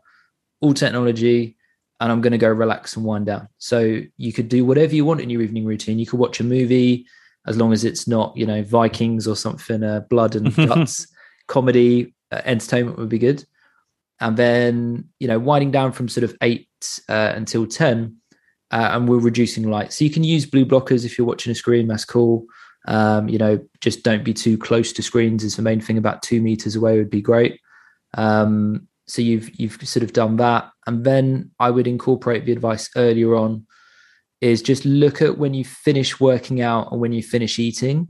all 0.62 0.72
technology, 0.72 1.58
and 2.00 2.10
I'm 2.10 2.22
going 2.22 2.32
to 2.32 2.38
go 2.38 2.48
relax 2.48 2.96
and 2.96 3.04
wind 3.04 3.26
down. 3.26 3.48
So 3.58 4.00
you 4.16 4.32
could 4.32 4.48
do 4.48 4.64
whatever 4.64 4.94
you 4.94 5.04
want 5.04 5.20
in 5.20 5.28
your 5.28 5.42
evening 5.42 5.66
routine. 5.66 5.98
You 5.98 6.06
could 6.06 6.18
watch 6.18 6.40
a 6.40 6.44
movie 6.44 7.06
as 7.46 7.58
long 7.58 7.74
as 7.74 7.84
it's 7.84 8.08
not, 8.08 8.34
you 8.38 8.46
know, 8.46 8.62
Vikings 8.62 9.28
or 9.28 9.36
something, 9.36 9.82
uh, 9.82 10.00
blood 10.08 10.34
and 10.34 10.54
guts, 10.68 11.06
comedy, 11.46 12.14
uh, 12.32 12.40
entertainment 12.46 12.96
would 12.96 13.10
be 13.10 13.18
good. 13.18 13.44
And 14.20 14.36
then, 14.36 15.08
you 15.18 15.28
know, 15.28 15.38
winding 15.38 15.70
down 15.70 15.92
from 15.92 16.08
sort 16.08 16.24
of 16.24 16.36
eight 16.40 16.68
uh, 17.08 17.32
until 17.34 17.66
10, 17.66 18.16
uh, 18.70 18.90
and 18.92 19.08
we're 19.08 19.18
reducing 19.18 19.70
light. 19.70 19.92
So 19.92 20.04
you 20.04 20.10
can 20.10 20.24
use 20.24 20.46
blue 20.46 20.64
blockers 20.64 21.04
if 21.04 21.18
you're 21.18 21.26
watching 21.26 21.52
a 21.52 21.54
screen, 21.54 21.88
that's 21.88 22.04
cool. 22.04 22.46
Um, 22.86 23.28
you 23.28 23.38
know, 23.38 23.60
just 23.80 24.02
don't 24.02 24.24
be 24.24 24.34
too 24.34 24.58
close 24.58 24.92
to 24.92 25.02
screens 25.02 25.42
is 25.42 25.56
the 25.56 25.62
main 25.62 25.80
thing. 25.80 25.96
About 25.96 26.22
two 26.22 26.42
meters 26.42 26.76
away 26.76 26.98
would 26.98 27.10
be 27.10 27.22
great. 27.22 27.60
Um, 28.14 28.88
so 29.06 29.22
you've 29.22 29.50
you've 29.58 29.76
sort 29.86 30.02
of 30.02 30.12
done 30.12 30.36
that, 30.36 30.70
and 30.86 31.04
then 31.04 31.50
I 31.58 31.70
would 31.70 31.86
incorporate 31.86 32.44
the 32.44 32.52
advice 32.52 32.90
earlier 32.96 33.34
on. 33.34 33.66
Is 34.40 34.60
just 34.60 34.84
look 34.84 35.22
at 35.22 35.38
when 35.38 35.54
you 35.54 35.64
finish 35.64 36.20
working 36.20 36.60
out 36.60 36.92
and 36.92 37.00
when 37.00 37.12
you 37.12 37.22
finish 37.22 37.58
eating, 37.58 38.08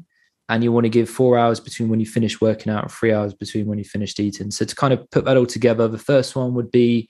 and 0.48 0.62
you 0.62 0.72
want 0.72 0.84
to 0.84 0.90
give 0.90 1.08
four 1.08 1.38
hours 1.38 1.58
between 1.60 1.88
when 1.88 2.00
you 2.00 2.06
finish 2.06 2.40
working 2.40 2.72
out 2.72 2.82
and 2.82 2.92
three 2.92 3.12
hours 3.12 3.32
between 3.34 3.66
when 3.66 3.78
you 3.78 3.84
finished 3.84 4.20
eating. 4.20 4.50
So 4.50 4.64
to 4.64 4.76
kind 4.76 4.92
of 4.92 5.10
put 5.10 5.24
that 5.24 5.36
all 5.36 5.46
together, 5.46 5.88
the 5.88 5.98
first 5.98 6.36
one 6.36 6.54
would 6.54 6.70
be 6.70 7.08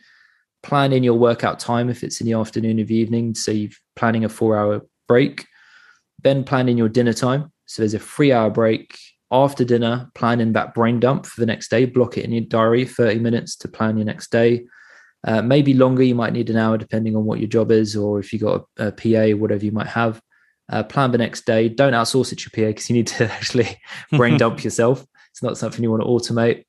planning 0.63 1.03
your 1.03 1.15
workout 1.15 1.59
time 1.59 1.91
if 1.91 2.05
it's 2.05 2.21
in 2.21 2.27
the 2.27 2.33
afternoon 2.35 2.81
or 2.81 2.85
the 2.85 2.95
evening. 2.95 3.35
So 3.35 3.51
you're 3.51 3.71
planning 3.97 4.25
a 4.25 4.29
four 4.29 4.57
hour 4.57 4.87
break, 5.09 5.47
then 6.23 6.45
planning 6.45 6.79
your 6.79 6.89
dinner 6.89 7.13
time. 7.13 7.53
So 7.67 7.83
there's 7.83 7.95
a 7.95 7.99
three 7.99 8.33
hour 8.33 8.51
break 8.51 8.97
after 9.31 9.65
dinner, 9.65 10.11
planning 10.15 10.53
that 10.53 10.75
brain 10.75 11.01
dump 11.01 11.27
for 11.27 11.41
the 11.41 11.47
next 11.47 11.71
day. 11.71 11.87
Block 11.87 12.17
it 12.17 12.25
in 12.25 12.33
your 12.33 12.45
diary, 12.45 12.85
30 12.85 13.19
minutes 13.19 13.57
to 13.57 13.69
plan 13.69 13.97
your 13.97 14.07
next 14.07 14.31
day. 14.31 14.65
Uh, 15.27 15.43
maybe 15.43 15.75
longer, 15.75 16.03
you 16.03 16.15
might 16.15 16.35
need 16.35 16.51
an 16.51 16.57
hour 16.57 16.79
depending 16.79 17.17
on 17.17 17.25
what 17.25 17.41
your 17.41 17.49
job 17.49 17.73
is, 17.73 17.97
or 17.97 18.21
if 18.21 18.33
you 18.33 18.39
got 18.39 18.65
a, 18.79 18.89
a 18.89 18.93
PA, 18.93 19.37
whatever 19.37 19.65
you 19.65 19.73
might 19.73 19.87
have. 19.87 20.21
Uh, 20.71 20.83
plan 20.83 21.11
the 21.11 21.19
next 21.19 21.45
day. 21.45 21.69
Don't 21.69 21.93
outsource 21.93 22.33
it 22.33 22.39
to 22.39 22.51
your 22.51 22.67
PA 22.67 22.71
because 22.71 22.89
you 22.89 22.97
need 22.97 23.07
to 23.09 23.25
actually 23.33 23.81
brain 24.11 24.39
dump 24.39 24.65
yourself. 24.65 25.05
It's 25.31 25.43
not 25.43 25.59
something 25.59 25.83
you 25.83 25.91
want 25.91 26.03
to 26.03 26.09
automate. 26.09 26.65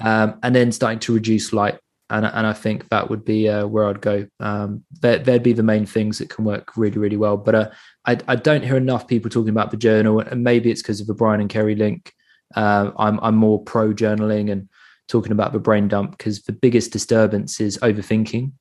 Um, 0.00 0.38
and 0.42 0.54
then 0.54 0.72
starting 0.72 0.98
to 1.00 1.14
reduce 1.14 1.52
light 1.52 1.78
and 2.10 2.26
and 2.26 2.46
I 2.46 2.52
think 2.52 2.88
that 2.88 3.08
would 3.08 3.24
be 3.24 3.48
uh, 3.48 3.66
where 3.66 3.86
I'd 3.86 4.00
go. 4.00 4.26
Um, 4.40 4.84
there, 5.00 5.22
would 5.24 5.42
be 5.42 5.52
the 5.52 5.62
main 5.62 5.86
things 5.86 6.18
that 6.18 6.28
can 6.28 6.44
work 6.44 6.76
really 6.76 6.98
really 6.98 7.16
well. 7.16 7.36
But 7.36 7.54
uh, 7.54 7.70
I 8.04 8.18
I 8.28 8.36
don't 8.36 8.64
hear 8.64 8.76
enough 8.76 9.06
people 9.06 9.30
talking 9.30 9.50
about 9.50 9.70
the 9.70 9.76
journal, 9.76 10.20
and 10.20 10.42
maybe 10.42 10.70
it's 10.70 10.82
because 10.82 11.00
of 11.00 11.06
the 11.06 11.14
Brian 11.14 11.40
and 11.40 11.48
Kerry 11.48 11.76
link. 11.76 12.12
Uh, 12.54 12.90
I'm 12.98 13.20
I'm 13.20 13.36
more 13.36 13.62
pro 13.62 13.94
journaling 13.94 14.50
and 14.50 14.68
talking 15.08 15.32
about 15.32 15.52
the 15.52 15.60
brain 15.60 15.88
dump 15.88 16.18
because 16.18 16.42
the 16.42 16.52
biggest 16.52 16.92
disturbance 16.92 17.60
is 17.60 17.78
overthinking. 17.78 18.52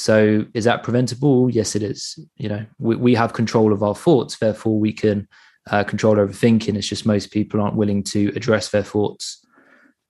So 0.00 0.46
is 0.54 0.64
that 0.64 0.82
preventable? 0.82 1.50
Yes, 1.50 1.76
it 1.76 1.82
is. 1.82 2.18
You 2.36 2.48
know, 2.48 2.66
we, 2.78 2.96
we 2.96 3.14
have 3.14 3.34
control 3.34 3.72
of 3.72 3.82
our 3.82 3.94
thoughts, 3.94 4.38
therefore 4.38 4.78
we 4.78 4.92
can 4.92 5.28
uh, 5.70 5.84
control 5.84 6.16
overthinking. 6.16 6.76
It's 6.76 6.88
just 6.88 7.04
most 7.04 7.30
people 7.30 7.60
aren't 7.60 7.76
willing 7.76 8.02
to 8.04 8.32
address 8.34 8.70
their 8.70 8.82
thoughts 8.82 9.44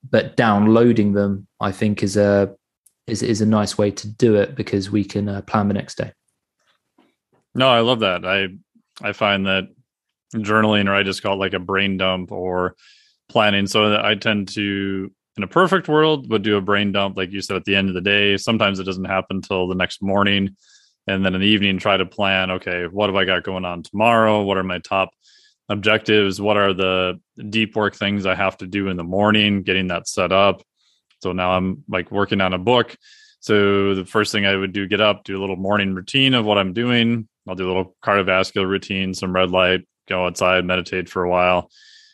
but 0.09 0.35
downloading 0.35 1.13
them, 1.13 1.47
I 1.59 1.71
think, 1.71 2.03
is 2.03 2.17
a 2.17 2.55
is 3.07 3.21
is 3.21 3.41
a 3.41 3.45
nice 3.45 3.77
way 3.77 3.91
to 3.91 4.07
do 4.07 4.35
it 4.35 4.55
because 4.55 4.89
we 4.89 5.03
can 5.03 5.27
uh, 5.27 5.41
plan 5.41 5.67
the 5.67 5.73
next 5.73 5.97
day. 5.97 6.13
No, 7.53 7.69
I 7.69 7.81
love 7.81 7.99
that. 7.99 8.25
I 8.25 8.47
I 9.01 9.13
find 9.13 9.45
that 9.45 9.65
journaling, 10.35 10.87
or 10.87 10.93
I 10.93 11.03
just 11.03 11.21
call 11.21 11.33
it 11.33 11.39
like 11.39 11.53
a 11.53 11.59
brain 11.59 11.97
dump 11.97 12.31
or 12.31 12.75
planning. 13.29 13.67
So 13.67 13.99
I 14.01 14.15
tend 14.15 14.49
to, 14.49 15.11
in 15.37 15.43
a 15.43 15.47
perfect 15.47 15.87
world, 15.87 16.29
would 16.29 16.43
do 16.43 16.57
a 16.57 16.61
brain 16.61 16.91
dump, 16.91 17.17
like 17.17 17.31
you 17.31 17.41
said, 17.41 17.55
at 17.55 17.65
the 17.65 17.75
end 17.75 17.89
of 17.89 17.95
the 17.95 18.01
day. 18.01 18.37
Sometimes 18.37 18.79
it 18.79 18.83
doesn't 18.83 19.05
happen 19.05 19.37
until 19.37 19.67
the 19.67 19.75
next 19.75 20.01
morning, 20.01 20.55
and 21.07 21.25
then 21.25 21.35
in 21.35 21.41
the 21.41 21.47
evening, 21.47 21.77
try 21.77 21.97
to 21.97 22.05
plan. 22.05 22.51
Okay, 22.51 22.85
what 22.85 23.09
have 23.09 23.15
I 23.15 23.25
got 23.25 23.43
going 23.43 23.65
on 23.65 23.83
tomorrow? 23.83 24.41
What 24.43 24.57
are 24.57 24.63
my 24.63 24.79
top 24.79 25.11
objectives 25.71 26.41
what 26.41 26.57
are 26.57 26.73
the 26.73 27.19
deep 27.49 27.75
work 27.75 27.95
things 27.95 28.25
i 28.25 28.35
have 28.35 28.57
to 28.57 28.67
do 28.67 28.89
in 28.89 28.97
the 28.97 29.03
morning 29.03 29.63
getting 29.63 29.87
that 29.87 30.07
set 30.07 30.31
up 30.31 30.61
so 31.21 31.31
now 31.31 31.51
i'm 31.51 31.83
like 31.87 32.11
working 32.11 32.41
on 32.41 32.53
a 32.53 32.57
book 32.57 32.95
so 33.39 33.95
the 33.95 34.05
first 34.05 34.33
thing 34.33 34.45
i 34.45 34.55
would 34.55 34.73
do 34.73 34.85
get 34.85 34.99
up 34.99 35.23
do 35.23 35.37
a 35.37 35.41
little 35.41 35.55
morning 35.55 35.95
routine 35.95 36.33
of 36.33 36.45
what 36.45 36.57
i'm 36.57 36.73
doing 36.73 37.27
i'll 37.47 37.55
do 37.55 37.65
a 37.65 37.69
little 37.69 37.95
cardiovascular 38.03 38.67
routine 38.67 39.13
some 39.13 39.33
red 39.33 39.49
light 39.49 39.81
go 40.09 40.25
outside 40.25 40.65
meditate 40.65 41.07
for 41.07 41.23
a 41.23 41.29
while 41.29 41.69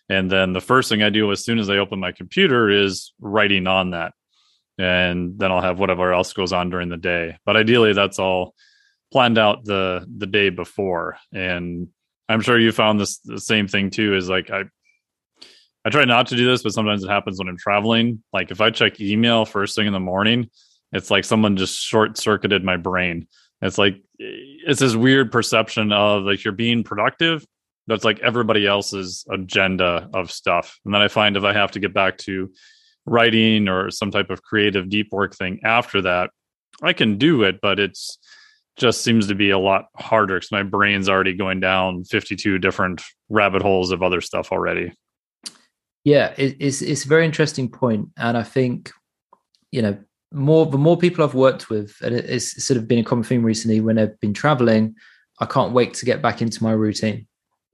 and 0.10 0.32
then 0.32 0.54
the 0.54 0.62
first 0.62 0.90
thing 0.90 1.04
i 1.04 1.10
do 1.10 1.32
as 1.32 1.44
soon 1.44 1.60
as 1.60 1.70
i 1.70 1.78
open 1.78 2.00
my 2.00 2.12
computer 2.12 2.70
is 2.70 3.14
writing 3.20 3.68
on 3.68 3.92
that 3.92 4.14
and 4.78 5.38
then 5.40 5.52
i'll 5.52 5.62
have 5.62 5.80
whatever 5.80 6.14
else 6.14 6.34
goes 6.34 6.54
on 6.54 6.70
during 6.70 6.90
the 6.90 6.98
day 6.98 7.38
but 7.46 7.58
ideally 7.58 7.94
that's 7.94 8.20
all 8.20 8.54
planned 9.12 9.38
out 9.38 9.64
the 9.66 10.06
the 10.18 10.28
day 10.28 10.50
before 10.50 11.18
and 11.34 11.88
I'm 12.30 12.42
sure 12.42 12.60
you 12.60 12.72
found 12.72 13.00
this 13.00 13.20
the 13.20 13.40
same 13.40 13.68
thing 13.68 13.90
too. 13.90 14.16
Is 14.16 14.30
like 14.30 14.50
I 14.50 14.66
I 15.86 15.90
try 15.90 16.06
not 16.06 16.28
to 16.28 16.36
do 16.36 16.46
this, 16.46 16.64
but 16.64 16.74
sometimes 16.74 17.04
it 17.04 17.10
happens 17.10 17.40
when 17.40 17.48
I'm 17.48 17.58
traveling. 17.58 18.24
Like 18.34 18.52
if 18.52 18.60
I 18.60 18.70
check 18.70 19.00
email 19.00 19.46
first 19.46 19.76
thing 19.76 19.88
in 19.88 19.94
the 19.94 20.00
morning, 20.00 20.50
it's 20.92 21.10
like 21.10 21.24
someone 21.24 21.56
just 21.56 21.80
short 21.80 22.18
circuited 22.18 22.64
my 22.64 22.78
brain. 22.78 23.28
It's 23.62 23.78
like 23.78 24.02
it's 24.20 24.80
this 24.80 24.96
weird 24.96 25.32
perception 25.32 25.92
of 25.92 26.24
like 26.24 26.44
you're 26.44 26.54
being 26.54 26.84
productive, 26.84 27.46
it's 27.96 28.04
like 28.04 28.20
everybody 28.20 28.68
else's 28.68 29.26
agenda 29.32 30.10
of 30.14 30.32
stuff. 30.32 30.80
And 30.86 30.94
then 30.94 31.02
I 31.02 31.08
find 31.08 31.38
if 31.38 31.44
I 31.44 31.54
have 31.54 31.72
to 31.72 31.80
get 31.80 31.94
back 31.94 32.18
to 32.20 32.52
writing 33.06 33.70
or 33.70 33.90
some 33.90 34.12
type 34.12 34.30
of 34.30 34.44
creative 34.44 34.90
deep 34.90 35.08
work 35.12 35.36
thing 35.36 35.62
after 35.64 36.02
that, 36.02 36.32
I 36.82 36.94
can 36.94 37.18
do 37.18 37.44
it, 37.44 37.60
but 37.62 37.80
it's 37.80 38.20
just 38.76 39.04
seems 39.04 39.28
to 39.28 39.36
be 39.36 39.50
a 39.50 39.58
lot 39.58 39.86
harder 39.96 40.36
because 40.36 40.52
my 40.52 40.64
brain's 40.64 41.10
already 41.10 41.34
going 41.34 41.60
down 41.60 42.04
52 42.04 42.60
different 42.60 43.02
rabbit 43.30 43.62
holes 43.62 43.92
of 43.92 44.04
other 44.04 44.22
stuff 44.22 44.52
already. 44.52 44.94
Yeah, 46.04 46.34
it, 46.38 46.56
it's 46.60 46.82
it's 46.82 47.04
a 47.04 47.08
very 47.08 47.26
interesting 47.26 47.70
point, 47.70 48.08
and 48.18 48.38
I 48.38 48.44
think 48.44 48.92
you 49.72 49.82
know 49.82 49.98
more 50.32 50.66
the 50.66 50.78
more 50.78 50.98
people 50.98 51.24
I've 51.24 51.34
worked 51.34 51.70
with, 51.70 51.96
and 52.02 52.16
it's 52.16 52.64
sort 52.64 52.78
of 52.78 52.88
been 52.88 53.00
a 53.00 53.04
common 53.04 53.24
theme 53.24 53.44
recently 53.44 53.82
when 53.82 54.00
I've 54.00 54.18
been 54.22 54.34
traveling. 54.34 54.96
I 55.40 55.46
can't 55.46 55.74
wait 55.74 55.96
to 55.96 56.06
get 56.06 56.22
back 56.22 56.42
into 56.42 56.64
my 56.64 56.72
routine. 56.72 57.28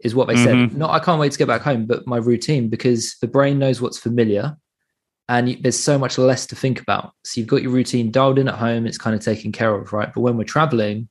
Is 0.04 0.14
what 0.14 0.28
they 0.28 0.36
mm-hmm. 0.36 0.70
said. 0.70 0.78
Not 0.78 0.92
I 0.92 1.00
can't 1.00 1.20
wait 1.20 1.32
to 1.32 1.38
get 1.38 1.48
back 1.48 1.62
home, 1.62 1.86
but 1.86 2.06
my 2.06 2.18
routine 2.18 2.70
because 2.70 3.16
the 3.22 3.28
brain 3.28 3.58
knows 3.58 3.82
what's 3.82 3.98
familiar, 3.98 4.58
and 5.30 5.58
there's 5.62 5.80
so 5.80 5.98
much 5.98 6.18
less 6.18 6.46
to 6.48 6.56
think 6.56 6.82
about. 6.82 7.14
So 7.24 7.40
you've 7.40 7.50
got 7.50 7.62
your 7.62 7.72
routine 7.72 8.12
dialed 8.12 8.40
in 8.40 8.48
at 8.48 8.56
home; 8.56 8.86
it's 8.86 8.98
kind 8.98 9.16
of 9.16 9.22
taken 9.22 9.52
care 9.52 9.74
of, 9.74 9.94
right? 9.94 10.14
But 10.14 10.22
when 10.22 10.38
we're 10.38 10.44
traveling, 10.44 11.10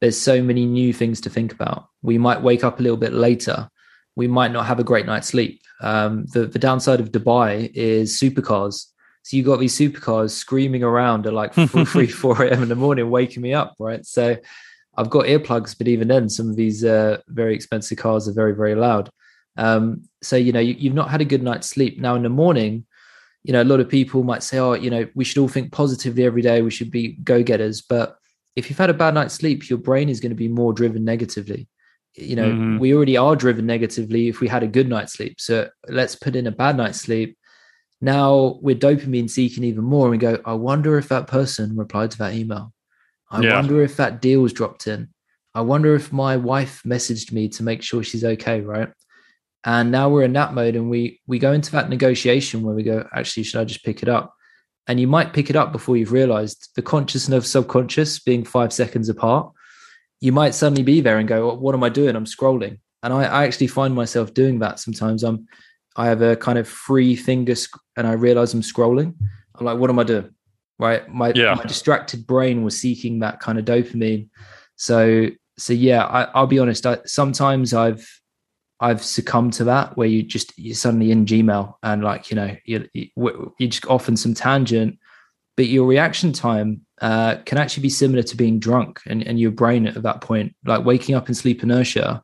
there's 0.00 0.20
so 0.20 0.42
many 0.42 0.66
new 0.66 0.92
things 0.92 1.20
to 1.22 1.30
think 1.30 1.52
about. 1.52 1.86
We 2.02 2.18
might 2.18 2.42
wake 2.42 2.64
up 2.64 2.80
a 2.80 2.82
little 2.82 2.98
bit 2.98 3.12
later. 3.12 3.68
We 4.16 4.26
might 4.26 4.52
not 4.52 4.66
have 4.66 4.80
a 4.80 4.84
great 4.84 5.06
night's 5.06 5.28
sleep. 5.28 5.60
Um, 5.80 6.26
the 6.32 6.46
the 6.46 6.58
downside 6.58 7.00
of 7.00 7.12
Dubai 7.12 7.70
is 7.74 8.20
supercars 8.20 8.86
so 9.22 9.36
you 9.36 9.44
got 9.44 9.60
these 9.60 9.78
supercars 9.78 10.30
screaming 10.30 10.82
around 10.82 11.26
at 11.26 11.32
like 11.32 11.54
3, 11.54 12.06
4 12.08 12.44
a.m. 12.44 12.62
in 12.62 12.68
the 12.68 12.74
morning, 12.74 13.08
waking 13.08 13.42
me 13.42 13.54
up, 13.54 13.74
right? 13.78 14.04
So 14.04 14.36
I've 14.96 15.10
got 15.10 15.26
earplugs, 15.26 15.76
but 15.76 15.88
even 15.88 16.08
then, 16.08 16.28
some 16.28 16.50
of 16.50 16.56
these 16.56 16.84
uh, 16.84 17.18
very 17.28 17.54
expensive 17.54 17.98
cars 17.98 18.28
are 18.28 18.32
very, 18.32 18.54
very 18.54 18.74
loud. 18.74 19.10
Um, 19.56 20.02
so, 20.22 20.36
you 20.36 20.52
know, 20.52 20.60
you, 20.60 20.74
you've 20.78 20.94
not 20.94 21.10
had 21.10 21.20
a 21.20 21.26
good 21.26 21.42
night's 21.42 21.68
sleep. 21.68 21.98
Now, 21.98 22.14
in 22.14 22.22
the 22.22 22.28
morning, 22.28 22.86
you 23.42 23.52
know, 23.52 23.62
a 23.62 23.64
lot 23.64 23.80
of 23.80 23.88
people 23.88 24.22
might 24.22 24.42
say, 24.42 24.58
oh, 24.58 24.74
you 24.74 24.90
know, 24.90 25.06
we 25.14 25.24
should 25.24 25.38
all 25.38 25.48
think 25.48 25.72
positively 25.72 26.24
every 26.24 26.42
day. 26.42 26.62
We 26.62 26.70
should 26.70 26.90
be 26.90 27.14
go 27.24 27.42
getters. 27.42 27.82
But 27.82 28.16
if 28.54 28.68
you've 28.68 28.78
had 28.78 28.90
a 28.90 28.94
bad 28.94 29.14
night's 29.14 29.34
sleep, 29.34 29.68
your 29.68 29.78
brain 29.78 30.08
is 30.08 30.20
going 30.20 30.30
to 30.30 30.36
be 30.36 30.48
more 30.48 30.72
driven 30.72 31.04
negatively. 31.04 31.68
You 32.14 32.36
know, 32.36 32.50
mm-hmm. 32.50 32.78
we 32.78 32.94
already 32.94 33.16
are 33.16 33.34
driven 33.34 33.66
negatively 33.66 34.28
if 34.28 34.40
we 34.40 34.48
had 34.48 34.62
a 34.62 34.68
good 34.68 34.88
night's 34.88 35.14
sleep. 35.14 35.40
So 35.40 35.70
let's 35.88 36.14
put 36.14 36.36
in 36.36 36.46
a 36.46 36.52
bad 36.52 36.76
night's 36.76 37.00
sleep 37.00 37.38
now 38.02 38.58
we're 38.60 38.74
dopamine 38.74 39.30
seeking 39.30 39.64
even 39.64 39.84
more 39.84 40.06
and 40.06 40.10
we 40.10 40.18
go 40.18 40.38
i 40.44 40.52
wonder 40.52 40.98
if 40.98 41.08
that 41.08 41.28
person 41.28 41.74
replied 41.76 42.10
to 42.10 42.18
that 42.18 42.34
email 42.34 42.71
i 43.32 43.40
yeah. 43.40 43.54
wonder 43.54 43.82
if 43.82 43.96
that 43.96 44.20
deal 44.20 44.40
was 44.40 44.52
dropped 44.52 44.86
in. 44.86 45.08
I 45.54 45.62
wonder 45.62 45.94
if 45.94 46.12
my 46.12 46.36
wife 46.36 46.82
messaged 46.86 47.32
me 47.32 47.48
to 47.50 47.62
make 47.62 47.82
sure 47.82 48.02
she's 48.02 48.24
okay 48.24 48.60
right? 48.60 48.90
And 49.64 49.90
now 49.90 50.08
we're 50.08 50.24
in 50.24 50.32
that 50.34 50.54
mode 50.54 50.76
and 50.76 50.90
we 50.90 51.20
we 51.26 51.38
go 51.38 51.52
into 51.52 51.72
that 51.72 51.88
negotiation 51.88 52.62
where 52.62 52.74
we 52.74 52.82
go 52.82 53.08
actually 53.14 53.44
should 53.44 53.60
i 53.60 53.64
just 53.64 53.84
pick 53.84 54.02
it 54.02 54.08
up? 54.08 54.34
And 54.86 54.98
you 55.00 55.06
might 55.06 55.32
pick 55.32 55.48
it 55.50 55.56
up 55.56 55.72
before 55.72 55.96
you've 55.96 56.12
realized 56.12 56.70
the 56.76 56.82
conscious 56.82 57.28
and 57.28 57.44
subconscious 57.44 58.18
being 58.18 58.44
five 58.44 58.72
seconds 58.72 59.08
apart. 59.08 59.52
You 60.20 60.32
might 60.32 60.54
suddenly 60.54 60.82
be 60.82 61.00
there 61.00 61.18
and 61.18 61.28
go 61.28 61.54
what 61.54 61.74
am 61.74 61.84
i 61.84 61.88
doing? 61.88 62.14
I'm 62.16 62.26
scrolling. 62.26 62.78
And 63.02 63.12
I, 63.12 63.24
I 63.24 63.44
actually 63.44 63.66
find 63.66 63.94
myself 63.94 64.34
doing 64.34 64.58
that 64.60 64.78
sometimes. 64.78 65.22
I'm 65.24 65.46
I 65.96 66.06
have 66.06 66.22
a 66.22 66.36
kind 66.36 66.58
of 66.58 66.68
free 66.68 67.16
finger 67.16 67.54
sc- 67.54 67.78
and 67.96 68.06
I 68.06 68.12
realize 68.12 68.54
I'm 68.54 68.62
scrolling. 68.62 69.14
I'm 69.54 69.66
like, 69.66 69.78
what 69.78 69.90
am 69.90 69.98
I 69.98 70.04
doing? 70.04 70.34
Right. 70.78 71.08
My, 71.08 71.32
yeah. 71.34 71.54
my 71.54 71.64
distracted 71.64 72.26
brain 72.26 72.64
was 72.64 72.78
seeking 72.78 73.20
that 73.20 73.40
kind 73.40 73.58
of 73.58 73.64
dopamine. 73.64 74.28
So, 74.76 75.28
so 75.58 75.72
yeah, 75.72 76.04
I, 76.04 76.40
will 76.40 76.46
be 76.46 76.58
honest. 76.58 76.86
I, 76.86 76.98
sometimes 77.04 77.72
I've, 77.72 78.08
I've 78.80 79.02
succumbed 79.02 79.52
to 79.54 79.64
that 79.64 79.96
where 79.96 80.08
you 80.08 80.22
just, 80.22 80.52
you're 80.58 80.74
suddenly 80.74 81.12
in 81.12 81.24
Gmail 81.24 81.74
and 81.82 82.02
like, 82.02 82.30
you 82.30 82.36
know, 82.36 82.56
you, 82.64 82.88
you, 82.92 83.54
you 83.58 83.68
just 83.68 83.86
often 83.86 84.16
some 84.16 84.34
tangent, 84.34 84.98
but 85.56 85.66
your 85.66 85.86
reaction 85.86 86.32
time 86.32 86.80
uh, 87.00 87.36
can 87.44 87.58
actually 87.58 87.82
be 87.82 87.90
similar 87.90 88.24
to 88.24 88.36
being 88.36 88.58
drunk 88.58 89.00
and, 89.06 89.22
and 89.24 89.38
your 89.38 89.52
brain 89.52 89.86
at 89.86 90.02
that 90.02 90.20
point, 90.20 90.56
like 90.64 90.84
waking 90.84 91.14
up 91.14 91.28
in 91.28 91.34
sleep 91.34 91.62
inertia, 91.62 92.22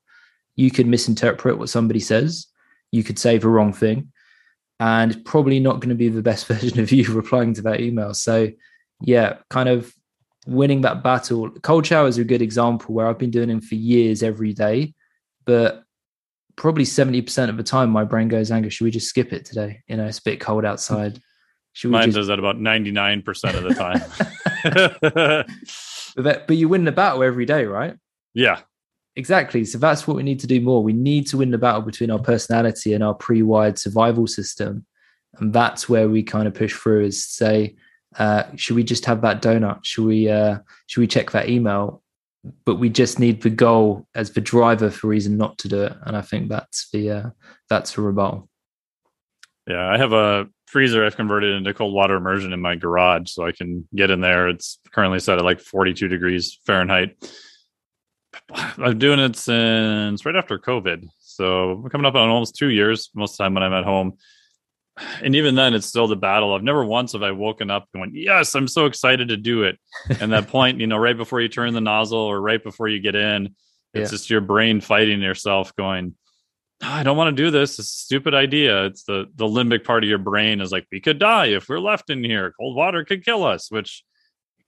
you 0.57 0.73
could 0.73 0.89
misinterpret 0.89 1.59
what 1.59 1.69
somebody 1.69 2.01
says 2.01 2.49
you 2.91 3.05
could 3.05 3.19
say 3.19 3.39
the 3.39 3.49
wrong 3.49 3.73
thing 3.73 4.11
and 4.81 5.25
probably 5.25 5.61
not 5.61 5.81
going 5.81 5.91
to 5.91 5.95
be 5.95 6.09
the 6.09 6.23
best 6.23 6.47
version 6.49 6.81
of 6.81 6.93
you 6.93 7.13
replying 7.13 7.55
to 7.55 7.63
that 7.63 7.81
email. 7.81 8.15
So, 8.15 8.49
yeah, 9.01 9.39
kind 9.51 9.69
of 9.69 9.93
winning 10.47 10.83
that 10.83 11.03
battle. 11.03 11.51
Cold 11.63 11.87
showers 11.87 12.19
are 12.19 12.23
a 12.23 12.25
good 12.25 12.43
example 12.43 12.95
where 12.95 13.07
I've 13.07 13.19
been 13.19 13.31
doing 13.31 13.49
them 13.49 13.61
for 13.61 13.75
years 13.75 14.23
every 14.23 14.53
day, 14.53 14.95
but 15.45 15.83
probably 16.57 16.85
70% 16.85 17.49
of 17.49 17.57
the 17.57 17.63
time 17.63 17.91
my 17.91 18.05
brain 18.05 18.29
goes, 18.29 18.51
Anger, 18.51 18.71
should 18.71 18.85
we 18.85 18.91
just 18.91 19.09
skip 19.09 19.33
it 19.33 19.45
today? 19.45 19.83
You 19.87 19.97
know, 19.97 20.07
it's 20.07 20.19
a 20.19 20.23
bit 20.23 20.41
cold 20.41 20.65
outside. 20.65 21.21
Should 21.73 21.93
Mine 21.93 22.07
just... 22.07 22.17
does 22.17 22.27
that 22.27 22.39
about 22.39 22.57
99% 22.57 23.55
of 23.55 23.63
the 23.63 23.75
time. 23.75 25.45
but, 26.17 26.47
but 26.49 26.57
you 26.57 26.69
win 26.69 26.85
the 26.85 26.93
battle 26.93 27.23
every 27.23 27.47
day, 27.47 27.65
right? 27.65 27.95
Yeah. 28.35 28.61
Exactly. 29.19 29.65
So 29.65 29.79
that's 29.79 30.07
what 30.07 30.17
we 30.17 30.23
need 30.23 30.39
to 30.41 30.47
do 30.47 30.61
more. 30.61 30.81
We 30.81 30.93
need 30.93 31.27
to 31.27 31.39
win 31.39 31.51
the 31.51 31.59
battle 31.59 31.83
between 31.83 32.13
our 32.13 32.21
personality 32.21 32.95
and 32.95 33.03
our 33.03 33.15
pre-wired 33.15 33.77
survival 33.77 34.29
system. 34.29 34.87
And 35.41 35.53
that's 35.53 35.89
where 35.89 36.09
we 36.09 36.23
kind 36.23 36.47
of 36.47 36.55
push 36.55 36.73
through 36.73 37.07
is 37.07 37.25
say, 37.25 37.75
uh, 38.17 38.45
should 38.55 38.77
we 38.77 38.85
just 38.85 39.05
have 39.07 39.21
that 39.23 39.43
donut? 39.43 39.81
Should 39.83 40.05
we 40.05 40.31
uh, 40.31 40.59
should 40.87 41.01
we 41.01 41.09
check 41.09 41.33
that 41.33 41.49
email? 41.49 42.01
But 42.65 42.77
we 42.77 42.91
just 42.91 43.19
need 43.19 43.43
the 43.43 43.51
goal 43.51 44.07
as 44.15 44.31
the 44.31 44.41
driver 44.41 44.89
for 44.89 45.09
reason 45.09 45.37
not 45.37 45.59
to 45.59 45.69
do 45.69 45.83
it. 45.83 45.95
And 46.07 46.17
I 46.17 46.21
think 46.21 46.49
that's 46.49 46.89
the 46.93 47.11
uh, 47.11 47.31
that's 47.69 47.95
the 47.95 48.03
rebuttal. 48.03 48.49
Yeah, 49.67 49.85
I 49.85 49.99
have 49.99 50.13
a 50.13 50.47
freezer 50.69 51.05
I've 51.05 51.17
converted 51.17 51.57
into 51.57 51.75
cold 51.75 51.93
water 51.93 52.15
immersion 52.15 52.53
in 52.53 52.61
my 52.61 52.77
garage, 52.77 53.33
so 53.33 53.45
I 53.45 53.51
can 53.51 53.89
get 53.97 54.11
in 54.13 54.21
there. 54.21 54.49
It's 54.49 54.79
currently 54.93 55.19
set 55.19 55.39
at 55.39 55.45
like 55.45 55.59
42 55.59 56.07
degrees 56.07 56.61
Fahrenheit 56.65 57.17
I'm 58.55 58.99
doing 58.99 59.19
it 59.19 59.37
since 59.37 60.25
right 60.25 60.37
after 60.37 60.59
COVID. 60.59 61.09
So 61.19 61.75
we're 61.75 61.91
coming 61.91 62.07
up 62.07 62.15
on 62.15 62.29
almost 62.29 62.57
two 62.57 62.69
years 62.69 63.11
most 63.15 63.33
of 63.33 63.39
the 63.39 63.45
time 63.45 63.55
when 63.55 63.63
I'm 63.63 63.73
at 63.73 63.85
home. 63.85 64.15
And 65.23 65.37
even 65.37 65.55
then, 65.55 65.75
it's 65.75 65.87
still 65.87 66.09
the 66.09 66.17
battle. 66.17 66.55
I've 66.55 66.63
never 66.63 66.85
once 66.85 67.13
have 67.13 67.23
I 67.23 67.31
woken 67.31 67.71
up 67.71 67.87
going, 67.95 68.11
Yes, 68.15 68.55
I'm 68.55 68.67
so 68.67 68.87
excited 68.87 69.29
to 69.29 69.37
do 69.37 69.63
it. 69.63 69.79
and 70.21 70.33
that 70.33 70.49
point, 70.49 70.81
you 70.81 70.87
know, 70.87 70.97
right 70.97 71.17
before 71.17 71.41
you 71.41 71.49
turn 71.49 71.73
the 71.73 71.81
nozzle 71.81 72.19
or 72.19 72.41
right 72.41 72.63
before 72.63 72.89
you 72.89 73.01
get 73.01 73.15
in, 73.15 73.55
it's 73.95 74.11
yeah. 74.11 74.17
just 74.17 74.31
your 74.31 74.41
brain 74.41 74.81
fighting 74.81 75.21
yourself, 75.21 75.75
going, 75.77 76.15
oh, 76.83 76.89
I 76.89 77.03
don't 77.03 77.17
want 77.17 77.37
to 77.37 77.43
do 77.43 77.51
this. 77.51 77.79
It's 77.79 77.91
a 77.91 77.93
stupid 77.93 78.35
idea. 78.35 78.87
It's 78.87 79.05
the 79.05 79.27
the 79.35 79.47
limbic 79.47 79.85
part 79.85 80.03
of 80.03 80.11
your 80.11 80.19
brain 80.19 80.61
is 80.61 80.73
like, 80.73 80.87
we 80.91 81.01
could 81.01 81.19
die 81.19 81.47
if 81.47 81.69
we're 81.69 81.79
left 81.79 82.11
in 82.11 82.25
here. 82.25 82.53
Cold 82.59 82.77
water 82.77 83.05
could 83.05 83.25
kill 83.25 83.45
us, 83.45 83.71
which 83.71 84.05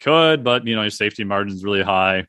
could, 0.00 0.44
but 0.44 0.66
you 0.66 0.76
know, 0.76 0.82
your 0.82 0.90
safety 0.90 1.24
margin's 1.24 1.64
really 1.64 1.82
high. 1.82 2.26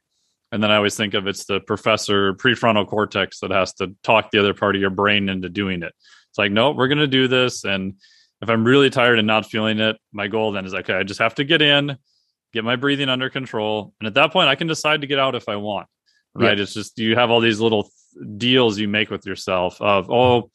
And 0.52 0.62
then 0.62 0.72
I 0.72 0.76
always 0.76 0.98
think 0.98 1.14
of 1.14 1.28
it's 1.28 1.46
the 1.46 1.62
professor 1.62 2.34
prefrontal 2.34 2.88
cortex 2.88 3.40
that 3.40 3.52
has 3.52 3.74
to 3.76 3.96
talk 4.04 4.32
the 4.32 4.40
other 4.40 4.54
part 4.54 4.76
of 4.76 4.82
your 4.82 4.90
brain 4.90 5.30
into 5.30 5.50
doing 5.50 5.82
it. 5.82 5.94
It's 6.30 6.38
like, 6.38 6.52
no, 6.52 6.72
we're 6.72 6.88
going 6.88 6.98
to 6.98 7.08
do 7.08 7.28
this. 7.28 7.64
And 7.64 7.96
if 8.42 8.50
I'm 8.50 8.66
really 8.66 8.90
tired 8.90 9.18
and 9.18 9.28
not 9.28 9.46
feeling 9.46 9.80
it, 9.80 9.98
my 10.12 10.28
goal 10.28 10.52
then 10.52 10.66
is 10.66 10.74
okay, 10.74 10.94
I 10.94 11.04
just 11.04 11.20
have 11.20 11.36
to 11.36 11.44
get 11.44 11.62
in, 11.62 11.98
get 12.54 12.64
my 12.64 12.76
breathing 12.76 13.08
under 13.08 13.30
control. 13.30 13.94
And 14.00 14.08
at 14.08 14.14
that 14.16 14.34
point, 14.34 14.50
I 14.50 14.56
can 14.56 14.68
decide 14.68 15.02
to 15.02 15.08
get 15.08 15.20
out 15.20 15.36
if 15.36 15.48
I 15.48 15.56
want. 15.56 15.88
Right. 16.34 16.58
Yeah. 16.58 16.64
It's 16.64 16.74
just 16.74 16.98
you 16.98 17.16
have 17.16 17.30
all 17.30 17.40
these 17.40 17.60
little 17.60 17.90
deals 18.38 18.78
you 18.78 18.88
make 18.88 19.10
with 19.10 19.26
yourself 19.26 19.80
of, 19.82 20.10
oh, 20.10 20.52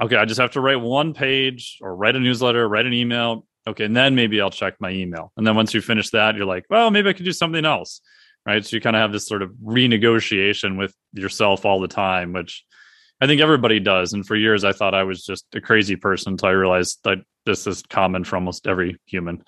okay, 0.00 0.16
I 0.16 0.24
just 0.24 0.40
have 0.40 0.52
to 0.52 0.60
write 0.60 0.80
one 0.80 1.14
page 1.14 1.78
or 1.82 1.94
write 1.94 2.16
a 2.16 2.20
newsletter, 2.20 2.66
write 2.68 2.86
an 2.86 2.92
email. 2.94 3.46
Okay. 3.66 3.84
And 3.84 3.96
then 3.96 4.14
maybe 4.14 4.40
I'll 4.40 4.50
check 4.50 4.76
my 4.80 4.90
email. 4.90 5.32
And 5.36 5.46
then 5.46 5.56
once 5.56 5.74
you 5.74 5.80
finish 5.80 6.10
that, 6.10 6.36
you're 6.36 6.46
like, 6.46 6.64
well, 6.70 6.90
maybe 6.90 7.10
I 7.10 7.12
could 7.12 7.24
do 7.24 7.32
something 7.32 7.64
else 7.64 8.00
right? 8.46 8.64
So 8.64 8.76
you 8.76 8.80
kind 8.80 8.96
of 8.96 9.00
have 9.00 9.12
this 9.12 9.26
sort 9.26 9.42
of 9.42 9.50
renegotiation 9.62 10.78
with 10.78 10.94
yourself 11.12 11.64
all 11.64 11.80
the 11.80 11.88
time, 11.88 12.32
which 12.32 12.64
I 13.20 13.26
think 13.26 13.40
everybody 13.40 13.80
does. 13.80 14.12
And 14.12 14.26
for 14.26 14.36
years, 14.36 14.64
I 14.64 14.72
thought 14.72 14.94
I 14.94 15.02
was 15.02 15.24
just 15.24 15.46
a 15.54 15.60
crazy 15.60 15.96
person 15.96 16.32
until 16.32 16.50
I 16.50 16.52
realized 16.52 17.00
that 17.04 17.18
this 17.44 17.66
is 17.66 17.82
common 17.82 18.24
for 18.24 18.36
almost 18.36 18.66
every 18.66 18.98
human. 19.06 19.42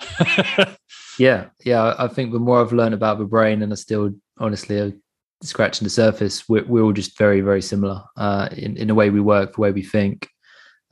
yeah, 1.18 1.46
yeah. 1.64 1.94
I 1.98 2.08
think 2.08 2.32
the 2.32 2.38
more 2.38 2.60
I've 2.60 2.72
learned 2.72 2.94
about 2.94 3.18
the 3.18 3.24
brain, 3.24 3.62
and 3.62 3.72
I 3.72 3.76
still 3.76 4.10
honestly 4.38 4.94
scratching 5.42 5.84
the 5.84 5.90
surface, 5.90 6.48
we're, 6.48 6.64
we're 6.64 6.82
all 6.82 6.92
just 6.92 7.16
very, 7.18 7.40
very 7.40 7.62
similar 7.62 8.02
uh, 8.16 8.48
in 8.52 8.76
in 8.76 8.88
the 8.88 8.94
way 8.94 9.10
we 9.10 9.20
work, 9.20 9.54
the 9.54 9.60
way 9.60 9.72
we 9.72 9.82
think. 9.82 10.28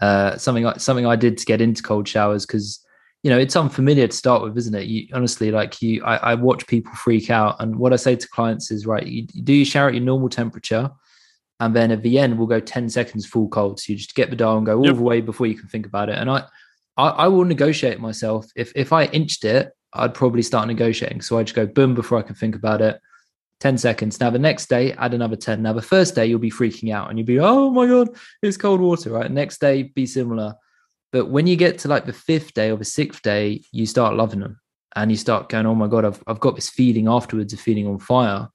Uh, 0.00 0.36
something 0.36 0.70
something 0.78 1.06
I 1.06 1.16
did 1.16 1.38
to 1.38 1.46
get 1.46 1.62
into 1.62 1.82
cold 1.82 2.06
showers 2.06 2.44
because 2.44 2.84
you 3.26 3.32
know 3.32 3.38
it's 3.40 3.56
unfamiliar 3.56 4.06
to 4.06 4.16
start 4.16 4.40
with 4.40 4.56
isn't 4.56 4.76
it 4.76 4.86
you 4.86 5.08
honestly 5.12 5.50
like 5.50 5.82
you 5.82 6.00
I, 6.04 6.16
I, 6.16 6.34
watch 6.36 6.64
people 6.68 6.92
freak 6.92 7.28
out 7.28 7.56
and 7.58 7.74
what 7.74 7.92
i 7.92 7.96
say 7.96 8.14
to 8.14 8.28
clients 8.28 8.70
is 8.70 8.86
right 8.86 9.04
you, 9.04 9.26
do 9.26 9.52
your 9.52 9.64
shower 9.64 9.88
at 9.88 9.94
your 9.94 10.04
normal 10.04 10.28
temperature 10.28 10.92
and 11.58 11.74
then 11.74 11.90
at 11.90 12.04
the 12.04 12.20
end 12.20 12.38
we'll 12.38 12.46
go 12.46 12.60
10 12.60 12.88
seconds 12.88 13.26
full 13.26 13.48
cold 13.48 13.80
so 13.80 13.92
you 13.92 13.98
just 13.98 14.14
get 14.14 14.30
the 14.30 14.36
dial 14.36 14.58
and 14.58 14.66
go 14.66 14.78
all 14.78 14.86
yep. 14.86 14.94
the 14.94 15.02
way 15.02 15.20
before 15.20 15.48
you 15.48 15.56
can 15.56 15.68
think 15.68 15.86
about 15.86 16.08
it 16.08 16.16
and 16.16 16.30
I, 16.30 16.44
I 16.96 17.08
i 17.08 17.26
will 17.26 17.44
negotiate 17.44 17.98
myself 17.98 18.46
if 18.54 18.70
if 18.76 18.92
i 18.92 19.06
inched 19.06 19.44
it 19.44 19.72
i'd 19.94 20.14
probably 20.14 20.42
start 20.42 20.68
negotiating 20.68 21.20
so 21.20 21.36
i 21.36 21.42
just 21.42 21.56
go 21.56 21.66
boom 21.66 21.96
before 21.96 22.18
i 22.18 22.22
can 22.22 22.36
think 22.36 22.54
about 22.54 22.80
it 22.80 23.00
10 23.60 23.78
seconds. 23.78 24.20
Now, 24.20 24.28
the 24.28 24.38
next 24.38 24.68
day, 24.68 24.92
add 24.92 25.14
another 25.14 25.34
10. 25.34 25.62
Now, 25.62 25.72
the 25.72 25.80
first 25.80 26.14
day, 26.14 26.26
you'll 26.26 26.38
be 26.38 26.50
freaking 26.50 26.92
out 26.92 27.08
and 27.08 27.18
you'll 27.18 27.24
be, 27.24 27.40
oh 27.40 27.70
my 27.70 27.86
God, 27.86 28.10
it's 28.42 28.58
cold 28.58 28.82
water, 28.82 29.08
right? 29.08 29.30
Next 29.30 29.62
day, 29.62 29.84
be 29.84 30.04
similar. 30.04 30.56
But 31.16 31.30
when 31.30 31.46
you 31.46 31.56
get 31.56 31.78
to 31.78 31.88
like 31.88 32.04
the 32.04 32.12
fifth 32.12 32.52
day 32.52 32.70
or 32.70 32.76
the 32.76 32.84
sixth 32.84 33.22
day, 33.22 33.62
you 33.72 33.86
start 33.86 34.16
loving 34.16 34.40
them. 34.40 34.60
and 34.96 35.10
you 35.10 35.16
start 35.16 35.48
going, 35.48 35.64
oh 35.64 35.74
my 35.74 35.88
god, 35.88 36.04
I've 36.04 36.22
I've 36.26 36.40
got 36.40 36.56
this 36.56 36.68
feeling 36.68 37.08
afterwards 37.08 37.54
of 37.54 37.58
feeling 37.58 37.86
on 37.86 37.98
fire. 37.98 38.48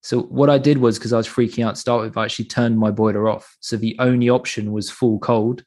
So 0.00 0.22
what 0.22 0.48
I 0.48 0.58
did 0.58 0.78
was 0.78 0.98
because 0.98 1.12
I 1.12 1.16
was 1.16 1.26
freaking 1.26 1.66
out 1.66 1.74
to 1.74 1.80
start 1.80 2.02
with, 2.02 2.16
I 2.16 2.26
actually 2.26 2.44
turned 2.44 2.78
my 2.78 2.92
boiler 2.92 3.28
off. 3.28 3.56
So 3.58 3.76
the 3.76 3.96
only 3.98 4.28
option 4.30 4.70
was 4.70 4.88
full 4.88 5.18
cold, 5.18 5.64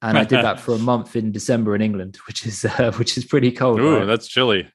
and 0.00 0.16
I 0.16 0.24
did 0.24 0.42
that 0.42 0.58
for 0.58 0.72
a 0.74 0.78
month 0.92 1.14
in 1.16 1.32
December 1.32 1.74
in 1.74 1.82
England, 1.82 2.16
which 2.26 2.46
is 2.46 2.64
uh, 2.64 2.92
which 2.98 3.18
is 3.18 3.26
pretty 3.26 3.52
cold. 3.52 3.78
Ooh, 3.78 3.98
right? 3.98 4.06
that's 4.06 4.26
chilly. 4.26 4.70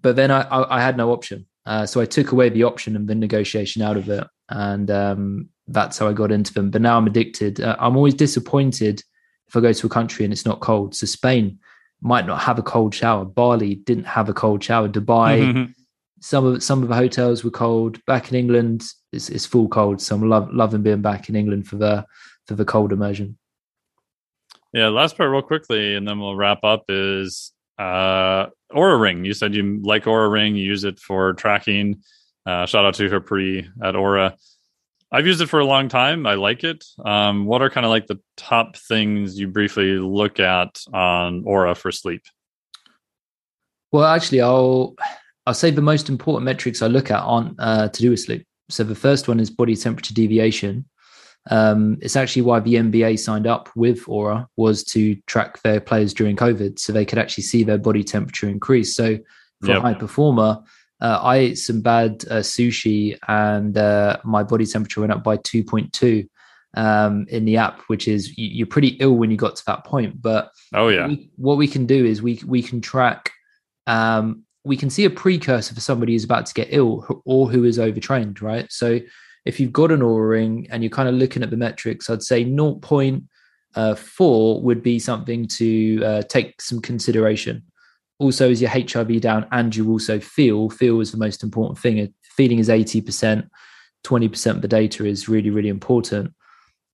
But 0.00 0.16
then 0.16 0.32
I, 0.32 0.40
I, 0.40 0.78
I 0.78 0.80
had 0.80 0.96
no 0.96 1.12
option, 1.12 1.46
uh, 1.66 1.86
so 1.86 2.00
I 2.00 2.06
took 2.06 2.32
away 2.32 2.48
the 2.48 2.64
option 2.64 2.96
and 2.96 3.06
the 3.06 3.14
negotiation 3.14 3.80
out 3.80 3.96
of 3.96 4.08
it, 4.08 4.26
and 4.48 4.90
um, 4.90 5.50
that's 5.68 5.98
how 5.98 6.08
I 6.08 6.14
got 6.14 6.32
into 6.32 6.52
them. 6.52 6.72
But 6.72 6.82
now 6.82 6.96
I'm 6.96 7.06
addicted. 7.06 7.60
Uh, 7.60 7.76
I'm 7.78 7.96
always 7.96 8.14
disappointed 8.14 9.04
if 9.52 9.56
I 9.56 9.60
go 9.60 9.72
to 9.72 9.86
a 9.86 9.90
country 9.90 10.24
and 10.24 10.32
it's 10.32 10.46
not 10.46 10.60
cold. 10.60 10.94
So 10.94 11.04
Spain 11.04 11.58
might 12.00 12.26
not 12.26 12.40
have 12.40 12.58
a 12.58 12.62
cold 12.62 12.94
shower. 12.94 13.26
Bali 13.26 13.74
didn't 13.74 14.04
have 14.04 14.30
a 14.30 14.32
cold 14.32 14.64
shower. 14.64 14.88
Dubai, 14.88 15.72
some 16.20 16.46
of 16.46 16.62
some 16.62 16.82
of 16.82 16.88
the 16.88 16.94
hotels 16.94 17.44
were 17.44 17.50
cold. 17.50 18.02
Back 18.06 18.30
in 18.30 18.36
England, 18.36 18.82
it's, 19.12 19.28
it's 19.28 19.44
full 19.44 19.68
cold. 19.68 20.00
So 20.00 20.16
I'm 20.16 20.26
love, 20.26 20.50
loving 20.52 20.82
being 20.82 21.02
back 21.02 21.28
in 21.28 21.36
England 21.36 21.68
for 21.68 21.76
the 21.76 22.06
for 22.46 22.54
the 22.54 22.64
cold 22.64 22.92
immersion. 22.92 23.36
Yeah, 24.72 24.88
last 24.88 25.18
part 25.18 25.30
real 25.30 25.42
quickly, 25.42 25.96
and 25.96 26.08
then 26.08 26.18
we'll 26.18 26.34
wrap 26.34 26.64
up. 26.64 26.84
Is 26.88 27.52
uh, 27.78 28.46
Oura 28.72 28.98
Ring? 28.98 29.26
You 29.26 29.34
said 29.34 29.54
you 29.54 29.80
like 29.82 30.04
Oura 30.04 30.32
Ring. 30.32 30.56
You 30.56 30.64
use 30.64 30.84
it 30.84 30.98
for 30.98 31.34
tracking. 31.34 32.02
Uh, 32.46 32.64
shout 32.64 32.86
out 32.86 32.94
to 32.94 33.10
Harpreet 33.10 33.68
at 33.82 33.94
Oura. 33.94 34.34
I've 35.14 35.26
used 35.26 35.42
it 35.42 35.48
for 35.48 35.60
a 35.60 35.66
long 35.66 35.88
time. 35.88 36.26
I 36.26 36.34
like 36.34 36.64
it. 36.64 36.84
Um, 37.04 37.44
what 37.44 37.60
are 37.60 37.68
kind 37.68 37.84
of 37.84 37.90
like 37.90 38.06
the 38.06 38.18
top 38.38 38.76
things 38.76 39.38
you 39.38 39.46
briefly 39.46 39.98
look 39.98 40.40
at 40.40 40.82
on 40.92 41.44
Oura 41.44 41.76
for 41.76 41.92
sleep? 41.92 42.22
Well, 43.92 44.04
actually, 44.04 44.40
I'll 44.40 44.96
I'll 45.46 45.52
say 45.52 45.70
the 45.70 45.82
most 45.82 46.08
important 46.08 46.46
metrics 46.46 46.80
I 46.80 46.86
look 46.86 47.10
at 47.10 47.20
aren't 47.20 47.56
uh, 47.58 47.88
to 47.88 48.00
do 48.00 48.10
with 48.10 48.20
sleep. 48.20 48.46
So 48.70 48.84
the 48.84 48.94
first 48.94 49.28
one 49.28 49.38
is 49.38 49.50
body 49.50 49.76
temperature 49.76 50.14
deviation. 50.14 50.86
Um, 51.50 51.98
it's 52.00 52.16
actually 52.16 52.42
why 52.42 52.60
the 52.60 52.74
NBA 52.74 53.18
signed 53.18 53.46
up 53.46 53.68
with 53.74 54.06
Oura 54.06 54.46
was 54.56 54.82
to 54.84 55.16
track 55.26 55.60
their 55.62 55.80
players 55.80 56.14
during 56.14 56.36
COVID, 56.36 56.78
so 56.78 56.92
they 56.92 57.04
could 57.04 57.18
actually 57.18 57.44
see 57.44 57.64
their 57.64 57.78
body 57.78 58.02
temperature 58.02 58.48
increase. 58.48 58.96
So 58.96 59.18
for 59.60 59.68
yep. 59.68 59.78
a 59.78 59.80
high 59.80 59.94
performer, 59.94 60.60
uh, 61.02 61.18
I 61.20 61.36
ate 61.38 61.58
some 61.58 61.80
bad 61.80 62.24
uh, 62.30 62.36
sushi 62.36 63.18
and 63.26 63.76
uh, 63.76 64.18
my 64.24 64.44
body 64.44 64.64
temperature 64.64 65.00
went 65.00 65.12
up 65.12 65.24
by 65.24 65.36
2.2 65.36 66.28
um, 66.74 67.26
in 67.28 67.44
the 67.44 67.56
app, 67.56 67.80
which 67.88 68.06
is 68.06 68.38
you're 68.38 68.68
pretty 68.68 68.96
ill 69.00 69.16
when 69.16 69.30
you 69.30 69.36
got 69.36 69.56
to 69.56 69.64
that 69.66 69.84
point. 69.84 70.22
But 70.22 70.52
oh 70.72 70.88
yeah, 70.88 71.08
we, 71.08 71.28
what 71.36 71.58
we 71.58 71.66
can 71.66 71.86
do 71.86 72.04
is 72.04 72.22
we 72.22 72.40
we 72.46 72.62
can 72.62 72.80
track. 72.80 73.32
Um, 73.88 74.44
we 74.64 74.76
can 74.76 74.90
see 74.90 75.04
a 75.04 75.10
precursor 75.10 75.74
for 75.74 75.80
somebody 75.80 76.12
who's 76.12 76.22
about 76.22 76.46
to 76.46 76.54
get 76.54 76.68
ill 76.70 77.22
or 77.24 77.50
who 77.50 77.64
is 77.64 77.80
overtrained, 77.80 78.40
right? 78.40 78.70
So 78.70 79.00
if 79.44 79.58
you've 79.58 79.72
got 79.72 79.90
an 79.90 80.00
Oura 80.00 80.30
ring 80.30 80.68
and 80.70 80.84
you're 80.84 80.90
kind 80.90 81.08
of 81.08 81.16
looking 81.16 81.42
at 81.42 81.50
the 81.50 81.56
metrics, 81.56 82.08
I'd 82.08 82.22
say 82.22 82.44
0.4 82.44 83.22
uh, 83.74 84.60
would 84.60 84.82
be 84.84 85.00
something 85.00 85.48
to 85.48 86.04
uh, 86.04 86.22
take 86.22 86.62
some 86.62 86.80
consideration 86.80 87.64
also 88.22 88.50
is 88.50 88.62
your 88.62 88.70
HRV 88.70 89.20
down 89.20 89.46
and 89.52 89.74
you 89.74 89.90
also 89.90 90.20
feel, 90.20 90.70
feel 90.70 91.00
is 91.00 91.12
the 91.12 91.18
most 91.18 91.42
important 91.42 91.78
thing. 91.78 92.12
Feeling 92.22 92.58
is 92.58 92.68
80%, 92.68 93.48
20% 94.04 94.50
of 94.50 94.62
the 94.62 94.68
data 94.68 95.04
is 95.04 95.28
really, 95.28 95.50
really 95.50 95.68
important. 95.68 96.32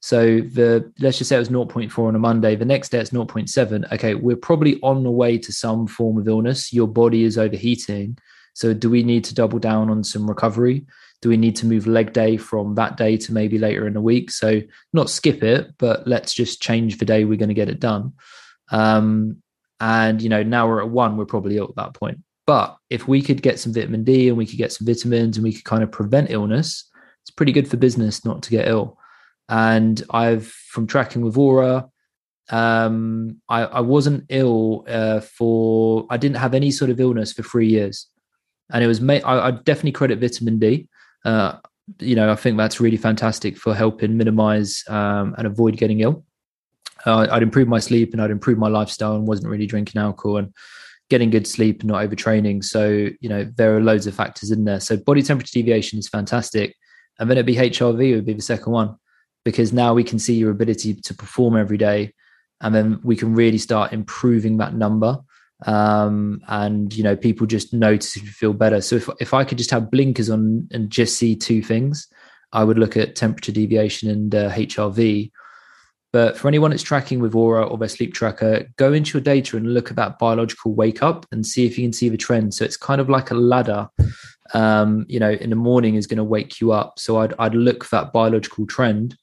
So 0.01 0.41
the 0.41 0.93
let's 1.01 1.19
just 1.19 1.29
say 1.29 1.37
it 1.37 1.41
was 1.41 1.49
0.4 1.49 1.99
on 2.07 2.15
a 2.15 2.19
Monday. 2.19 2.55
The 2.55 2.65
next 2.65 2.91
day 2.91 2.99
it's 2.99 3.11
0.7. 3.11 3.93
Okay, 3.93 4.15
we're 4.15 4.37
probably 4.37 4.81
on 4.83 5.03
the 5.03 5.11
way 5.11 5.39
to 5.39 5.53
some 5.53 5.87
form 5.87 6.19
of 6.19 6.29
illness. 6.29 6.73
Your 6.73 6.87
body 6.87 7.25
is 7.25 7.37
overheating. 7.37 8.17
So 8.55 8.75
do 8.75 8.91
we 8.91 9.03
need 9.03 9.25
to 9.25 9.35
double 9.35 9.59
down 9.59 9.91
on 9.91 10.05
some 10.05 10.29
recovery? 10.29 10.87
Do 11.21 11.29
we 11.29 11.37
need 11.37 11.57
to 11.57 11.67
move 11.67 11.89
leg 11.89 12.13
day 12.13 12.37
from 12.37 12.77
that 12.77 12.97
day 12.97 13.17
to 13.17 13.33
maybe 13.33 13.59
later 13.59 13.87
in 13.87 13.95
the 13.95 14.01
week? 14.01 14.31
So 14.31 14.63
not 14.93 15.11
skip 15.11 15.43
it, 15.43 15.73
but 15.79 16.07
let's 16.07 16.33
just 16.33 16.63
change 16.63 16.99
the 16.99 17.05
day 17.05 17.25
we're 17.25 17.37
going 17.37 17.49
to 17.49 17.55
get 17.55 17.69
it 17.69 17.81
done. 17.81 18.13
Um, 18.71 19.43
and, 19.81 20.21
you 20.21 20.29
know, 20.29 20.43
now 20.43 20.67
we're 20.67 20.83
at 20.83 20.91
one, 20.91 21.17
we're 21.17 21.27
probably 21.27 21.57
ill 21.57 21.69
at 21.69 21.77
that 21.77 21.95
point. 21.95 22.19
But 22.47 22.77
if 22.89 23.07
we 23.07 23.21
could 23.21 23.43
get 23.43 23.59
some 23.59 23.75
vitamin 23.75 24.05
D 24.05 24.29
and 24.29 24.39
we 24.39 24.47
could 24.47 24.59
get 24.59 24.73
some 24.73 24.87
vitamins 24.87 25.37
and 25.37 25.45
we 25.45 25.53
could 25.53 25.65
kind 25.65 25.83
of 25.83 25.93
prevent 25.93 26.31
illness, 26.31 26.89
it's 27.23 27.31
pretty 27.31 27.53
good 27.53 27.69
for 27.69 27.77
business 27.77 28.25
not 28.25 28.43
to 28.45 28.51
get 28.51 28.69
ill. 28.69 28.99
And 29.49 30.03
I've, 30.11 30.47
from 30.47 30.87
tracking 30.87 31.23
with 31.23 31.37
Oura, 31.37 31.91
um, 32.51 33.41
I, 33.49 33.65
I 33.65 33.81
wasn't 33.81 34.25
ill 34.31 34.85
uh, 34.89 35.21
for, 35.21 36.07
I 36.11 36.17
didn't 36.17 36.39
have 36.39 36.55
any 36.55 36.71
sort 36.71 36.91
of 36.91 37.01
illness 37.01 37.33
for 37.33 37.43
three 37.43 37.69
years. 37.69 38.07
And 38.71 38.83
it 38.83 38.87
was, 38.87 39.03
I, 39.03 39.21
I 39.25 39.51
definitely 39.51 39.93
credit 39.93 40.19
vitamin 40.19 40.59
D. 40.59 40.89
Uh, 41.25 41.57
you 42.01 42.15
know, 42.15 42.31
I 42.31 42.35
think 42.35 42.57
that's 42.57 42.81
really 42.81 42.97
fantastic 42.97 43.57
for 43.57 43.75
helping 43.75 44.17
minimize 44.17 44.85
um, 44.89 45.35
and 45.39 45.47
avoid 45.47 45.77
getting 45.77 46.01
ill 46.01 46.25
uh, 47.07 47.27
I'd 47.31 47.43
improve 47.43 47.69
my 47.69 47.79
sleep 47.79 48.13
and 48.13 48.23
I'd 48.23 48.31
improve 48.31 48.59
my 48.59 48.69
lifestyle 48.69 49.15
and 49.15 49.27
wasn't 49.27 49.49
really 49.49 49.67
drinking 49.67 50.01
alcohol 50.01 50.39
and 50.39 50.53
getting 51.11 51.31
good 51.31 51.47
sleep 51.47 51.81
and 51.81 51.89
not 51.89 52.09
overtraining. 52.09 52.63
So, 52.63 53.09
you 53.21 53.29
know, 53.29 53.45
there 53.57 53.77
are 53.77 53.81
loads 53.81 54.07
of 54.07 54.15
factors 54.15 54.51
in 54.51 54.65
there. 54.65 54.81
So 54.81 54.97
body 54.97 55.23
temperature 55.23 55.59
deviation 55.59 55.99
is 55.99 56.09
fantastic. 56.09 56.77
And 57.19 57.29
then 57.29 57.39
it'd 57.39 57.47
be 57.47 57.57
HRV 57.57 58.15
would 58.15 58.27
be 58.27 58.35
the 58.35 58.43
second 58.43 58.73
one 58.73 58.97
because 59.45 59.73
now 59.73 59.95
we 59.95 60.05
can 60.05 60.19
see 60.19 60.35
your 60.35 60.51
ability 60.51 60.95
to 60.95 61.15
perform 61.15 61.57
every 61.57 61.79
day. 61.79 62.13
And 62.61 62.75
then 62.75 63.01
we 63.03 63.17
can 63.17 63.35
really 63.35 63.59
start 63.59 63.93
improving 63.93 64.59
that 64.59 64.75
number. 64.75 65.19
Um, 65.67 66.41
and 66.47 66.95
you 66.95 67.03
know, 67.03 67.17
people 67.17 67.47
just 67.47 67.73
notice 67.73 68.17
you 68.17 68.23
feel 68.23 68.53
better. 68.53 68.81
So 68.81 68.97
if 68.97 69.09
if 69.21 69.35
I 69.35 69.45
could 69.45 69.59
just 69.59 69.71
have 69.71 69.91
blinkers 69.91 70.31
on 70.31 70.69
and 70.71 70.91
just 70.91 71.19
see 71.19 71.35
two 71.35 71.63
things, 71.63 72.07
I 72.53 72.65
would 72.65 72.79
look 72.79 72.97
at 72.97 73.17
temperature 73.17 73.53
deviation 73.53 74.11
and 74.11 74.35
uh, 74.35 74.51
HRV 74.51 75.31
but 76.13 76.39
for 76.39 76.49
anyone 76.49 76.71
that's 76.71 76.83
tracking 76.83 77.21
with 77.21 77.35
Oura 77.35 77.71
or 77.71 77.77
their 77.77 77.89
sleep 77.89 78.15
tracker, 78.15 78.67
go 78.77 78.93
into 78.93 79.19
your 79.19 79.23
data 79.23 79.57
and 79.57 79.75
look 79.75 79.91
at 79.91 79.97
that 79.97 80.19
biological 80.19 80.75
wake 80.75 81.03
up 81.03 81.27
and 81.33 81.45
see 81.45 81.67
if 81.67 81.77
you 81.77 81.85
can 81.85 81.93
see 81.93 82.09
the 82.09 82.17
trend. 82.17 82.55
So 82.55 82.65
it's 82.65 82.79
kind 82.79 83.01
of 83.01 83.11
like 83.11 83.31
a 83.31 83.35
ladder. 83.35 83.89
Um, 84.55 85.05
you 85.09 85.21
know, 85.21 85.31
in 85.31 85.51
the 85.51 85.57
morning 85.57 85.97
is 85.97 86.07
going 86.07 86.17
to 86.17 86.25
wake 86.25 86.61
you 86.61 86.73
up. 86.73 86.99
So 86.99 87.19
I'd 87.19 87.35
I'd 87.39 87.55
look 87.55 87.85
for 87.85 87.97
that 87.97 88.15
biological 88.15 88.67
trend, 88.67 89.17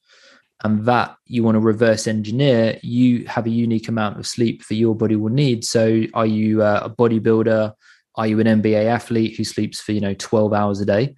and 0.63 0.86
that 0.86 1.15
you 1.25 1.43
want 1.43 1.55
to 1.55 1.59
reverse 1.59 2.05
engineer. 2.05 2.79
You 2.83 3.25
have 3.25 3.47
a 3.47 3.49
unique 3.49 3.88
amount 3.88 4.19
of 4.19 4.27
sleep 4.27 4.67
that 4.67 4.75
your 4.75 4.95
body 4.95 5.15
will 5.15 5.31
need. 5.31 5.65
So 5.65 6.03
are 6.13 6.27
you 6.27 6.61
uh, 6.61 6.81
a 6.83 6.89
bodybuilder? 6.91 7.73
Are 8.17 8.27
you 8.27 8.39
an 8.39 8.61
NBA 8.61 8.86
athlete 8.86 9.36
who 9.36 9.43
sleeps 9.43 9.81
for 9.81 9.91
you 9.91 10.01
know 10.01 10.13
twelve 10.13 10.53
hours 10.53 10.79
a 10.79 10.86
day? 10.86 11.15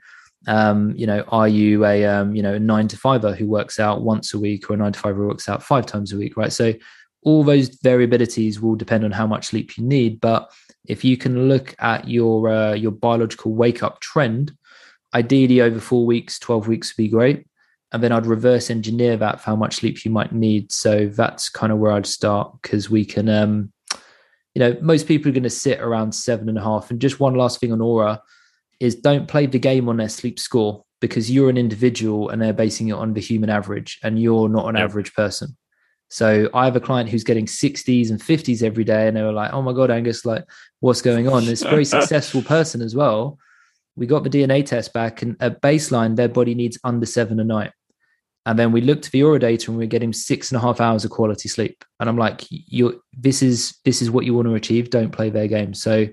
Um, 0.48 0.94
you 0.96 1.06
know, 1.06 1.24
are 1.28 1.48
you 1.48 1.86
a 1.86 2.06
um, 2.06 2.34
you 2.34 2.42
know 2.42 2.58
nine 2.58 2.88
to 2.88 2.98
fiver 2.98 3.36
who 3.36 3.46
works 3.46 3.80
out 3.80 4.02
once 4.02 4.34
a 4.34 4.40
week 4.40 4.70
or 4.70 4.74
a 4.74 4.78
nine 4.78 4.94
to 4.94 5.00
fiver 5.00 5.22
who 5.22 5.28
works 5.28 5.50
out 5.50 5.62
five 5.62 5.86
times 5.86 6.14
a 6.14 6.18
week, 6.18 6.38
right? 6.38 6.52
So 6.52 6.74
all 7.24 7.44
those 7.44 7.70
variabilities 7.82 8.62
will 8.62 8.76
depend 8.76 9.04
on 9.04 9.12
how 9.12 9.28
much 9.28 9.48
sleep 9.48 9.78
you 9.78 9.84
need. 9.84 10.22
But 10.22 10.50
if 10.86 11.04
you 11.04 11.18
can 11.18 11.50
look 11.50 11.76
at 11.80 12.08
your 12.08 12.50
uh, 12.50 12.74
your 12.74 12.92
biological 12.92 13.54
wake 13.54 13.84
up 13.84 14.00
trend, 14.00 14.54
ideally 15.14 15.60
over 15.60 15.82
four 15.82 16.06
weeks, 16.06 16.40
twelve 16.40 16.68
weeks 16.68 16.96
would 16.96 17.04
be 17.04 17.10
great. 17.10 17.46
And 17.92 18.02
then 18.04 18.12
I'd 18.12 18.26
reverse 18.26 18.70
engineer 18.70 19.16
that 19.18 19.40
for 19.40 19.52
how 19.52 19.56
much 19.56 19.76
sleep 19.76 20.04
you 20.04 20.12
might 20.12 20.34
need. 20.34 20.72
So 20.72 21.08
that's 21.08 21.50
kind 21.50 21.72
of 21.72 21.80
where 21.80 21.94
I'd 21.94 22.06
start 22.06 22.54
because 22.62 22.90
we 22.90 23.06
can, 23.06 23.30
um, 23.30 23.72
you 24.54 24.60
know, 24.60 24.76
most 24.82 25.08
people 25.08 25.30
are 25.30 25.34
going 25.34 25.44
to 25.44 25.50
sit 25.50 25.80
around 25.80 26.14
seven 26.14 26.50
and 26.50 26.58
a 26.58 26.64
half. 26.64 26.92
And 26.92 27.00
just 27.00 27.22
one 27.22 27.36
last 27.36 27.62
thing 27.62 27.72
on 27.72 27.80
Oura 27.80 28.20
is 28.80 28.96
don't 28.96 29.28
play 29.28 29.46
the 29.46 29.60
game 29.60 29.90
on 29.90 29.98
their 29.98 30.10
sleep 30.10 30.40
score 30.40 30.84
because 31.00 31.30
you're 31.30 31.50
an 31.50 31.58
individual 31.58 32.30
and 32.30 32.42
they're 32.42 32.54
basing 32.54 32.88
it 32.88 32.94
on 32.94 33.14
the 33.14 33.22
human 33.22 33.50
average 33.50 34.00
and 34.04 34.22
you're 34.22 34.50
not 34.50 34.68
an 34.68 34.76
average 34.76 35.14
person. 35.14 35.56
So 36.10 36.50
I 36.54 36.66
have 36.66 36.76
a 36.76 36.80
client 36.80 37.10
who's 37.10 37.24
getting 37.24 37.46
60s 37.46 38.10
and 38.10 38.20
50s 38.20 38.64
every 38.64 38.84
day, 38.84 39.08
and 39.08 39.18
they 39.18 39.22
were 39.22 39.34
like, 39.34 39.52
"Oh 39.54 39.62
my 39.62 39.74
god, 39.74 39.92
Angus, 39.92 40.26
like, 40.26 40.46
what's 40.80 41.02
going 41.02 41.28
on?" 41.28 41.46
This 41.46 41.64
very 41.64 41.86
successful 41.96 42.42
person 42.42 42.82
as 42.82 42.96
well. 42.96 43.38
We 43.96 44.08
got 44.08 44.24
the 44.24 44.30
DNA 44.30 44.66
test 44.66 44.94
back, 44.94 45.22
and 45.22 45.36
at 45.42 45.62
baseline, 45.62 46.16
their 46.16 46.30
body 46.30 46.56
needs 46.56 46.80
under 46.84 47.06
seven 47.06 47.40
a 47.40 47.44
night. 47.44 47.72
And 48.46 48.58
then 48.58 48.72
we 48.72 48.80
looked 48.80 49.08
at 49.08 49.12
the 49.12 49.22
Oura 49.22 49.40
data, 49.40 49.70
and 49.70 49.78
we 49.78 49.84
are 49.84 49.88
getting 49.88 50.14
six 50.14 50.50
and 50.50 50.58
a 50.58 50.62
half 50.62 50.80
hours 50.80 51.04
of 51.04 51.12
quality 51.12 51.50
sleep. 51.50 51.84
And 52.00 52.08
I'm 52.08 52.18
like, 52.18 52.46
"You, 52.50 53.04
this 53.12 53.42
is 53.42 53.78
this 53.84 54.02
is 54.02 54.10
what 54.10 54.26
you 54.26 54.34
want 54.34 54.48
to 54.48 54.56
achieve. 54.56 54.90
Don't 54.90 55.12
play 55.12 55.30
their 55.30 55.48
game." 55.48 55.74
So 55.74 56.08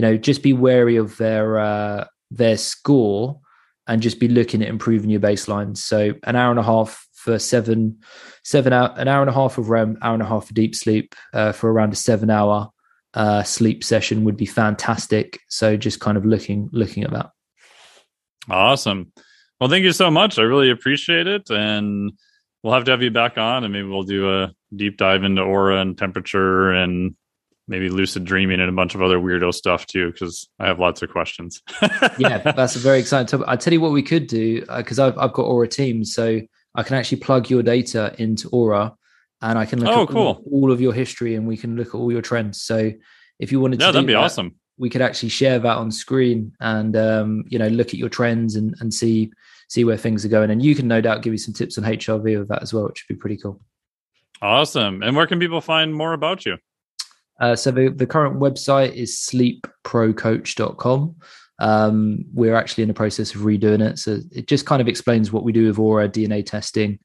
you 0.00 0.06
know, 0.06 0.16
just 0.16 0.42
be 0.42 0.54
wary 0.54 0.96
of 0.96 1.18
their 1.18 1.58
uh, 1.58 2.06
their 2.30 2.56
score 2.56 3.38
and 3.86 4.00
just 4.00 4.18
be 4.18 4.28
looking 4.28 4.62
at 4.62 4.68
improving 4.68 5.10
your 5.10 5.20
baseline. 5.20 5.76
So 5.76 6.14
an 6.24 6.36
hour 6.36 6.50
and 6.50 6.58
a 6.58 6.62
half 6.62 7.06
for 7.12 7.38
seven, 7.38 7.98
seven 8.42 8.72
hour, 8.72 8.94
an 8.96 9.08
hour 9.08 9.20
and 9.20 9.28
a 9.28 9.34
half 9.34 9.58
of 9.58 9.68
REM, 9.68 9.98
hour 10.00 10.14
and 10.14 10.22
a 10.22 10.26
half 10.26 10.48
of 10.48 10.54
deep 10.54 10.74
sleep 10.74 11.14
uh, 11.34 11.52
for 11.52 11.70
around 11.70 11.92
a 11.92 11.96
seven 11.96 12.30
hour 12.30 12.70
uh, 13.12 13.42
sleep 13.42 13.84
session 13.84 14.24
would 14.24 14.38
be 14.38 14.46
fantastic. 14.46 15.38
So 15.48 15.76
just 15.76 16.00
kind 16.00 16.16
of 16.16 16.24
looking 16.24 16.70
looking 16.72 17.04
at 17.04 17.10
that. 17.10 17.28
Awesome. 18.48 19.12
Well, 19.60 19.68
thank 19.68 19.84
you 19.84 19.92
so 19.92 20.10
much. 20.10 20.38
I 20.38 20.42
really 20.44 20.70
appreciate 20.70 21.26
it, 21.26 21.50
and 21.50 22.12
we'll 22.62 22.72
have 22.72 22.84
to 22.84 22.92
have 22.92 23.02
you 23.02 23.10
back 23.10 23.36
on, 23.36 23.64
and 23.64 23.72
maybe 23.74 23.86
we'll 23.86 24.04
do 24.04 24.32
a 24.32 24.54
deep 24.74 24.96
dive 24.96 25.24
into 25.24 25.42
Oura 25.42 25.82
and 25.82 25.98
temperature 25.98 26.70
and 26.70 27.16
maybe 27.70 27.88
lucid 27.88 28.24
dreaming 28.24 28.60
and 28.60 28.68
a 28.68 28.72
bunch 28.72 28.94
of 28.94 29.00
other 29.00 29.18
weirdo 29.18 29.54
stuff 29.54 29.86
too, 29.86 30.10
because 30.10 30.48
I 30.58 30.66
have 30.66 30.80
lots 30.80 31.00
of 31.00 31.10
questions. 31.10 31.62
yeah, 32.18 32.38
that's 32.38 32.76
a 32.76 32.80
very 32.80 32.98
exciting 32.98 33.28
topic. 33.28 33.46
I 33.48 33.56
tell 33.56 33.72
you 33.72 33.80
what 33.80 33.92
we 33.92 34.02
could 34.02 34.26
do 34.26 34.66
because 34.76 34.98
uh, 34.98 35.06
I've 35.06 35.18
I've 35.18 35.32
got 35.32 35.46
Oura 35.46 35.70
Teams, 35.70 36.12
so 36.12 36.40
I 36.74 36.82
can 36.82 36.96
actually 36.96 37.20
plug 37.20 37.48
your 37.48 37.62
data 37.62 38.14
into 38.18 38.50
Oura, 38.50 38.94
and 39.40 39.58
I 39.58 39.64
can 39.64 39.80
look 39.80 39.96
oh, 39.96 40.02
at 40.02 40.08
cool. 40.08 40.26
all, 40.26 40.44
all, 40.50 40.72
of 40.72 40.80
your 40.80 40.92
history, 40.92 41.36
and 41.36 41.46
we 41.46 41.56
can 41.56 41.76
look 41.76 41.88
at 41.88 41.94
all 41.94 42.12
your 42.12 42.22
trends. 42.22 42.60
So 42.60 42.92
if 43.38 43.52
you 43.52 43.60
wanted 43.60 43.80
yeah, 43.80 43.86
to, 43.86 43.92
that'd 43.92 44.06
be 44.06 44.12
that, 44.12 44.18
awesome. 44.18 44.56
We 44.76 44.90
could 44.90 45.02
actually 45.02 45.28
share 45.28 45.58
that 45.60 45.76
on 45.76 45.92
screen 45.92 46.52
and 46.60 46.96
um, 46.96 47.44
you 47.48 47.58
know 47.58 47.68
look 47.68 47.88
at 47.88 47.94
your 47.94 48.08
trends 48.08 48.56
and 48.56 48.74
and 48.80 48.92
see 48.92 49.30
see 49.68 49.84
where 49.84 49.96
things 49.96 50.24
are 50.24 50.28
going. 50.28 50.50
And 50.50 50.60
you 50.60 50.74
can 50.74 50.88
no 50.88 51.00
doubt 51.00 51.22
give 51.22 51.32
you 51.32 51.38
some 51.38 51.54
tips 51.54 51.78
on 51.78 51.84
HRV 51.84 52.38
with 52.40 52.48
that 52.48 52.62
as 52.62 52.74
well, 52.74 52.88
which 52.88 53.04
would 53.08 53.14
be 53.14 53.20
pretty 53.20 53.36
cool. 53.36 53.60
Awesome. 54.42 55.02
And 55.02 55.14
where 55.14 55.26
can 55.28 55.38
people 55.38 55.60
find 55.60 55.94
more 55.94 56.12
about 56.12 56.44
you? 56.44 56.56
Uh, 57.40 57.56
so 57.56 57.70
the, 57.70 57.88
the 57.88 58.06
current 58.06 58.38
website 58.38 58.92
is 58.92 59.16
sleepprocoach.com. 59.16 61.16
Um, 61.58 62.24
we're 62.32 62.54
actually 62.54 62.82
in 62.82 62.88
the 62.88 62.94
process 62.94 63.34
of 63.34 63.42
redoing 63.42 63.82
it. 63.82 63.98
So 63.98 64.18
it 64.32 64.46
just 64.46 64.66
kind 64.66 64.80
of 64.80 64.88
explains 64.88 65.32
what 65.32 65.44
we 65.44 65.52
do 65.52 65.66
with 65.66 65.78
Aura 65.78 66.08
DNA 66.08 66.44
testing. 66.44 66.98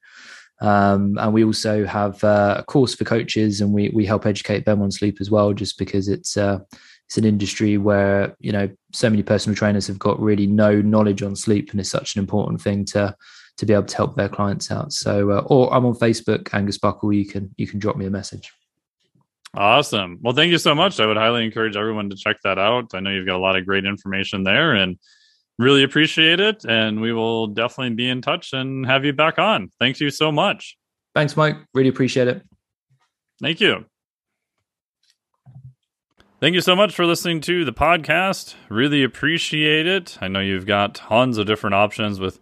Um, 0.62 1.18
and 1.20 1.34
we 1.34 1.44
also 1.44 1.86
have 1.86 2.24
uh, 2.24 2.56
a 2.60 2.64
course 2.64 2.96
for 2.96 3.04
coaches 3.04 3.60
and 3.60 3.74
we, 3.74 3.90
we 3.90 4.06
help 4.06 4.26
educate 4.26 4.66
them 4.66 4.82
on 4.82 4.92
sleep 4.92 5.18
as 5.20 5.30
well, 5.30 5.54
just 5.54 5.78
because 5.78 6.08
it's, 6.08 6.38
uh, 6.38 6.60
it's 7.06 7.18
an 7.18 7.26
industry 7.26 7.78
where, 7.78 8.36
you 8.40 8.54
know, 8.54 8.70
so 8.94 9.10
many 9.10 9.24
personal 9.24 9.56
trainers 9.56 9.88
have 9.88 10.00
got 10.00 10.20
really 10.20 10.48
no 10.48 10.82
knowledge 10.82 11.22
on 11.22 11.36
sleep 11.36 11.72
and 11.72 11.80
it's 11.80 11.90
such 11.90 12.16
an 12.16 12.20
important 12.20 12.62
thing 12.62 12.86
to, 12.86 13.14
to 13.58 13.66
be 13.66 13.74
able 13.74 13.84
to 13.84 13.98
help 13.98 14.16
their 14.16 14.30
clients 14.30 14.72
out. 14.72 14.94
So, 14.94 15.32
uh, 15.32 15.44
or 15.48 15.74
I'm 15.74 15.86
on 15.86 15.94
Facebook, 15.94 16.54
Angus 16.54 16.78
Buckle. 16.78 17.12
You 17.12 17.26
can, 17.26 17.54
you 17.58 17.68
can 17.68 17.80
drop 17.80 17.98
me 17.98 18.06
a 18.06 18.10
message. 18.10 18.52
Awesome. 19.56 20.20
Well, 20.22 20.34
thank 20.34 20.52
you 20.52 20.58
so 20.58 20.76
much. 20.76 21.00
I 21.00 21.06
would 21.06 21.18
highly 21.18 21.46
encourage 21.46 21.78
everyone 21.78 22.10
to 22.10 22.16
check 22.16 22.38
that 22.44 22.60
out. 22.60 22.94
I 22.94 23.00
know 23.00 23.10
you've 23.10 23.26
got 23.26 23.38
a 23.38 23.40
lot 23.40 23.56
of 23.56 23.66
great 23.66 23.86
information 23.86 24.44
there 24.44 24.74
and 24.74 24.98
really 25.58 25.84
appreciate 25.84 26.40
it. 26.40 26.66
And 26.68 27.00
we 27.00 27.14
will 27.14 27.48
definitely 27.48 27.96
be 27.96 28.10
in 28.10 28.22
touch 28.22 28.52
and 28.52 28.86
have 28.86 29.06
you 29.06 29.14
back 29.14 29.40
on. 29.40 29.70
Thank 29.80 30.00
you 30.00 30.10
so 30.10 30.32
much. 30.32 30.78
Thanks, 31.14 31.38
Mike. 31.38 31.56
Really 31.74 31.90
appreciate 31.90 32.28
it. 32.28 32.44
Thank 33.42 33.62
you. 33.62 33.86
Thank 36.42 36.54
you 36.54 36.62
so 36.62 36.76
much 36.76 36.94
for 36.94 37.06
listening 37.06 37.40
to 37.42 37.64
the 37.64 37.74
podcast. 37.74 38.56
Really 38.70 39.04
appreciate 39.04 39.88
it. 39.88 40.18
I 40.20 40.28
know 40.28 40.42
you've 40.42 40.66
got 40.66 40.96
tons 40.96 41.38
of 41.38 41.48
different 41.48 41.76
options 41.76 42.20
with 42.20 42.40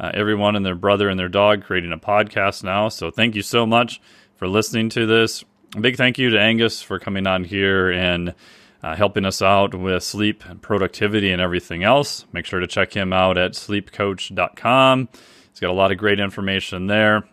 uh, 0.00 0.10
everyone 0.12 0.56
and 0.56 0.66
their 0.66 0.74
brother 0.74 1.08
and 1.08 1.18
their 1.18 1.28
dog 1.28 1.62
creating 1.62 1.92
a 1.92 1.96
podcast 1.96 2.64
now. 2.64 2.88
So 2.88 3.12
thank 3.12 3.36
you 3.36 3.42
so 3.42 3.64
much 3.64 4.00
for 4.34 4.48
listening 4.48 4.88
to 4.90 5.06
this. 5.06 5.44
A 5.76 5.80
big 5.80 5.98
thank 5.98 6.16
you 6.16 6.30
to 6.30 6.40
Angus 6.40 6.80
for 6.80 6.98
coming 6.98 7.26
on 7.26 7.44
here 7.44 7.90
and 7.90 8.34
uh, 8.82 8.96
helping 8.96 9.26
us 9.26 9.42
out 9.42 9.74
with 9.74 10.02
sleep 10.02 10.42
and 10.46 10.62
productivity 10.62 11.30
and 11.30 11.42
everything 11.42 11.84
else. 11.84 12.24
Make 12.32 12.46
sure 12.46 12.60
to 12.60 12.66
check 12.66 12.96
him 12.96 13.12
out 13.12 13.36
at 13.36 13.52
sleepcoach.com. 13.52 15.08
He's 15.50 15.60
got 15.60 15.68
a 15.68 15.74
lot 15.74 15.92
of 15.92 15.98
great 15.98 16.18
information 16.18 16.86
there. 16.86 17.28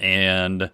And 0.00 0.68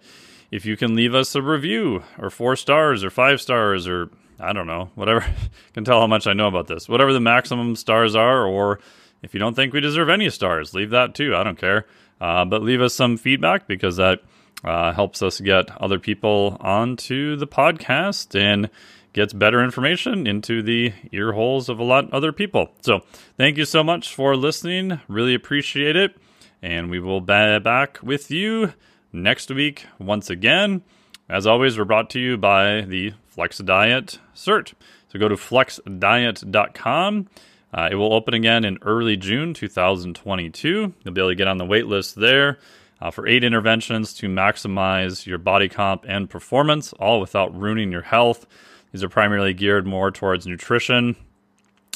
if 0.49 0.65
you 0.65 0.75
can 0.75 0.95
leave 0.95 1.13
us 1.13 1.35
a 1.35 1.43
review 1.43 2.01
or 2.17 2.31
four 2.31 2.55
stars 2.55 3.03
or 3.03 3.11
five 3.11 3.39
stars 3.41 3.87
or 3.87 4.09
I 4.39 4.51
don't 4.51 4.65
know, 4.65 4.89
whatever, 4.95 5.23
can 5.75 5.83
tell 5.85 5.99
how 5.99 6.07
much 6.07 6.25
I 6.25 6.33
know 6.33 6.47
about 6.47 6.65
this. 6.65 6.89
Whatever 6.89 7.13
the 7.13 7.19
maximum 7.19 7.75
stars 7.75 8.15
are, 8.15 8.43
or 8.43 8.79
if 9.21 9.35
you 9.35 9.39
don't 9.39 9.53
think 9.53 9.71
we 9.71 9.81
deserve 9.81 10.09
any 10.09 10.31
stars, 10.31 10.73
leave 10.73 10.89
that 10.89 11.13
too. 11.13 11.35
I 11.35 11.43
don't 11.43 11.59
care. 11.59 11.85
Uh, 12.19 12.43
but 12.43 12.63
leave 12.63 12.81
us 12.81 12.95
some 12.95 13.17
feedback 13.17 13.67
because 13.67 13.97
that 13.97 14.23
uh, 14.63 14.93
helps 14.93 15.21
us 15.21 15.39
get 15.39 15.69
other 15.81 15.99
people 15.99 16.57
onto 16.59 17.35
the 17.35 17.47
podcast 17.47 18.39
and 18.39 18.69
gets 19.13 19.33
better 19.33 19.63
information 19.63 20.25
into 20.27 20.61
the 20.61 20.93
ear 21.11 21.33
holes 21.33 21.69
of 21.69 21.79
a 21.79 21.83
lot 21.83 22.11
other 22.13 22.31
people. 22.31 22.69
So 22.81 23.01
thank 23.37 23.57
you 23.57 23.65
so 23.65 23.83
much 23.83 24.13
for 24.13 24.35
listening. 24.35 25.01
Really 25.07 25.33
appreciate 25.33 25.95
it. 25.95 26.15
And 26.61 26.89
we 26.89 26.99
will 26.99 27.21
be 27.21 27.59
back 27.59 27.99
with 28.03 28.29
you 28.31 28.73
next 29.11 29.49
week 29.49 29.87
once 29.99 30.29
again. 30.29 30.83
As 31.27 31.47
always, 31.47 31.77
we're 31.77 31.85
brought 31.85 32.09
to 32.11 32.19
you 32.19 32.37
by 32.37 32.81
the 32.81 33.13
Flex 33.27 33.57
Diet 33.59 34.19
Cert. 34.35 34.73
So 35.09 35.19
go 35.19 35.27
to 35.27 35.35
flexdiet.com. 35.35 37.27
Uh, 37.73 37.87
it 37.89 37.95
will 37.95 38.13
open 38.13 38.33
again 38.33 38.65
in 38.65 38.77
early 38.81 39.15
June 39.15 39.53
2022. 39.53 40.93
You'll 41.03 41.13
be 41.13 41.21
able 41.21 41.29
to 41.29 41.35
get 41.35 41.47
on 41.47 41.57
the 41.57 41.65
wait 41.65 41.87
list 41.87 42.15
there 42.15 42.59
uh, 43.01 43.11
for 43.11 43.27
eight 43.27 43.43
interventions 43.43 44.13
to 44.13 44.27
maximize 44.27 45.25
your 45.25 45.37
body 45.37 45.67
comp 45.67 46.05
and 46.07 46.29
performance, 46.29 46.93
all 46.93 47.19
without 47.19 47.57
ruining 47.57 47.91
your 47.91 48.03
health. 48.03 48.45
These 48.91 49.03
are 49.03 49.09
primarily 49.09 49.53
geared 49.53 49.87
more 49.87 50.11
towards 50.11 50.45
nutrition 50.45 51.15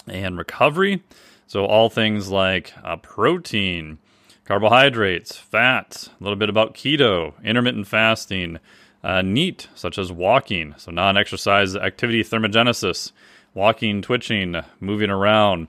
and 0.08 0.38
recovery. 0.38 1.04
So, 1.48 1.66
all 1.66 1.90
things 1.90 2.30
like 2.30 2.74
uh, 2.84 2.98
protein, 2.98 4.00
carbohydrates, 4.46 5.38
fats, 5.38 6.10
a 6.20 6.24
little 6.24 6.38
bit 6.38 6.50
about 6.50 6.74
keto, 6.74 7.34
intermittent 7.44 7.88
fasting, 7.88 8.60
uh, 9.04 9.22
NEAT, 9.22 9.68
such 9.76 10.00
as 10.00 10.12
walking, 10.12 10.74
so 10.78 10.92
non 10.92 11.18
exercise 11.18 11.76
activity 11.76 12.24
thermogenesis, 12.24 13.12
walking, 13.54 14.02
twitching, 14.02 14.56
moving 14.80 15.12
around, 15.12 15.68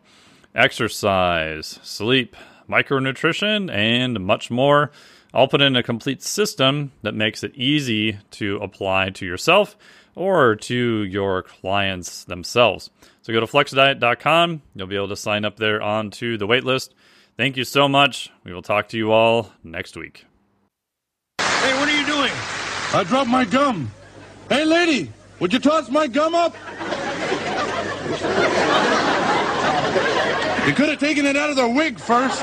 exercise, 0.55 1.79
sleep, 1.83 2.35
micronutrition, 2.69 3.71
and 3.71 4.21
much 4.21 4.51
more. 4.51 4.91
I'll 5.37 5.49
put 5.49 5.61
in 5.61 5.77
a 5.77 5.83
complete 5.83 6.23
system 6.23 6.93
that 7.03 7.15
makes 7.15 7.45
it 7.45 7.55
easy 7.55 8.17
to 8.33 8.57
apply 8.57 9.11
to 9.11 9.27
yourself 9.27 9.77
or 10.15 10.57
to 10.57 11.05
your 11.05 11.43
clients 11.43 12.25
themselves. 12.25 12.89
So 13.21 13.35
go 13.35 13.41
to 13.41 13.47
flexdiet.com. 13.47 14.63
You'll 14.75 14.87
be 14.87 14.97
able 14.97 15.09
to 15.09 15.17
sign 15.17 15.45
up 15.45 15.59
there 15.59 15.83
onto 15.83 16.39
the 16.39 16.47
waitlist. 16.47 16.95
Thank 17.37 17.59
you 17.59 17.65
so 17.65 17.87
much. 17.87 18.31
We 18.45 18.55
will 18.55 18.63
talk 18.63 18.89
to 18.89 18.97
you 18.97 19.13
all 19.13 19.53
next 19.63 19.95
week. 19.95 20.25
Hey, 21.39 21.79
what 21.79 21.87
are 21.87 22.01
you 22.01 22.07
doing? 22.07 22.33
I 22.95 23.05
dropped 23.07 23.29
my 23.29 23.45
gum. 23.45 23.91
Hey, 24.49 24.65
lady, 24.65 25.13
would 25.39 25.53
you 25.53 25.59
toss 25.59 25.91
my 25.91 26.07
gum 26.07 26.35
up? 26.35 26.55
you 30.67 30.73
could 30.73 30.89
have 30.89 30.99
taken 30.99 31.27
it 31.27 31.37
out 31.37 31.51
of 31.51 31.57
the 31.57 31.69
wig 31.69 32.01
first. 32.01 32.43